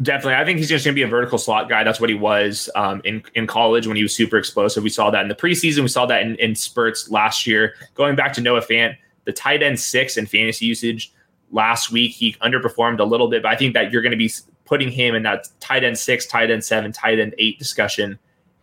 Definitely, 0.00 0.34
I 0.34 0.44
think 0.44 0.58
he's 0.58 0.68
just 0.68 0.84
going 0.84 0.94
to 0.94 0.98
be 0.98 1.02
a 1.02 1.08
vertical 1.08 1.38
slot 1.38 1.68
guy. 1.68 1.84
That's 1.84 2.00
what 2.00 2.08
he 2.08 2.14
was 2.14 2.70
um, 2.74 3.02
in 3.04 3.22
in 3.34 3.46
college 3.46 3.86
when 3.86 3.96
he 3.96 4.02
was 4.02 4.14
super 4.14 4.38
explosive. 4.38 4.82
We 4.82 4.88
saw 4.88 5.10
that 5.10 5.22
in 5.22 5.28
the 5.28 5.34
preseason. 5.34 5.82
We 5.82 5.88
saw 5.88 6.06
that 6.06 6.22
in, 6.22 6.34
in 6.36 6.54
spurts 6.54 7.10
last 7.10 7.46
year. 7.46 7.74
Going 7.94 8.16
back 8.16 8.32
to 8.34 8.40
Noah 8.40 8.62
Fant, 8.62 8.96
the 9.24 9.32
tight 9.32 9.62
end 9.62 9.78
six 9.78 10.16
in 10.16 10.26
fantasy 10.26 10.66
usage 10.66 11.12
last 11.52 11.92
week 11.92 12.12
he 12.12 12.32
underperformed 12.42 12.98
a 12.98 13.04
little 13.04 13.28
bit, 13.28 13.42
but 13.42 13.52
I 13.52 13.56
think 13.56 13.74
that 13.74 13.92
you're 13.92 14.02
going 14.02 14.12
to 14.12 14.16
be 14.16 14.30
putting 14.64 14.90
him 14.90 15.14
in 15.14 15.22
that 15.22 15.48
tight 15.60 15.84
end 15.84 15.98
six, 15.98 16.26
tight 16.26 16.50
end 16.50 16.64
seven, 16.64 16.92
tight 16.92 17.20
end 17.20 17.34
eight 17.38 17.58
discussion 17.58 18.18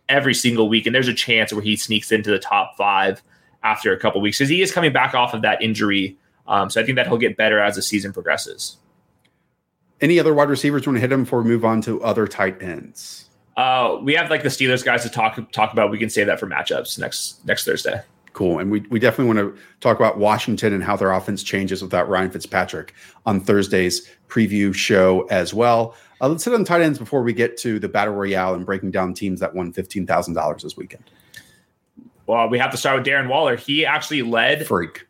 every 0.08 0.34
single 0.34 0.68
week. 0.68 0.86
And 0.86 0.94
there's 0.94 1.08
a 1.08 1.14
chance 1.14 1.52
where 1.52 1.62
he 1.62 1.76
sneaks 1.76 2.12
into 2.12 2.30
the 2.30 2.38
top 2.38 2.76
five 2.76 3.22
after 3.62 3.92
a 3.92 3.98
couple 3.98 4.20
weeks 4.20 4.38
because 4.38 4.48
he 4.48 4.60
is 4.60 4.72
coming 4.72 4.92
back 4.92 5.14
off 5.14 5.32
of 5.32 5.42
that 5.42 5.62
injury. 5.62 6.18
Um, 6.46 6.68
so 6.68 6.80
I 6.80 6.84
think 6.84 6.96
that 6.96 7.06
he'll 7.06 7.18
get 7.18 7.36
better 7.36 7.60
as 7.60 7.76
the 7.76 7.82
season 7.82 8.12
progresses. 8.12 8.76
Any 10.00 10.18
other 10.18 10.34
wide 10.34 10.48
receivers 10.48 10.86
want 10.86 10.96
to 10.96 11.00
hit 11.00 11.12
him 11.12 11.24
before 11.24 11.42
we 11.42 11.50
move 11.50 11.64
on 11.64 11.80
to 11.82 12.02
other 12.02 12.26
tight 12.26 12.60
ends? 12.62 13.26
Uh, 13.56 13.98
we 14.02 14.14
have 14.14 14.30
like 14.30 14.42
the 14.42 14.48
Steelers 14.48 14.82
guys 14.82 15.02
to 15.02 15.10
talk 15.10 15.52
talk 15.52 15.72
about. 15.72 15.90
We 15.90 15.98
can 15.98 16.08
save 16.08 16.26
that 16.28 16.40
for 16.40 16.46
matchups 16.46 16.98
next 16.98 17.44
next 17.46 17.64
Thursday. 17.64 18.00
Cool. 18.32 18.58
And 18.60 18.70
we, 18.70 18.80
we 18.90 18.98
definitely 18.98 19.34
want 19.34 19.54
to 19.56 19.62
talk 19.80 19.96
about 19.96 20.18
Washington 20.18 20.72
and 20.72 20.84
how 20.84 20.96
their 20.96 21.10
offense 21.10 21.42
changes 21.42 21.82
without 21.82 22.08
Ryan 22.08 22.30
Fitzpatrick 22.30 22.94
on 23.26 23.40
Thursday's 23.40 24.08
preview 24.28 24.72
show 24.72 25.26
as 25.30 25.52
well. 25.52 25.96
Uh, 26.20 26.28
let's 26.28 26.44
hit 26.44 26.54
on 26.54 26.64
tight 26.64 26.80
ends 26.80 26.98
before 26.98 27.22
we 27.22 27.32
get 27.32 27.56
to 27.58 27.78
the 27.78 27.88
battle 27.88 28.14
royale 28.14 28.54
and 28.54 28.64
breaking 28.64 28.90
down 28.90 29.14
teams 29.14 29.40
that 29.40 29.54
won 29.54 29.72
$15,000 29.72 30.62
this 30.62 30.76
weekend. 30.76 31.02
Well, 32.26 32.48
we 32.48 32.58
have 32.58 32.70
to 32.70 32.76
start 32.76 32.98
with 32.98 33.06
Darren 33.06 33.28
Waller. 33.28 33.56
He 33.56 33.84
actually 33.84 34.22
led 34.22 34.66
freak. 34.66 35.06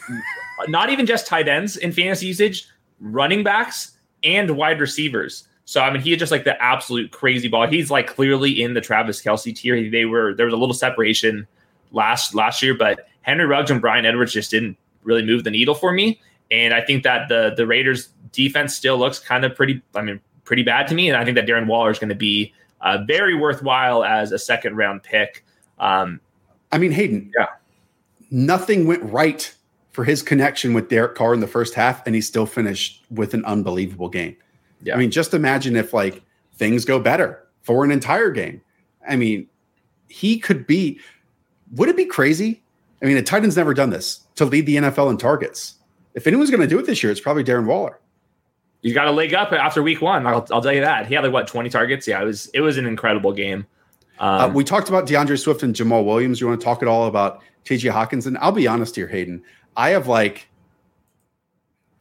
not 0.68 0.90
even 0.90 1.06
just 1.06 1.26
tight 1.26 1.48
ends 1.48 1.76
in 1.76 1.90
fantasy 1.90 2.26
usage, 2.26 2.68
running 3.00 3.42
backs 3.42 3.92
and 4.22 4.56
wide 4.56 4.80
receivers. 4.80 5.48
So 5.64 5.80
I 5.80 5.92
mean, 5.92 6.02
he 6.02 6.10
had 6.10 6.18
just 6.18 6.30
like 6.30 6.44
the 6.44 6.60
absolute 6.62 7.10
crazy 7.10 7.48
ball. 7.48 7.66
He's 7.66 7.90
like 7.90 8.06
clearly 8.06 8.62
in 8.62 8.74
the 8.74 8.80
Travis 8.80 9.22
Kelce 9.22 9.54
tier. 9.54 9.90
They 9.90 10.04
were 10.04 10.34
there 10.34 10.46
was 10.46 10.54
a 10.54 10.56
little 10.58 10.74
separation 10.74 11.46
last 11.92 12.34
last 12.34 12.62
year, 12.62 12.74
but 12.74 13.06
Henry 13.22 13.46
Ruggs 13.46 13.70
and 13.70 13.80
Bryan 13.80 14.04
Edwards 14.04 14.32
just 14.32 14.50
didn't 14.50 14.76
really 15.04 15.24
move 15.24 15.44
the 15.44 15.50
needle 15.50 15.74
for 15.74 15.92
me. 15.92 16.20
And 16.50 16.74
I 16.74 16.80
think 16.80 17.02
that 17.04 17.28
the 17.28 17.54
the 17.56 17.66
Raiders 17.66 18.08
defense 18.32 18.74
still 18.74 18.98
looks 18.98 19.18
kind 19.18 19.44
of 19.44 19.54
pretty. 19.54 19.82
I 19.94 20.02
mean, 20.02 20.20
pretty 20.44 20.62
bad 20.62 20.86
to 20.88 20.94
me. 20.94 21.08
And 21.08 21.16
I 21.16 21.24
think 21.24 21.36
that 21.36 21.46
Darren 21.46 21.66
Waller 21.66 21.90
is 21.90 21.98
going 21.98 22.08
to 22.10 22.14
be 22.14 22.52
uh, 22.80 22.98
very 23.06 23.34
worthwhile 23.34 24.04
as 24.04 24.32
a 24.32 24.38
second 24.38 24.76
round 24.76 25.02
pick. 25.02 25.44
Um, 25.78 26.20
I 26.70 26.78
mean, 26.78 26.92
Hayden. 26.92 27.30
Yeah. 27.38 27.46
Nothing 28.30 28.86
went 28.86 29.02
right 29.02 29.54
for 29.90 30.04
his 30.04 30.22
connection 30.22 30.72
with 30.72 30.88
Derek 30.88 31.14
Carr 31.14 31.34
in 31.34 31.40
the 31.40 31.46
first 31.46 31.74
half, 31.74 32.04
and 32.06 32.14
he 32.14 32.20
still 32.20 32.46
finished 32.46 33.04
with 33.10 33.34
an 33.34 33.44
unbelievable 33.44 34.08
game. 34.08 34.36
Yeah. 34.82 34.94
I 34.94 34.98
mean, 34.98 35.10
just 35.10 35.34
imagine 35.34 35.76
if 35.76 35.92
like 35.92 36.22
things 36.54 36.84
go 36.84 36.98
better 36.98 37.46
for 37.62 37.84
an 37.84 37.90
entire 37.90 38.30
game. 38.30 38.62
I 39.08 39.16
mean, 39.16 39.46
he 40.08 40.38
could 40.38 40.66
be 40.66 40.98
would 41.72 41.88
it 41.88 41.96
be 41.96 42.04
crazy? 42.04 42.62
I 43.02 43.06
mean, 43.06 43.16
the 43.16 43.22
Titans 43.22 43.56
never 43.56 43.74
done 43.74 43.90
this 43.90 44.20
to 44.36 44.44
lead 44.44 44.66
the 44.66 44.76
NFL 44.76 45.10
in 45.10 45.18
targets. 45.18 45.74
If 46.14 46.26
anyone's 46.26 46.50
going 46.50 46.60
to 46.60 46.66
do 46.66 46.78
it 46.78 46.86
this 46.86 47.02
year, 47.02 47.10
it's 47.10 47.20
probably 47.20 47.42
Darren 47.42 47.66
Waller. 47.66 47.98
You 48.82 48.92
got 48.94 49.06
a 49.06 49.12
leg 49.12 49.32
up 49.32 49.52
after 49.52 49.82
week 49.82 50.02
one. 50.02 50.26
I'll, 50.26 50.46
I'll, 50.52 50.60
tell 50.60 50.72
you 50.72 50.80
that. 50.80 51.06
He 51.06 51.14
had 51.14 51.22
like 51.22 51.32
what 51.32 51.46
twenty 51.46 51.70
targets. 51.70 52.06
Yeah, 52.06 52.20
it 52.20 52.24
was 52.24 52.48
it 52.48 52.60
was 52.60 52.78
an 52.78 52.86
incredible 52.86 53.32
game. 53.32 53.66
Uh, 54.18 54.24
um, 54.24 54.40
uh, 54.40 54.54
we 54.54 54.64
talked 54.64 54.88
about 54.88 55.06
D'Andre 55.06 55.36
Swift 55.36 55.62
and 55.62 55.74
Jamaal 55.74 56.04
Williams. 56.04 56.40
You 56.40 56.48
want 56.48 56.60
to 56.60 56.64
talk 56.64 56.82
at 56.82 56.88
all 56.88 57.06
about 57.06 57.42
T.J. 57.64 57.88
Hockenson? 57.88 58.36
I'll 58.40 58.52
be 58.52 58.66
honest 58.66 58.96
here, 58.96 59.06
Hayden. 59.06 59.42
I 59.76 59.90
have 59.90 60.08
like 60.08 60.48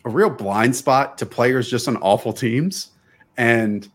a 0.05 0.09
real 0.09 0.30
blind 0.30 0.76
spot 0.76 1.19
to 1.19 1.26
players 1.26 1.69
just 1.69 1.88
on 1.88 1.97
awful 1.97 2.34
teams, 2.34 2.89
and 3.38 3.88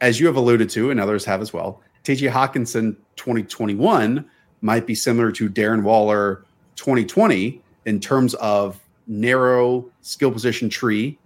as 0.00 0.20
you 0.20 0.26
have 0.26 0.36
alluded 0.36 0.70
to, 0.70 0.90
and 0.90 1.00
others 1.00 1.24
have 1.24 1.40
as 1.42 1.52
well, 1.52 1.82
TJ 2.10 2.32
Hockenson 2.32 2.96
2021 3.14 4.28
might 4.62 4.84
be 4.84 4.96
similar 4.96 5.30
to 5.30 5.48
Darren 5.48 5.84
Waller 5.84 6.44
2020 6.74 7.62
in 7.84 8.00
terms 8.00 8.34
of 8.34 8.80
narrow 9.06 9.88
skill 10.00 10.32
position 10.32 10.68
tree. 10.68 11.16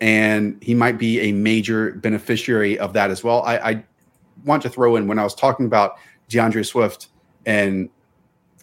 And 0.00 0.60
he 0.60 0.74
might 0.74 0.98
be 0.98 1.20
a 1.20 1.30
major 1.30 1.92
beneficiary 1.92 2.76
of 2.76 2.92
that 2.94 3.10
as 3.10 3.22
well. 3.22 3.42
I, 3.42 3.56
I 3.58 3.84
want 4.44 4.62
to 4.64 4.68
throw 4.68 4.96
in 4.96 5.06
when 5.06 5.20
I 5.20 5.22
was 5.22 5.34
talking 5.34 5.64
about 5.64 5.96
D'Andre 6.28 6.64
Swift 6.64 7.06
and 7.46 7.88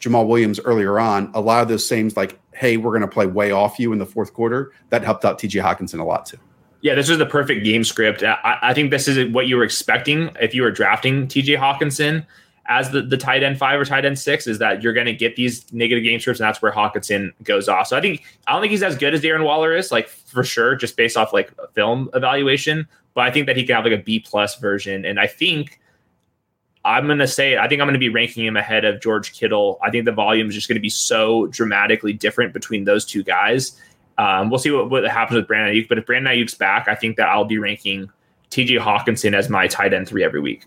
Jamaal 0.02 0.28
Williams 0.28 0.60
earlier 0.60 1.00
on, 1.00 1.32
a 1.34 1.40
lot 1.40 1.62
of 1.62 1.70
those 1.70 1.88
same 1.88 2.12
like, 2.18 2.38
hey, 2.54 2.76
we're 2.76 2.92
going 2.92 3.04
to 3.04 3.08
play 3.08 3.26
way 3.26 3.52
off 3.52 3.80
you 3.80 3.94
in 3.94 4.00
the 4.00 4.06
fourth 4.06 4.34
quarter. 4.34 4.74
That 4.90 5.06
helped 5.06 5.24
out 5.24 5.40
TJ 5.40 5.64
Hockenson 5.64 6.02
a 6.02 6.04
lot 6.04 6.26
too. 6.26 6.40
Yeah, 6.82 6.96
this 6.96 7.10
was 7.10 7.20
the 7.20 7.26
perfect 7.26 7.64
game 7.64 7.84
script. 7.84 8.24
I, 8.24 8.58
I, 8.62 8.74
think 8.74 8.90
this 8.90 9.08
is 9.08 9.32
what 9.32 9.48
you 9.48 9.56
were 9.56 9.64
expecting 9.64 10.32
if 10.42 10.56
you 10.56 10.64
were 10.64 10.72
drafting 10.72 11.28
TJ 11.28 11.58
Hockenson 11.60 12.26
as 12.66 12.90
the, 12.90 13.02
the 13.02 13.18
tight 13.18 13.44
end 13.44 13.60
five 13.60 13.80
or 13.80 13.86
tight 13.86 14.04
end 14.04 14.18
six, 14.18 14.48
is 14.48 14.58
that 14.60 14.82
you're 14.82 14.94
going 14.94 15.06
to 15.06 15.14
get 15.14 15.36
these 15.36 15.72
negative 15.72 16.04
game 16.04 16.20
scripts, 16.20 16.40
and 16.40 16.48
that's 16.48 16.62
where 16.62 16.72
Hockenson 16.72 17.34
goes 17.44 17.68
off. 17.70 17.88
So 17.88 17.98
I 17.98 18.02
think 18.02 18.24
I 18.48 18.54
don't 18.54 18.62
think 18.62 18.72
he's 18.72 18.84
as 18.84 18.98
good 18.98 19.14
as 19.14 19.22
Darren 19.22 19.44
Waller 19.44 19.76
is, 19.76 19.92
like 19.92 20.08
for 20.10 20.44
sure, 20.44 20.76
just 20.76 20.98
based 20.98 21.18
off 21.18 21.34
like 21.34 21.52
film 21.74 22.10
evaluation. 22.14 22.88
But 23.14 23.22
I 23.22 23.32
think 23.32 23.46
that 23.48 23.58
he 23.58 23.66
can 23.66 23.76
have 23.76 23.84
like 23.84 23.94
a 23.94 24.02
B 24.02 24.20
plus 24.20 24.58
version, 24.58 25.06
and 25.06 25.20
I 25.20 25.28
think 25.28 25.80
I'm 26.84 27.06
going 27.06 27.20
to 27.20 27.28
say 27.28 27.58
I 27.58 27.68
think 27.68 27.82
I'm 27.82 27.88
going 27.88 27.94
to 27.94 28.00
be 28.00 28.10
ranking 28.10 28.46
him 28.46 28.58
ahead 28.58 28.86
of 28.86 29.02
George 29.02 29.34
Kittle. 29.34 29.78
I 29.84 29.92
think 29.92 30.06
the 30.06 30.12
volume 30.12 30.48
is 30.48 30.56
just 30.56 30.68
going 30.68 30.78
to 30.78 30.82
be 30.82 30.90
so 30.90 31.48
dramatically 31.48 32.14
different 32.14 32.54
between 32.54 32.86
those 32.86 33.06
two 33.06 33.24
guys 33.24 33.80
um, 34.18 34.50
we'll 34.50 34.60
see 34.60 34.72
what, 34.72 34.90
what 34.90 35.04
happens 35.06 35.38
with 35.38 35.48
Brandon 35.48 35.76
Aiyuk. 35.76 35.88
But 35.88 35.98
if 35.98 36.06
Brandon 36.06 36.34
Aiyuk's 36.34 36.56
back, 36.56 36.88
I 36.88 36.96
think 36.96 37.18
that 37.18 37.28
I'll 37.28 37.46
be 37.46 37.58
ranking 37.58 38.10
TJ 38.50 38.80
Hockenson 38.80 39.34
as 39.34 39.50
my 39.50 39.68
tight 39.68 39.94
end 39.94 40.08
three 40.08 40.24
every 40.24 40.42
week. 40.42 40.66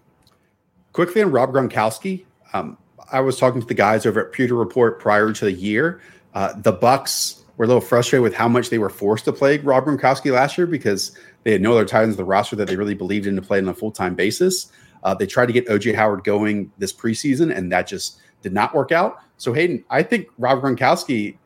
Quickly 0.93 1.23
on 1.23 1.31
Rob 1.31 1.53
Gronkowski, 1.53 2.25
um, 2.53 2.79
I 3.13 3.21
was 3.21 3.39
talking 3.39 3.61
to 3.61 3.67
the 3.67 3.75
guys 3.75 4.07
over 4.07 4.27
at 4.27 4.33
Pewter 4.33 4.55
Report 4.55 4.99
prior 4.99 5.33
to 5.33 5.45
the 5.45 5.53
year. 5.53 6.01
Uh, 6.35 6.53
the 6.57 6.73
Bucs 6.73 7.43
were 7.57 7.65
a 7.65 7.69
little 7.69 7.81
frustrated 7.81 8.23
with 8.23 8.35
how 8.35 8.49
much 8.49 8.71
they 8.71 8.79
were 8.79 8.91
forced 8.91 9.25
to 9.27 9.33
play 9.33 9.59
Rob 9.59 9.85
Gronkowski 9.85 10.33
last 10.33 10.59
year 10.59 10.67
because 10.67 11.17
they 11.45 11.53
had 11.53 11.61
no 11.61 11.73
other 11.73 11.85
tight 11.85 12.03
ends 12.03 12.15
in 12.15 12.17
the 12.17 12.25
roster 12.25 12.57
that 12.57 12.67
they 12.67 12.77
really 12.77 12.95
believed 12.95 13.27
in 13.27 13.37
to 13.37 13.43
play 13.43 13.59
on 13.59 13.69
a 13.69 13.75
full 13.75 13.93
time 13.93 14.15
basis. 14.15 14.73
Uh, 15.03 15.15
they 15.15 15.27
tried 15.27 15.47
to 15.47 15.53
get 15.53 15.67
OJ 15.67 15.95
Howard 15.95 16.25
going 16.25 16.73
this 16.79 16.93
preseason, 16.93 17.55
and 17.55 17.71
that 17.71 17.87
just 17.87 18.19
did 18.43 18.53
not 18.53 18.75
work 18.75 18.91
out. 18.91 19.19
So 19.37 19.53
Hayden, 19.53 19.85
I 19.91 20.03
think 20.03 20.29
Rob 20.39 20.63
Gronkowski, 20.63 21.37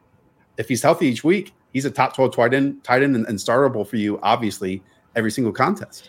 if 0.56 0.68
he's 0.68 0.82
healthy 0.82 1.06
each 1.06 1.24
week, 1.24 1.52
he's 1.72 1.84
a 1.84 1.90
top 1.90 2.14
12 2.14 2.34
tight 2.34 2.54
end, 2.54 2.82
tight 2.84 3.02
end 3.02 3.16
and, 3.16 3.26
and 3.26 3.38
startable 3.38 3.86
for 3.86 3.96
you, 3.96 4.18
obviously, 4.22 4.82
every 5.16 5.30
single 5.30 5.52
contest. 5.52 6.08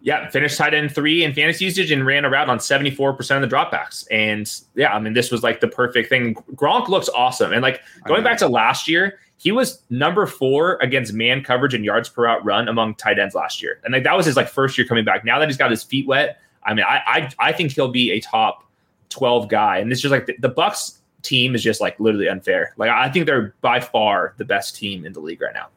Yeah, 0.00 0.28
finished 0.30 0.56
tight 0.56 0.74
end 0.74 0.94
three 0.94 1.24
in 1.24 1.34
fantasy 1.34 1.64
usage 1.64 1.90
and 1.90 2.06
ran 2.06 2.24
around 2.24 2.50
on 2.50 2.58
74% 2.58 3.18
of 3.42 3.48
the 3.48 3.54
dropbacks. 3.54 4.06
And 4.10 4.50
yeah, 4.74 4.94
I 4.94 5.00
mean, 5.00 5.12
this 5.12 5.30
was 5.30 5.42
like 5.42 5.60
the 5.60 5.68
perfect 5.68 6.08
thing. 6.08 6.34
Gronk 6.54 6.88
looks 6.88 7.08
awesome. 7.08 7.52
And 7.52 7.62
like 7.62 7.80
going 8.06 8.22
back 8.22 8.38
to 8.38 8.48
last 8.48 8.86
year, 8.86 9.18
he 9.38 9.52
was 9.52 9.82
number 9.90 10.26
four 10.26 10.78
against 10.80 11.12
man 11.12 11.42
coverage 11.42 11.74
and 11.74 11.84
yards 11.84 12.08
per 12.08 12.26
out 12.26 12.44
run 12.44 12.68
among 12.68 12.94
tight 12.94 13.18
ends 13.18 13.34
last 13.34 13.60
year. 13.60 13.80
And 13.84 13.92
like 13.92 14.04
that 14.04 14.16
was 14.16 14.26
his 14.26 14.36
like 14.36 14.48
first 14.48 14.78
year 14.78 14.86
coming 14.86 15.04
back. 15.04 15.24
Now 15.24 15.38
that 15.40 15.48
he's 15.48 15.56
got 15.56 15.70
his 15.70 15.82
feet 15.82 16.06
wet, 16.06 16.40
I 16.62 16.74
mean, 16.74 16.84
I 16.88 17.02
I, 17.06 17.30
I 17.38 17.52
think 17.52 17.72
he'll 17.72 17.88
be 17.88 18.12
a 18.12 18.20
top 18.20 18.64
12 19.10 19.48
guy. 19.48 19.78
And 19.78 19.90
this 19.90 19.98
is 19.98 20.02
just 20.02 20.12
like 20.12 20.26
the, 20.26 20.36
the 20.38 20.50
Bucs 20.50 20.98
team 21.28 21.54
is 21.54 21.62
just 21.62 21.80
like 21.80 21.98
literally 22.00 22.28
unfair. 22.28 22.74
Like 22.76 22.90
I 22.90 23.08
think 23.10 23.26
they're 23.26 23.54
by 23.60 23.80
far 23.80 24.34
the 24.38 24.44
best 24.44 24.74
team 24.74 25.04
in 25.04 25.12
the 25.12 25.20
league 25.20 25.40
right 25.40 25.54
now. 25.54 25.68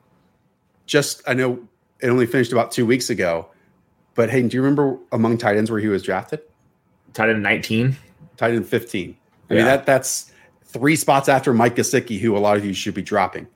Just 0.86 1.22
I 1.28 1.34
know 1.34 1.60
it 2.00 2.08
only 2.10 2.26
finished 2.26 2.52
about 2.52 2.72
two 2.72 2.86
weeks 2.86 3.10
ago, 3.10 3.48
but 4.16 4.30
hey, 4.30 4.42
do 4.42 4.56
you 4.56 4.62
remember 4.62 4.98
among 5.12 5.38
tight 5.38 5.58
ends 5.58 5.70
where 5.70 5.80
he 5.80 5.88
was 5.88 6.04
drafted? 6.04 6.42
Tight 7.14 7.30
end 7.30 7.44
19. 7.44 7.96
Tight 8.38 8.54
end 8.54 8.66
15. 8.66 9.10
I 9.50 9.54
yeah. 9.54 9.58
mean 9.58 9.66
that 9.66 9.86
that's 9.86 10.32
three 10.64 10.96
spots 10.96 11.28
after 11.28 11.54
Mike 11.54 11.76
Gesicki, 11.76 12.18
who 12.20 12.36
a 12.36 12.40
lot 12.40 12.58
of 12.58 12.66
you 12.66 12.74
should 12.74 12.94
be 12.94 13.02
dropping 13.02 13.48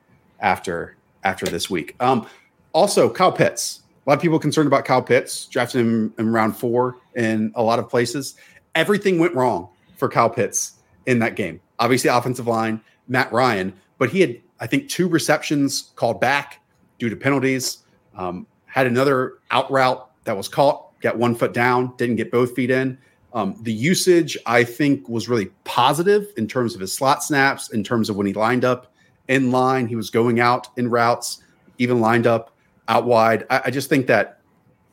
after 0.41 0.95
after 1.23 1.45
this 1.45 1.69
week. 1.69 1.95
Um, 1.99 2.27
also, 2.73 3.09
Kyle 3.09 3.31
Pitts. 3.31 3.81
A 4.05 4.09
lot 4.09 4.17
of 4.17 4.21
people 4.21 4.37
concerned 4.37 4.67
about 4.67 4.85
Kyle 4.85 5.01
Pitts, 5.01 5.47
drafted 5.47 5.81
him 5.81 6.13
in 6.19 6.31
round 6.31 6.55
four 6.55 6.97
in 7.15 7.51
a 7.55 7.63
lot 7.63 7.79
of 7.79 7.89
places. 7.89 8.35
Everything 8.75 9.17
went 9.17 9.33
wrong 9.33 9.69
for 9.95 10.07
Kyle 10.07 10.29
Pitts 10.29 10.74
in 11.06 11.20
that 11.20 11.36
game 11.36 11.60
obviously 11.80 12.10
offensive 12.10 12.47
line, 12.47 12.82
Matt 13.08 13.32
Ryan, 13.32 13.74
but 13.97 14.10
he 14.10 14.22
had, 14.22 14.41
I 14.60 14.68
think, 14.68 14.89
two 14.89 15.08
receptions 15.08 15.93
called 15.95 16.20
back 16.20 16.62
due 16.99 17.10
to 17.10 17.16
penalties. 17.16 17.80
Um, 18.16 18.47
had 18.66 18.88
another 18.88 19.39
out 19.51 19.70
route 19.72 20.10
that 20.26 20.36
was 20.36 20.47
caught, 20.47 20.99
got 21.01 21.18
one 21.18 21.36
foot 21.36 21.53
down, 21.53 21.95
didn't 21.97 22.16
get 22.16 22.32
both 22.32 22.56
feet 22.56 22.72
in. 22.72 22.97
Um, 23.34 23.58
the 23.62 23.74
usage, 23.74 24.38
I 24.45 24.64
think, 24.64 25.08
was 25.10 25.28
really 25.28 25.47
positive 25.66 26.32
in 26.38 26.47
terms 26.47 26.74
of 26.74 26.82
his 26.82 26.93
slot 26.93 27.24
snaps, 27.24 27.72
in 27.72 27.84
terms 27.84 28.10
of 28.10 28.16
when 28.16 28.26
he 28.26 28.34
lined 28.34 28.64
up 28.64 28.93
in 29.28 29.51
line, 29.51 29.88
he 29.88 29.95
was 29.95 30.10
going 30.10 30.39
out 30.39 30.70
in 30.78 30.89
routes, 30.89 31.43
even 31.78 31.99
lined 31.99 32.28
up 32.28 32.51
out 32.88 33.06
wide. 33.06 33.45
I, 33.49 33.64
I 33.66 33.72
just 33.72 33.89
think 33.89 34.08
that 34.08 34.39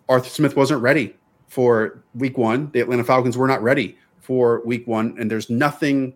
Arthur 0.09 0.29
Smith 0.29 0.57
wasn't 0.57 0.83
ready 0.83 1.15
for 1.47 2.03
week 2.15 2.37
one. 2.37 2.71
The 2.73 2.81
Atlanta 2.81 3.05
Falcons 3.05 3.37
were 3.37 3.47
not 3.47 3.63
ready 3.63 3.97
for 4.23 4.63
week 4.65 4.87
one, 4.87 5.17
and 5.19 5.31
there's 5.31 5.51
nothing 5.51 6.15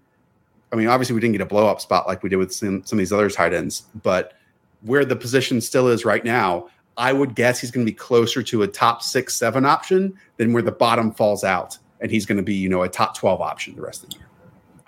I 0.73 0.77
mean, 0.77 0.89
obviously 0.89 1.15
we 1.15 1.21
didn't 1.21 1.33
get 1.33 1.41
a 1.41 1.47
blow 1.47 1.67
up 1.69 1.81
spot 1.81 2.07
like 2.07 2.23
we 2.23 2.29
did 2.29 2.37
with 2.37 2.53
some, 2.53 2.85
some 2.85 2.99
of 2.99 3.01
these 3.01 3.13
other 3.13 3.31
tight 3.31 3.55
ends, 3.55 3.85
but 4.03 4.35
where 4.83 5.05
the 5.05 5.17
position 5.17 5.61
still 5.61 5.89
is 5.89 6.05
right 6.05 6.25
now, 6.25 6.69
I 6.97 7.13
would 7.13 7.35
guess 7.35 7.61
he's 7.61 7.71
going 7.71 7.87
to 7.87 7.91
be 7.91 7.97
closer 7.97 8.43
to 8.43 8.63
a 8.63 8.69
top 8.69 9.03
six, 9.03 9.35
seven 9.35 9.65
option 9.65 10.15
than 10.39 10.53
where 10.53 10.63
the 10.63 10.73
bottom 10.73 11.13
falls 11.13 11.45
out. 11.45 11.79
And 12.01 12.11
he's 12.11 12.27
going 12.27 12.37
to 12.37 12.43
be, 12.43 12.55
you 12.55 12.69
know, 12.69 12.83
a 12.83 12.89
top 12.89 13.17
12 13.17 13.41
option 13.41 13.75
the 13.75 13.83
rest 13.83 14.05
of 14.05 14.11
the 14.11 14.17
year. 14.17 14.27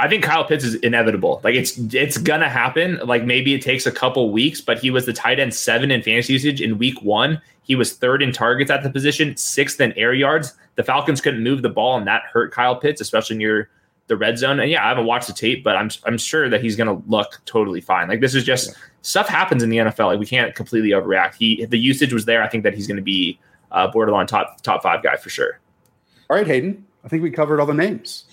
I 0.01 0.09
think 0.09 0.23
Kyle 0.23 0.45
Pitts 0.45 0.63
is 0.63 0.75
inevitable. 0.77 1.41
Like 1.43 1.57
it's 1.57 1.77
it's 1.93 2.19
gonna 2.19 2.49
happen. 2.49 3.01
Like 3.05 3.25
maybe 3.25 3.53
it 3.53 3.63
takes 3.63 3.85
a 3.85 3.91
couple 3.91 4.31
weeks, 4.31 4.61
but 4.61 4.79
he 4.79 4.93
was 4.93 5.07
the 5.07 5.13
tight 5.13 5.41
end 5.41 5.53
seven 5.53 5.91
in 5.91 6.05
fantasy 6.05 6.35
usage 6.35 6.61
in 6.61 6.79
week 6.79 7.03
one. 7.03 7.41
He 7.69 7.75
was 7.75 7.93
third 7.93 8.23
in 8.23 8.33
targets 8.33 8.71
at 8.71 8.83
the 8.83 8.91
position, 8.91 9.37
sixth 9.37 9.81
in 9.81 9.93
air 9.93 10.15
yards. 10.15 10.55
The 10.75 10.83
Falcons 10.83 11.21
couldn't 11.21 11.43
move 11.43 11.63
the 11.63 11.69
ball, 11.69 11.97
and 11.97 12.07
that 12.07 12.23
hurt 12.23 12.51
Kyle 12.51 12.75
Pitts, 12.75 13.01
especially 13.01 13.37
near 13.37 13.69
the 14.07 14.17
red 14.17 14.39
zone. 14.39 14.59
And 14.59 14.71
yeah, 14.71 14.85
I 14.85 14.89
haven't 14.89 15.05
watched 15.05 15.27
the 15.27 15.35
tape, 15.35 15.63
but 15.63 15.77
I'm 15.77 15.91
I'm 16.05 16.19
sure 16.19 16.49
that 16.49 16.63
he's 16.63 16.77
gonna 16.77 17.01
look 17.07 17.41
totally 17.45 17.83
fine. 17.83 18.09
Like 18.09 18.21
this 18.21 18.35
is 18.35 18.43
just 18.43 18.69
yeah. 18.69 18.75
stuff 19.03 19.29
happens 19.29 19.63
in 19.63 19.69
the 19.69 19.77
NFL. 19.77 20.07
Like 20.07 20.19
we 20.19 20.27
can't 20.27 20.55
completely 20.55 20.91
overreact. 20.91 21.35
He 21.35 21.65
the 21.67 21.79
usage 21.79 22.13
was 22.13 22.25
there. 22.25 22.43
I 22.43 22.49
think 22.49 22.65
that 22.65 22.75
he's 22.75 22.87
gonna 22.87 23.03
be 23.03 23.39
uh, 23.71 23.87
borderline 23.89 24.27
top 24.27 24.63
top 24.63 24.83
five 24.83 25.03
guy 25.03 25.17
for 25.17 25.29
sure. 25.29 25.61
All 26.31 26.37
right, 26.37 26.47
Hayden. 26.47 26.87
I 27.05 27.09
think 27.09 27.23
we 27.23 27.31
covered 27.31 27.61
all 27.61 27.67
the 27.67 27.75
names. 27.75 28.25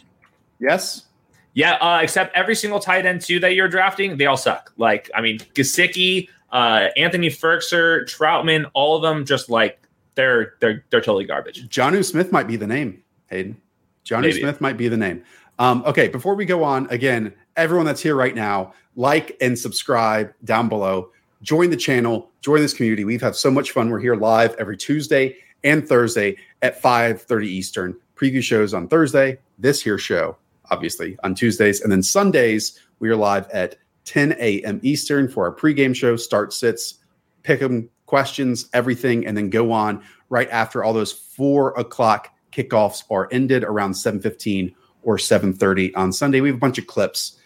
Yes. 0.59 1.05
Yeah, 1.53 1.75
uh, 1.75 1.99
except 2.01 2.35
every 2.35 2.55
single 2.55 2.79
tight 2.79 3.05
end 3.05 3.21
too 3.21 3.39
that 3.39 3.55
you're 3.55 3.69
drafting, 3.69 4.17
they 4.17 4.25
all 4.25 4.35
suck. 4.35 4.73
Like, 4.75 5.09
I 5.15 5.21
mean, 5.21 5.39
Gesicki, 5.39 6.27
uh, 6.55 6.89
Anthony 6.95 7.27
Firkser, 7.27 8.05
Trautman, 8.05 8.65
all 8.73 8.95
of 8.95 9.01
them 9.01 9.25
just 9.25 9.49
like 9.49 9.77
they're 10.15 10.53
they're 10.61 10.85
they're 10.89 11.01
totally 11.01 11.25
garbage. 11.25 11.67
Jonnu 11.67 12.03
Smith 12.03 12.31
might 12.31 12.47
be 12.47 12.55
the 12.55 12.65
name, 12.65 13.03
Hayden. 13.27 13.61
Jonnu 14.05 14.39
Smith 14.39 14.61
might 14.61 14.77
be 14.77 14.87
the 14.87 14.95
name. 14.95 15.21
Um, 15.59 15.83
okay, 15.85 16.07
before 16.07 16.33
we 16.35 16.45
go 16.45 16.63
on, 16.63 16.87
again, 16.89 17.33
everyone 17.57 17.85
that's 17.85 18.01
here 18.01 18.15
right 18.15 18.33
now, 18.33 18.73
like 18.95 19.35
and 19.41 19.59
subscribe 19.59 20.33
down 20.45 20.69
below. 20.69 21.09
Join 21.41 21.69
the 21.69 21.77
channel, 21.77 22.31
join 22.39 22.61
this 22.61 22.73
community. 22.73 23.03
We've 23.03 23.21
had 23.21 23.35
so 23.35 23.51
much 23.51 23.71
fun. 23.71 23.89
We're 23.89 23.99
here 23.99 24.15
live 24.15 24.55
every 24.57 24.77
Tuesday 24.77 25.35
and 25.65 25.85
Thursday 25.85 26.37
at 26.61 26.81
5:30 26.81 27.47
Eastern. 27.47 27.97
Preview 28.15 28.41
shows 28.41 28.73
on 28.73 28.87
Thursday, 28.87 29.39
this 29.59 29.81
here 29.81 29.97
show 29.97 30.37
obviously 30.71 31.17
on 31.23 31.35
Tuesdays. 31.35 31.81
And 31.81 31.91
then 31.91 32.01
Sundays, 32.01 32.79
we 32.99 33.09
are 33.09 33.15
live 33.15 33.49
at 33.49 33.75
10 34.05 34.35
a.m. 34.39 34.79
Eastern 34.83 35.27
for 35.27 35.45
our 35.45 35.55
pregame 35.55 35.95
show, 35.95 36.15
start 36.15 36.53
sits, 36.53 36.95
pick 37.43 37.59
them 37.59 37.89
questions, 38.05 38.69
everything, 38.73 39.25
and 39.25 39.35
then 39.35 39.49
go 39.49 39.71
on 39.71 40.03
right 40.29 40.49
after 40.49 40.83
all 40.83 40.93
those 40.93 41.11
four 41.11 41.71
o'clock 41.77 42.29
kickoffs 42.51 43.03
are 43.09 43.27
ended 43.31 43.63
around 43.63 43.93
7:15 43.93 44.73
or 45.03 45.17
7:30 45.17 45.93
on 45.95 46.13
Sunday. 46.13 46.41
We 46.41 46.49
have 46.49 46.57
a 46.57 46.59
bunch 46.59 46.77
of 46.77 46.87
clips 46.87 47.37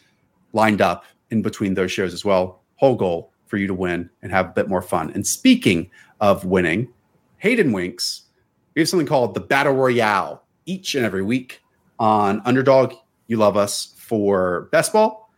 lined 0.53 0.81
up 0.81 1.05
in 1.31 1.41
between 1.41 1.73
those 1.73 1.91
shows 1.91 2.13
as 2.13 2.23
well. 2.23 2.61
Whole 2.75 2.95
goal 2.95 3.31
for 3.47 3.57
you 3.57 3.67
to 3.67 3.73
win 3.73 4.09
and 4.21 4.31
have 4.31 4.47
a 4.47 4.53
bit 4.53 4.69
more 4.69 4.81
fun. 4.81 5.11
And 5.13 5.25
speaking 5.25 5.89
of 6.21 6.45
winning, 6.45 6.89
Hayden 7.37 7.71
Winks, 7.71 8.23
we 8.75 8.81
have 8.81 8.89
something 8.89 9.07
called 9.07 9.33
the 9.33 9.39
Battle 9.39 9.73
Royale 9.73 10.43
each 10.65 10.95
and 10.95 11.05
every 11.05 11.23
week 11.23 11.61
on 11.97 12.41
Underdog 12.45 12.93
you 13.27 13.37
love 13.37 13.57
us 13.57 13.93
for 13.97 14.69
best 14.71 14.91
ball. 14.91 15.28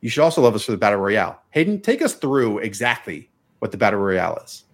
You 0.00 0.08
should 0.08 0.22
also 0.22 0.40
love 0.42 0.54
us 0.54 0.64
for 0.64 0.72
the 0.72 0.78
battle 0.78 0.98
royale. 0.98 1.40
Hayden, 1.50 1.80
take 1.80 2.02
us 2.02 2.14
through 2.14 2.58
exactly 2.58 3.28
what 3.58 3.70
the 3.70 3.76
battle 3.76 4.00
royale 4.00 4.36
is. 4.44 4.64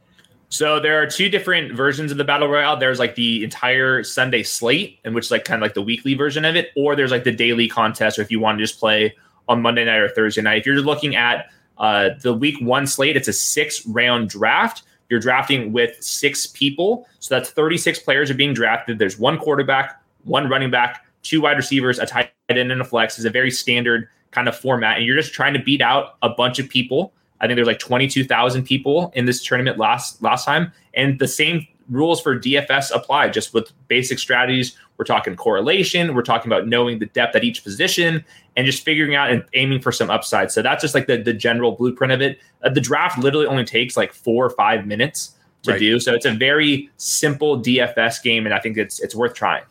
So 0.49 0.79
there 0.79 1.03
are 1.03 1.07
two 1.07 1.29
different 1.29 1.72
versions 1.72 2.12
of 2.12 2.18
the 2.18 2.24
battle 2.24 2.49
royale. 2.49 2.77
There's 2.77 3.01
like 3.01 3.16
the 3.16 3.43
entire 3.43 4.05
Sunday 4.05 4.45
slate, 4.45 5.01
in 5.05 5.12
which 5.12 5.27
is 5.27 5.31
like 5.31 5.45
kind 5.45 5.61
of 5.61 5.62
like 5.62 5.74
the 5.74 5.83
weekly 5.83 6.14
version 6.14 6.45
of 6.45 6.55
it, 6.55 6.70
or 6.77 6.95
there's 6.95 7.11
like 7.11 7.24
the 7.24 7.33
daily 7.33 7.68
contest, 7.68 8.18
or 8.18 8.22
if 8.22 8.31
you 8.31 8.39
want 8.39 8.59
to 8.59 8.64
just 8.64 8.79
play 8.79 9.14
on 9.49 9.61
Monday 9.61 9.85
night 9.85 9.99
or 9.99 10.09
Thursday 10.09 10.43
night. 10.43 10.61
If 10.61 10.66
you're 10.66 10.77
looking 10.77 11.16
at 11.16 11.51
uh, 11.79 12.11
the 12.22 12.33
week 12.33 12.61
one 12.61 12.87
slate, 12.87 13.16
it's 13.16 13.29
a 13.29 13.33
six 13.33 13.85
round 13.87 14.29
draft. 14.29 14.83
You're 15.09 15.20
drafting 15.20 15.72
with 15.72 16.03
six 16.03 16.47
people, 16.47 17.07
so 17.20 17.37
that's 17.37 17.51
36 17.51 18.01
players 18.01 18.31
are 18.31 18.35
being 18.35 18.55
drafted. 18.55 18.99
There's 18.99 19.18
one 19.18 19.39
quarterback, 19.39 20.01
one 20.24 20.49
running 20.49 20.70
back, 20.70 21.07
two 21.22 21.41
wide 21.41 21.57
receivers, 21.57 21.99
a 21.99 22.07
tight 22.07 22.33
end, 22.49 22.72
and 22.72 22.81
a 22.81 22.85
flex 22.85 23.18
is 23.18 23.24
a 23.24 23.31
very 23.31 23.51
standard 23.51 24.09
kind 24.31 24.49
of 24.49 24.57
format. 24.57 24.99
And 24.99 25.07
you're 25.07 25.16
just 25.16 25.33
trying 25.33 25.55
to 25.55 25.61
beat 25.61 25.81
out 25.81 26.16
a 26.22 26.29
bunch 26.29 26.59
of 26.59 26.68
people. 26.68 27.12
I 27.41 27.47
think 27.47 27.57
there's 27.57 27.66
like 27.66 27.79
22,000 27.79 28.64
people 28.64 29.12
in 29.14 29.27
this 29.27 29.45
tournament 29.45 29.79
last 29.79 30.22
last 30.22 30.45
time, 30.45 30.72
and 30.95 31.18
the 31.18 31.29
same 31.29 31.66
rules 31.89 32.20
for 32.20 32.39
DFS 32.39 32.95
apply. 32.95 33.29
Just 33.29 33.55
with 33.55 33.72
basic 33.89 34.18
strategies, 34.18 34.77
we're 34.97 35.05
talking 35.05 35.37
correlation, 35.37 36.14
we're 36.14 36.22
talking 36.22 36.51
about 36.51 36.66
knowing 36.66 36.99
the 36.99 37.07
depth 37.07 37.37
at 37.37 37.45
each 37.45 37.62
position, 37.62 38.24
and 38.57 38.66
just 38.66 38.83
figuring 38.85 39.14
out 39.14 39.31
and 39.31 39.45
aiming 39.53 39.81
for 39.81 39.93
some 39.93 40.11
upside. 40.11 40.51
So 40.51 40.62
that's 40.62 40.83
just 40.83 40.95
like 40.95 41.07
the 41.07 41.18
the 41.18 41.35
general 41.35 41.72
blueprint 41.72 42.12
of 42.12 42.22
it. 42.22 42.39
Uh, 42.62 42.70
the 42.70 42.81
draft 42.81 43.18
literally 43.18 43.47
only 43.47 43.64
takes 43.64 43.97
like 43.97 44.12
four 44.12 44.45
or 44.47 44.51
five 44.51 44.87
minutes 44.87 45.35
to 45.62 45.72
right. 45.72 45.79
do, 45.79 46.01
so 46.01 46.14
it's 46.14 46.27
a 46.27 46.33
very 46.33 46.91
simple 46.97 47.61
DFS 47.61 48.22
game, 48.22 48.47
and 48.47 48.55
I 48.55 48.61
think 48.61 48.79
it's 48.79 49.01
it's 49.01 49.14
worth 49.14 49.35
trying. 49.35 49.64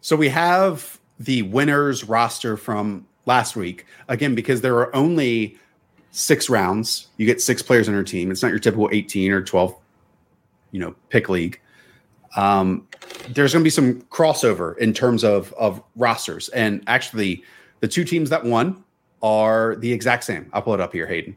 So 0.00 0.16
we 0.16 0.28
have 0.30 0.98
the 1.20 1.42
winners 1.42 2.02
roster 2.02 2.56
from 2.56 3.06
last 3.26 3.56
week 3.56 3.86
again 4.08 4.34
because 4.34 4.60
there 4.60 4.76
are 4.76 4.94
only 4.94 5.56
six 6.12 6.48
rounds. 6.48 7.08
You 7.16 7.26
get 7.26 7.40
six 7.40 7.62
players 7.62 7.88
on 7.88 7.94
your 7.94 8.04
team. 8.04 8.30
It's 8.30 8.42
not 8.42 8.50
your 8.50 8.58
typical 8.58 8.88
18 8.92 9.32
or 9.32 9.42
12, 9.42 9.74
you 10.70 10.80
know, 10.80 10.94
pick 11.08 11.28
league. 11.28 11.60
Um, 12.36 12.86
there's 13.28 13.52
going 13.52 13.62
to 13.62 13.64
be 13.64 13.70
some 13.70 14.02
crossover 14.02 14.76
in 14.78 14.94
terms 14.94 15.24
of 15.24 15.52
of 15.54 15.82
rosters, 15.96 16.48
and 16.50 16.82
actually, 16.86 17.44
the 17.80 17.88
two 17.88 18.04
teams 18.04 18.30
that 18.30 18.44
won 18.44 18.82
are 19.22 19.76
the 19.76 19.92
exact 19.92 20.24
same. 20.24 20.48
I'll 20.52 20.62
pull 20.62 20.74
it 20.74 20.80
up 20.80 20.92
here, 20.92 21.06
Hayden. 21.06 21.36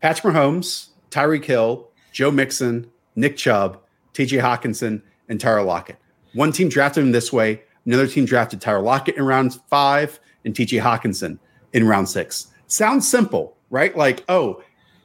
Patrick 0.00 0.34
Mahomes, 0.34 0.88
Tyreek 1.10 1.44
Hill, 1.44 1.88
Joe 2.12 2.30
Mixon, 2.30 2.90
Nick 3.16 3.36
Chubb, 3.36 3.80
T.J. 4.12 4.38
Hockenson, 4.38 5.00
and 5.28 5.40
Tyler 5.40 5.62
Lockett. 5.62 5.96
One 6.34 6.52
team 6.52 6.68
drafted 6.68 7.04
him 7.04 7.12
this 7.12 7.32
way. 7.32 7.62
Another 7.86 8.06
team 8.06 8.24
drafted 8.24 8.60
Tyler 8.60 8.82
Lockett 8.82 9.16
in 9.16 9.24
round 9.24 9.60
five 9.70 10.18
and 10.44 10.54
T.J. 10.54 10.78
Hockenson 10.78 11.38
in 11.72 11.86
round 11.86 12.08
six. 12.08 12.48
Sounds 12.66 13.06
simple, 13.06 13.56
right? 13.70 13.96
Like, 13.96 14.24
oh, 14.28 14.62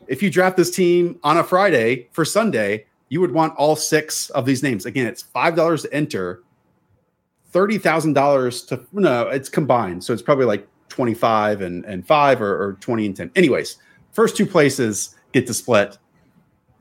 if 0.08 0.24
you 0.24 0.30
draft 0.30 0.58
this 0.58 0.72
team 0.72 1.20
on 1.24 1.38
a 1.38 1.44
Friday 1.44 2.10
for 2.12 2.26
Sunday, 2.26 2.86
you 3.10 3.22
would 3.22 3.32
want 3.32 3.56
all 3.58 3.76
six 3.76 4.30
of 4.32 4.46
these 4.46 4.64
names. 4.64 4.86
Again, 4.86 5.08
it's 5.08 5.22
five 5.22 5.56
dollars 5.56 5.84
to 5.84 5.94
enter, 5.94 6.44
thirty 7.52 7.78
thousand 7.78 8.14
dollars 8.14 8.64
to 8.66 8.84
no, 8.92 9.28
it's 9.28 9.50
combined, 9.50 10.04
so 10.04 10.14
it's 10.14 10.22
probably 10.22 10.46
like 10.46 10.68
twenty 10.90 11.14
five 11.14 11.62
and 11.62 11.86
and 11.86 12.06
five 12.06 12.42
or, 12.42 12.64
or 12.64 12.74
twenty 12.74 13.06
and 13.06 13.16
ten. 13.16 13.32
Anyways, 13.36 13.78
first 14.12 14.38
two 14.38 14.46
places 14.46 15.16
get 15.32 15.48
to 15.48 15.54
split 15.54 15.98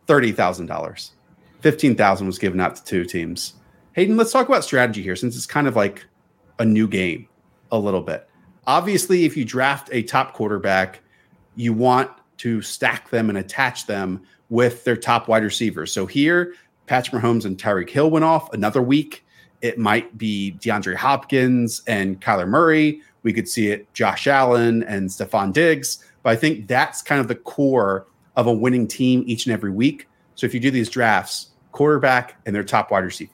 thirty 0.06 0.32
thousand 0.32 0.66
dollars. 0.66 1.12
Fifteen 1.60 1.96
thousand 1.96 2.26
was 2.26 2.38
given 2.38 2.60
out 2.60 2.76
to 2.76 2.84
two 2.84 3.04
teams. 3.04 3.54
Hayden, 3.92 4.16
let's 4.16 4.32
talk 4.32 4.48
about 4.48 4.64
strategy 4.64 5.02
here 5.02 5.16
since 5.16 5.36
it's 5.36 5.46
kind 5.46 5.66
of 5.66 5.74
like 5.74 6.06
a 6.58 6.64
new 6.64 6.86
game 6.86 7.28
a 7.72 7.78
little 7.78 8.00
bit. 8.02 8.28
Obviously, 8.68 9.24
if 9.24 9.34
you 9.34 9.46
draft 9.46 9.88
a 9.92 10.02
top 10.02 10.34
quarterback, 10.34 11.00
you 11.56 11.72
want 11.72 12.10
to 12.36 12.60
stack 12.60 13.08
them 13.08 13.30
and 13.30 13.38
attach 13.38 13.86
them 13.86 14.20
with 14.50 14.84
their 14.84 14.94
top 14.94 15.26
wide 15.26 15.42
receivers. 15.42 15.90
So 15.90 16.04
here, 16.04 16.52
Patrick 16.86 17.22
Mahomes 17.22 17.46
and 17.46 17.56
Tyreek 17.56 17.88
Hill 17.88 18.10
went 18.10 18.26
off 18.26 18.52
another 18.52 18.82
week. 18.82 19.24
It 19.62 19.78
might 19.78 20.18
be 20.18 20.54
DeAndre 20.60 20.96
Hopkins 20.96 21.82
and 21.86 22.20
Kyler 22.20 22.46
Murray. 22.46 23.00
We 23.22 23.32
could 23.32 23.48
see 23.48 23.68
it 23.70 23.90
Josh 23.94 24.26
Allen 24.26 24.82
and 24.82 25.08
Stefon 25.08 25.54
Diggs. 25.54 26.04
But 26.22 26.30
I 26.34 26.36
think 26.36 26.68
that's 26.68 27.00
kind 27.00 27.22
of 27.22 27.28
the 27.28 27.36
core 27.36 28.06
of 28.36 28.46
a 28.46 28.52
winning 28.52 28.86
team 28.86 29.24
each 29.26 29.46
and 29.46 29.52
every 29.54 29.70
week. 29.70 30.06
So 30.34 30.44
if 30.44 30.52
you 30.52 30.60
do 30.60 30.70
these 30.70 30.90
drafts, 30.90 31.52
quarterback 31.72 32.36
and 32.44 32.54
their 32.54 32.64
top 32.64 32.90
wide 32.90 33.04
receiver 33.04 33.32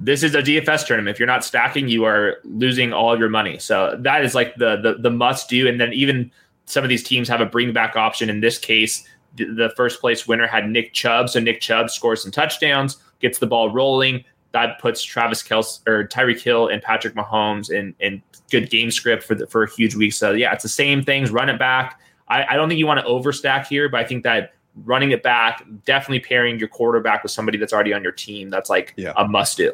this 0.00 0.22
is 0.22 0.34
a 0.34 0.42
DFS 0.42 0.86
tournament. 0.86 1.14
If 1.14 1.20
you're 1.20 1.26
not 1.26 1.44
stacking, 1.44 1.88
you 1.88 2.04
are 2.04 2.38
losing 2.44 2.92
all 2.92 3.18
your 3.18 3.28
money. 3.28 3.58
So 3.58 3.96
that 4.00 4.24
is 4.24 4.34
like 4.34 4.54
the 4.56 4.76
the, 4.76 4.94
the 4.94 5.10
must 5.10 5.48
do. 5.48 5.68
And 5.68 5.80
then 5.80 5.92
even 5.92 6.30
some 6.64 6.82
of 6.82 6.88
these 6.88 7.02
teams 7.02 7.28
have 7.28 7.40
a 7.40 7.46
bring 7.46 7.72
back 7.72 7.96
option. 7.96 8.30
In 8.30 8.40
this 8.40 8.58
case, 8.58 9.06
the, 9.36 9.44
the 9.44 9.72
first 9.76 10.00
place 10.00 10.26
winner 10.26 10.46
had 10.46 10.68
Nick 10.68 10.94
Chubb. 10.94 11.28
So 11.28 11.38
Nick 11.38 11.60
Chubb 11.60 11.90
scores 11.90 12.22
some 12.22 12.32
touchdowns, 12.32 12.96
gets 13.20 13.38
the 13.38 13.46
ball 13.46 13.70
rolling. 13.70 14.24
That 14.52 14.80
puts 14.80 15.02
Travis 15.02 15.42
Kelce 15.42 15.86
or 15.86 16.08
Tyreek 16.08 16.40
Hill 16.40 16.68
and 16.68 16.82
Patrick 16.82 17.14
Mahomes 17.14 17.70
in 17.70 17.94
in 18.00 18.22
good 18.50 18.70
game 18.70 18.90
script 18.90 19.22
for 19.22 19.34
the, 19.34 19.46
for 19.46 19.62
a 19.62 19.70
huge 19.70 19.94
week. 19.94 20.14
So 20.14 20.32
yeah, 20.32 20.52
it's 20.52 20.62
the 20.62 20.68
same 20.68 21.04
things. 21.04 21.30
Run 21.30 21.48
it 21.48 21.58
back. 21.58 22.00
I, 22.28 22.44
I 22.44 22.56
don't 22.56 22.68
think 22.68 22.78
you 22.78 22.86
want 22.86 23.00
to 23.00 23.06
overstack 23.06 23.66
here, 23.66 23.88
but 23.88 24.00
I 24.00 24.04
think 24.04 24.24
that 24.24 24.54
running 24.84 25.10
it 25.10 25.22
back, 25.22 25.64
definitely 25.84 26.20
pairing 26.20 26.58
your 26.58 26.68
quarterback 26.68 27.22
with 27.22 27.32
somebody 27.32 27.58
that's 27.58 27.72
already 27.72 27.92
on 27.92 28.02
your 28.02 28.12
team. 28.12 28.50
That's 28.50 28.70
like 28.70 28.94
yeah. 28.96 29.12
a 29.16 29.28
must 29.28 29.56
do. 29.56 29.72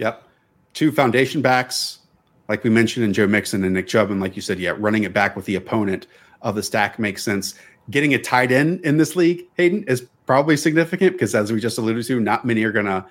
Yep. 0.00 0.24
Two 0.72 0.90
foundation 0.90 1.42
backs, 1.42 1.98
like 2.48 2.64
we 2.64 2.70
mentioned 2.70 3.04
in 3.04 3.12
Joe 3.12 3.26
Mixon 3.26 3.62
and 3.64 3.74
Nick 3.74 3.86
Chubb. 3.86 4.10
And 4.10 4.20
like 4.20 4.34
you 4.34 4.42
said, 4.42 4.58
yeah, 4.58 4.74
running 4.78 5.04
it 5.04 5.12
back 5.12 5.36
with 5.36 5.44
the 5.44 5.56
opponent 5.56 6.06
of 6.40 6.54
the 6.54 6.62
stack 6.62 6.98
makes 6.98 7.22
sense. 7.22 7.54
Getting 7.90 8.14
a 8.14 8.18
tight 8.18 8.50
end 8.50 8.80
in 8.80 8.96
this 8.96 9.14
league, 9.14 9.46
Hayden, 9.56 9.84
is 9.84 10.06
probably 10.24 10.56
significant 10.56 11.12
because 11.12 11.34
as 11.34 11.52
we 11.52 11.60
just 11.60 11.76
alluded 11.76 12.04
to, 12.06 12.18
not 12.18 12.46
many 12.46 12.64
are 12.64 12.72
gonna 12.72 13.06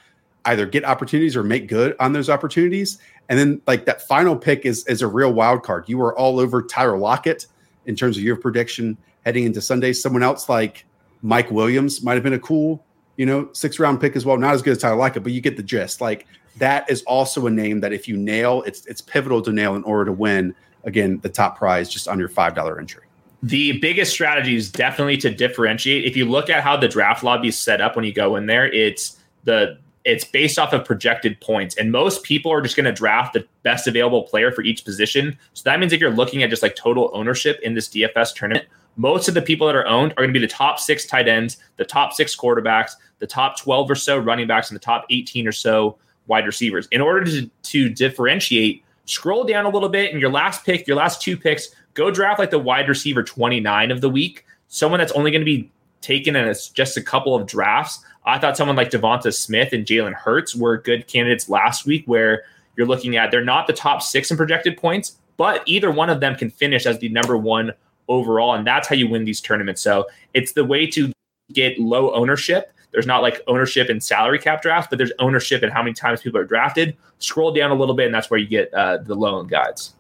either 0.45 0.65
get 0.65 0.83
opportunities 0.83 1.35
or 1.35 1.43
make 1.43 1.67
good 1.67 1.95
on 1.99 2.13
those 2.13 2.29
opportunities. 2.29 2.97
And 3.27 3.37
then 3.37 3.61
like 3.67 3.85
that 3.85 4.07
final 4.07 4.35
pick 4.35 4.65
is 4.65 4.85
is 4.87 5.03
a 5.03 5.07
real 5.07 5.31
wild 5.31 5.61
card. 5.61 5.87
You 5.87 5.99
were 5.99 6.17
all 6.17 6.39
over 6.39 6.63
Tyler 6.63 6.97
Lockett 6.97 7.45
in 7.85 7.95
terms 7.95 8.17
of 8.17 8.23
your 8.23 8.35
prediction 8.35 8.97
heading 9.25 9.43
into 9.43 9.61
Sunday. 9.61 9.93
Someone 9.93 10.23
else 10.23 10.49
like 10.49 10.85
Mike 11.21 11.51
Williams 11.51 12.01
might 12.01 12.15
have 12.15 12.23
been 12.23 12.33
a 12.33 12.39
cool, 12.39 12.83
you 13.17 13.27
know, 13.27 13.49
six 13.53 13.77
round 13.77 14.01
pick 14.01 14.15
as 14.15 14.25
well. 14.25 14.37
Not 14.37 14.55
as 14.55 14.63
good 14.63 14.71
as 14.71 14.79
Tyler 14.79 14.95
Lockett, 14.95 15.21
but 15.21 15.33
you 15.33 15.41
get 15.41 15.55
the 15.55 15.63
gist. 15.63 16.01
Like 16.01 16.25
that 16.59 16.89
is 16.89 17.01
also 17.03 17.47
a 17.47 17.49
name 17.49 17.79
that 17.81 17.91
if 17.91 18.07
you 18.07 18.15
nail, 18.15 18.63
it's 18.65 18.85
it's 18.85 19.01
pivotal 19.01 19.41
to 19.41 19.51
nail 19.51 19.75
in 19.75 19.83
order 19.83 20.05
to 20.05 20.11
win. 20.11 20.55
Again, 20.83 21.19
the 21.21 21.29
top 21.29 21.57
prize 21.57 21.89
just 21.89 22.07
on 22.07 22.19
your 22.19 22.29
five 22.29 22.55
dollar 22.55 22.79
entry. 22.79 23.03
The 23.41 23.79
biggest 23.79 24.11
strategy 24.11 24.55
is 24.55 24.69
definitely 24.69 25.17
to 25.17 25.29
differentiate. 25.29 26.05
If 26.05 26.17
you 26.17 26.25
look 26.25 26.49
at 26.49 26.61
how 26.61 26.75
the 26.77 26.87
draft 26.87 27.23
lobby 27.23 27.47
is 27.47 27.57
set 27.57 27.79
up 27.79 27.95
when 27.95 28.05
you 28.05 28.13
go 28.13 28.35
in 28.35 28.45
there, 28.45 28.71
it's 28.71 29.17
the 29.45 29.77
it's 30.05 30.23
based 30.23 30.57
off 30.57 30.73
of 30.73 30.85
projected 30.85 31.39
points. 31.41 31.75
And 31.77 31.91
most 31.91 32.23
people 32.23 32.51
are 32.51 32.61
just 32.61 32.75
going 32.75 32.85
to 32.85 32.91
draft 32.91 33.33
the 33.33 33.45
best 33.63 33.87
available 33.87 34.23
player 34.23 34.51
for 34.51 34.61
each 34.61 34.83
position. 34.85 35.37
So 35.53 35.63
that 35.65 35.79
means 35.79 35.93
if 35.93 35.99
you're 35.99 36.09
looking 36.09 36.41
at 36.41 36.49
just 36.49 36.63
like 36.63 36.75
total 36.75 37.11
ownership 37.13 37.59
in 37.61 37.73
this 37.73 37.89
DFS 37.89 38.33
tournament, 38.33 38.65
most 38.95 39.27
of 39.27 39.33
the 39.33 39.41
people 39.41 39.67
that 39.67 39.75
are 39.75 39.87
owned 39.87 40.13
are 40.13 40.23
going 40.23 40.33
to 40.33 40.39
be 40.39 40.45
the 40.45 40.51
top 40.51 40.79
six 40.79 41.05
tight 41.05 41.27
ends, 41.27 41.57
the 41.77 41.85
top 41.85 42.13
six 42.13 42.35
quarterbacks, 42.35 42.93
the 43.19 43.27
top 43.27 43.59
12 43.59 43.91
or 43.91 43.95
so 43.95 44.17
running 44.17 44.47
backs, 44.47 44.69
and 44.69 44.75
the 44.75 44.83
top 44.83 45.05
18 45.09 45.47
or 45.47 45.51
so 45.51 45.97
wide 46.29 46.45
receivers. 46.45 46.87
In 46.91 47.01
order 47.01 47.25
to, 47.25 47.49
to 47.63 47.89
differentiate, 47.89 48.83
scroll 49.05 49.43
down 49.43 49.65
a 49.65 49.69
little 49.69 49.89
bit 49.89 50.11
and 50.11 50.21
your 50.21 50.31
last 50.31 50.63
pick, 50.63 50.87
your 50.87 50.95
last 50.95 51.21
two 51.21 51.35
picks, 51.35 51.69
go 51.95 52.11
draft 52.11 52.39
like 52.39 52.51
the 52.51 52.59
wide 52.59 52.87
receiver 52.87 53.23
29 53.23 53.91
of 53.91 54.01
the 54.01 54.09
week, 54.09 54.45
someone 54.67 54.99
that's 54.99 55.11
only 55.13 55.31
going 55.31 55.41
to 55.41 55.45
be 55.45 55.69
taken 56.01 56.35
in 56.35 56.55
just 56.73 56.95
a 56.95 57.01
couple 57.01 57.35
of 57.35 57.45
drafts. 57.45 58.03
I 58.25 58.37
thought 58.37 58.55
someone 58.55 58.75
like 58.75 58.91
Devonta 58.91 59.33
Smith 59.33 59.73
and 59.73 59.85
Jalen 59.85 60.13
Hurts 60.13 60.55
were 60.55 60.77
good 60.77 61.07
candidates 61.07 61.49
last 61.49 61.85
week, 61.85 62.03
where 62.05 62.43
you're 62.77 62.87
looking 62.87 63.17
at 63.17 63.31
they're 63.31 63.43
not 63.43 63.67
the 63.67 63.73
top 63.73 64.01
six 64.01 64.31
in 64.31 64.37
projected 64.37 64.77
points, 64.77 65.17
but 65.35 65.63
either 65.65 65.91
one 65.91 66.09
of 66.09 66.19
them 66.19 66.35
can 66.35 66.49
finish 66.49 66.85
as 66.85 66.99
the 66.99 67.09
number 67.09 67.35
one 67.35 67.73
overall, 68.07 68.53
and 68.53 68.65
that's 68.65 68.87
how 68.87 68.95
you 68.95 69.07
win 69.07 69.25
these 69.25 69.41
tournaments. 69.41 69.81
So 69.81 70.07
it's 70.33 70.53
the 70.53 70.63
way 70.63 70.87
to 70.87 71.11
get 71.53 71.79
low 71.79 72.13
ownership. 72.13 72.71
There's 72.91 73.05
not 73.05 73.21
like 73.21 73.41
ownership 73.47 73.89
in 73.89 74.01
salary 74.01 74.39
cap 74.39 74.61
drafts, 74.61 74.87
but 74.89 74.97
there's 74.97 75.11
ownership 75.19 75.63
in 75.63 75.69
how 75.69 75.83
many 75.83 75.93
times 75.93 76.21
people 76.21 76.39
are 76.39 76.45
drafted. 76.45 76.97
Scroll 77.19 77.51
down 77.51 77.71
a 77.71 77.75
little 77.75 77.95
bit, 77.95 78.07
and 78.07 78.15
that's 78.15 78.29
where 78.29 78.39
you 78.39 78.47
get 78.47 78.73
uh, 78.73 78.97
the 78.97 79.15
loan 79.15 79.47
guides. 79.47 79.93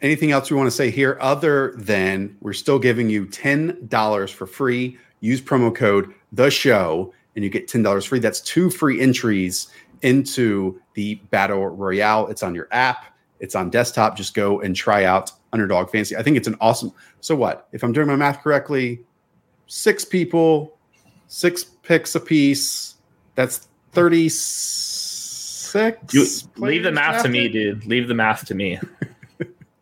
Anything 0.00 0.30
else 0.30 0.50
we 0.50 0.56
want 0.56 0.68
to 0.68 0.76
say 0.76 0.90
here 0.90 1.18
other 1.20 1.74
than 1.76 2.36
we're 2.40 2.52
still 2.52 2.78
giving 2.78 3.10
you 3.10 3.26
$10 3.26 4.30
for 4.30 4.46
free? 4.46 4.98
Use 5.20 5.40
promo 5.40 5.74
code 5.74 6.14
the 6.32 6.50
show 6.50 7.12
and 7.34 7.44
you 7.44 7.50
get 7.50 7.68
$10 7.68 8.06
free. 8.06 8.18
That's 8.18 8.40
two 8.40 8.70
free 8.70 9.00
entries 9.00 9.68
into 10.02 10.80
the 10.94 11.16
Battle 11.30 11.66
Royale. 11.68 12.28
It's 12.28 12.42
on 12.42 12.54
your 12.54 12.68
app, 12.70 13.06
it's 13.40 13.54
on 13.54 13.70
desktop. 13.70 14.16
Just 14.16 14.34
go 14.34 14.60
and 14.60 14.74
try 14.74 15.04
out 15.04 15.32
Underdog 15.52 15.90
Fantasy. 15.90 16.16
I 16.16 16.22
think 16.22 16.36
it's 16.36 16.48
an 16.48 16.56
awesome. 16.60 16.92
So, 17.20 17.34
what? 17.34 17.68
If 17.72 17.82
I'm 17.82 17.92
doing 17.92 18.06
my 18.06 18.16
math 18.16 18.42
correctly, 18.42 19.00
six 19.66 20.04
people, 20.04 20.77
six 21.28 21.64
picks 21.64 22.14
apiece. 22.14 22.96
That's 23.34 23.68
36. 23.92 25.74
You, 26.12 26.26
leave 26.56 26.82
the 26.82 26.92
math 26.92 27.22
to 27.22 27.28
me, 27.28 27.48
dude. 27.48 27.86
Leave 27.86 28.08
the 28.08 28.14
math 28.14 28.46
to 28.46 28.54
me. 28.54 28.78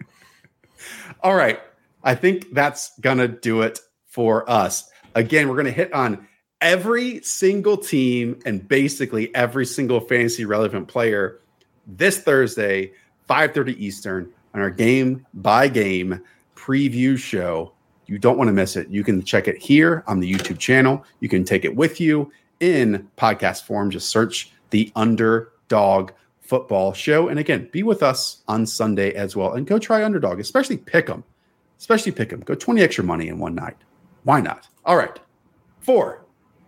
All 1.22 1.34
right. 1.34 1.60
I 2.04 2.14
think 2.14 2.52
that's 2.52 2.98
going 3.00 3.18
to 3.18 3.28
do 3.28 3.62
it 3.62 3.80
for 4.06 4.48
us. 4.48 4.90
Again, 5.14 5.48
we're 5.48 5.54
going 5.54 5.66
to 5.66 5.72
hit 5.72 5.92
on 5.92 6.26
every 6.60 7.22
single 7.22 7.76
team 7.76 8.38
and 8.44 8.66
basically 8.68 9.34
every 9.34 9.66
single 9.66 10.00
fantasy 10.00 10.44
relevant 10.44 10.88
player 10.88 11.40
this 11.86 12.18
Thursday, 12.18 12.92
5:30 13.28 13.78
Eastern 13.78 14.32
on 14.54 14.60
our 14.60 14.70
game 14.70 15.26
by 15.34 15.68
game 15.68 16.20
preview 16.54 17.16
show. 17.16 17.72
You 18.06 18.18
don't 18.18 18.38
want 18.38 18.48
to 18.48 18.52
miss 18.52 18.76
it. 18.76 18.88
You 18.88 19.02
can 19.02 19.22
check 19.22 19.48
it 19.48 19.56
here 19.56 20.04
on 20.06 20.20
the 20.20 20.32
YouTube 20.32 20.58
channel. 20.58 21.04
You 21.20 21.28
can 21.28 21.44
take 21.44 21.64
it 21.64 21.74
with 21.74 22.00
you 22.00 22.30
in 22.60 23.08
podcast 23.16 23.64
form. 23.64 23.90
Just 23.90 24.08
search 24.08 24.52
the 24.70 24.92
Underdog 24.94 26.12
Football 26.40 26.92
Show. 26.92 27.28
And 27.28 27.38
again, 27.38 27.68
be 27.72 27.82
with 27.82 28.02
us 28.02 28.42
on 28.48 28.66
Sunday 28.66 29.12
as 29.14 29.34
well. 29.34 29.54
And 29.54 29.66
go 29.66 29.78
try 29.78 30.04
Underdog, 30.04 30.38
especially 30.38 30.76
pick 30.76 31.06
them. 31.06 31.24
Especially 31.78 32.12
pick 32.12 32.30
them. 32.30 32.40
Go 32.40 32.54
20 32.54 32.80
extra 32.80 33.04
money 33.04 33.28
in 33.28 33.38
one 33.38 33.54
night. 33.54 33.76
Why 34.22 34.40
not? 34.40 34.68
All 34.84 34.96
right. 34.96 35.18
For 35.80 36.24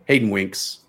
Hayden 0.06 0.30
Winks, 0.30 0.80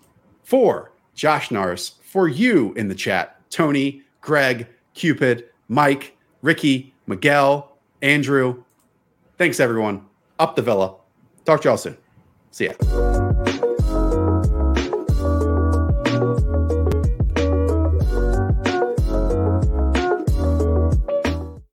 for 0.42 0.92
Josh 1.14 1.50
Norris, 1.50 1.92
for 2.02 2.28
you 2.28 2.72
in 2.74 2.88
the 2.88 2.94
chat, 2.94 3.40
Tony, 3.50 4.02
Greg, 4.20 4.66
Cupid, 4.94 5.46
Mike, 5.68 6.16
Ricky, 6.42 6.92
Miguel, 7.06 7.76
Andrew. 8.02 8.62
Thanks, 9.38 9.60
everyone. 9.60 10.09
Up 10.40 10.56
the 10.56 10.62
villa. 10.62 10.94
Talk 11.44 11.60
to 11.60 11.68
y'all 11.68 11.76
soon. 11.76 11.98
See 12.50 12.64
ya. 12.64 13.09